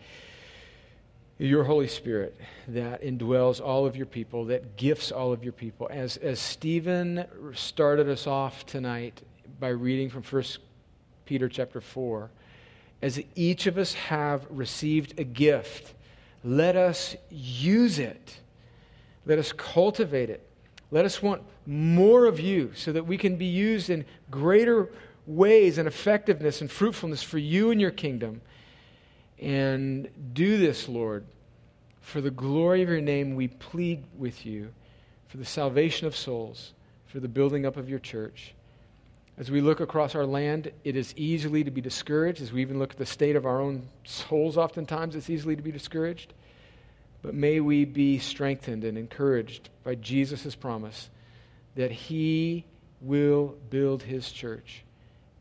your 1.39 1.63
Holy 1.63 1.87
Spirit 1.87 2.39
that 2.67 3.01
indwells 3.01 3.59
all 3.63 3.85
of 3.85 3.95
your 3.95 4.05
people, 4.05 4.45
that 4.45 4.77
gifts 4.77 5.11
all 5.11 5.31
of 5.31 5.43
your 5.43 5.53
people. 5.53 5.87
As, 5.91 6.17
as 6.17 6.39
Stephen 6.39 7.25
started 7.53 8.07
us 8.07 8.27
off 8.27 8.65
tonight 8.65 9.21
by 9.59 9.69
reading 9.69 10.09
from 10.09 10.21
1 10.21 10.43
Peter 11.25 11.49
chapter 11.49 11.81
4, 11.81 12.29
as 13.01 13.21
each 13.35 13.65
of 13.65 13.77
us 13.77 13.93
have 13.93 14.45
received 14.49 15.19
a 15.19 15.23
gift, 15.23 15.93
let 16.43 16.75
us 16.75 17.15
use 17.29 17.97
it. 17.97 18.39
Let 19.25 19.39
us 19.39 19.51
cultivate 19.53 20.29
it. 20.29 20.48
Let 20.91 21.05
us 21.05 21.21
want 21.21 21.43
more 21.65 22.25
of 22.25 22.39
you 22.39 22.71
so 22.73 22.91
that 22.91 23.05
we 23.05 23.17
can 23.17 23.35
be 23.35 23.45
used 23.45 23.89
in 23.89 24.05
greater 24.31 24.89
ways 25.27 25.77
and 25.77 25.87
effectiveness 25.87 26.61
and 26.61 26.71
fruitfulness 26.71 27.21
for 27.21 27.37
you 27.37 27.71
and 27.71 27.79
your 27.79 27.91
kingdom. 27.91 28.41
And 29.39 30.09
do 30.33 30.57
this, 30.57 30.89
Lord, 30.89 31.25
for 32.01 32.21
the 32.21 32.31
glory 32.31 32.81
of 32.81 32.89
your 32.89 33.01
name, 33.01 33.35
we 33.35 33.47
plead 33.47 34.03
with 34.17 34.45
you 34.45 34.73
for 35.27 35.37
the 35.37 35.45
salvation 35.45 36.07
of 36.07 36.15
souls, 36.15 36.73
for 37.05 37.19
the 37.19 37.27
building 37.27 37.65
up 37.65 37.77
of 37.77 37.87
your 37.87 37.99
church. 37.99 38.55
As 39.37 39.49
we 39.49 39.61
look 39.61 39.79
across 39.79 40.15
our 40.15 40.25
land, 40.25 40.71
it 40.83 40.97
is 40.97 41.13
easily 41.15 41.63
to 41.63 41.71
be 41.71 41.79
discouraged. 41.79 42.41
As 42.41 42.51
we 42.51 42.61
even 42.61 42.79
look 42.79 42.91
at 42.91 42.97
the 42.97 43.05
state 43.05 43.35
of 43.35 43.45
our 43.45 43.61
own 43.61 43.87
souls, 44.03 44.57
oftentimes 44.57 45.15
it's 45.15 45.29
easily 45.29 45.55
to 45.55 45.61
be 45.61 45.71
discouraged. 45.71 46.33
But 47.21 47.33
may 47.33 47.59
we 47.59 47.85
be 47.85 48.19
strengthened 48.19 48.83
and 48.83 48.97
encouraged 48.97 49.69
by 49.83 49.95
Jesus' 49.95 50.55
promise 50.55 51.09
that 51.75 51.91
he 51.91 52.65
will 53.01 53.55
build 53.69 54.03
his 54.03 54.31
church 54.31 54.83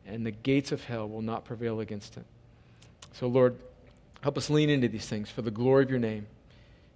and 0.05 0.25
the 0.25 0.31
gates 0.31 0.71
of 0.71 0.83
hell 0.83 1.07
will 1.07 1.21
not 1.21 1.45
prevail 1.45 1.79
against 1.79 2.17
it. 2.17 2.25
So, 3.13 3.27
Lord, 3.27 3.55
help 4.21 4.37
us 4.37 4.49
lean 4.49 4.69
into 4.69 4.87
these 4.87 5.05
things 5.05 5.29
for 5.29 5.41
the 5.41 5.51
glory 5.51 5.83
of 5.83 5.89
your 5.89 5.99
name. 5.99 6.27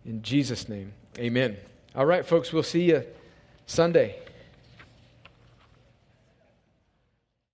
In 0.05 0.21
Jesus' 0.21 0.67
name, 0.67 0.93
amen. 1.17 1.57
All 1.95 2.05
right, 2.05 2.25
folks, 2.25 2.51
we'll 2.51 2.63
see 2.63 2.89
you 2.89 3.03
Sunday. 3.65 4.22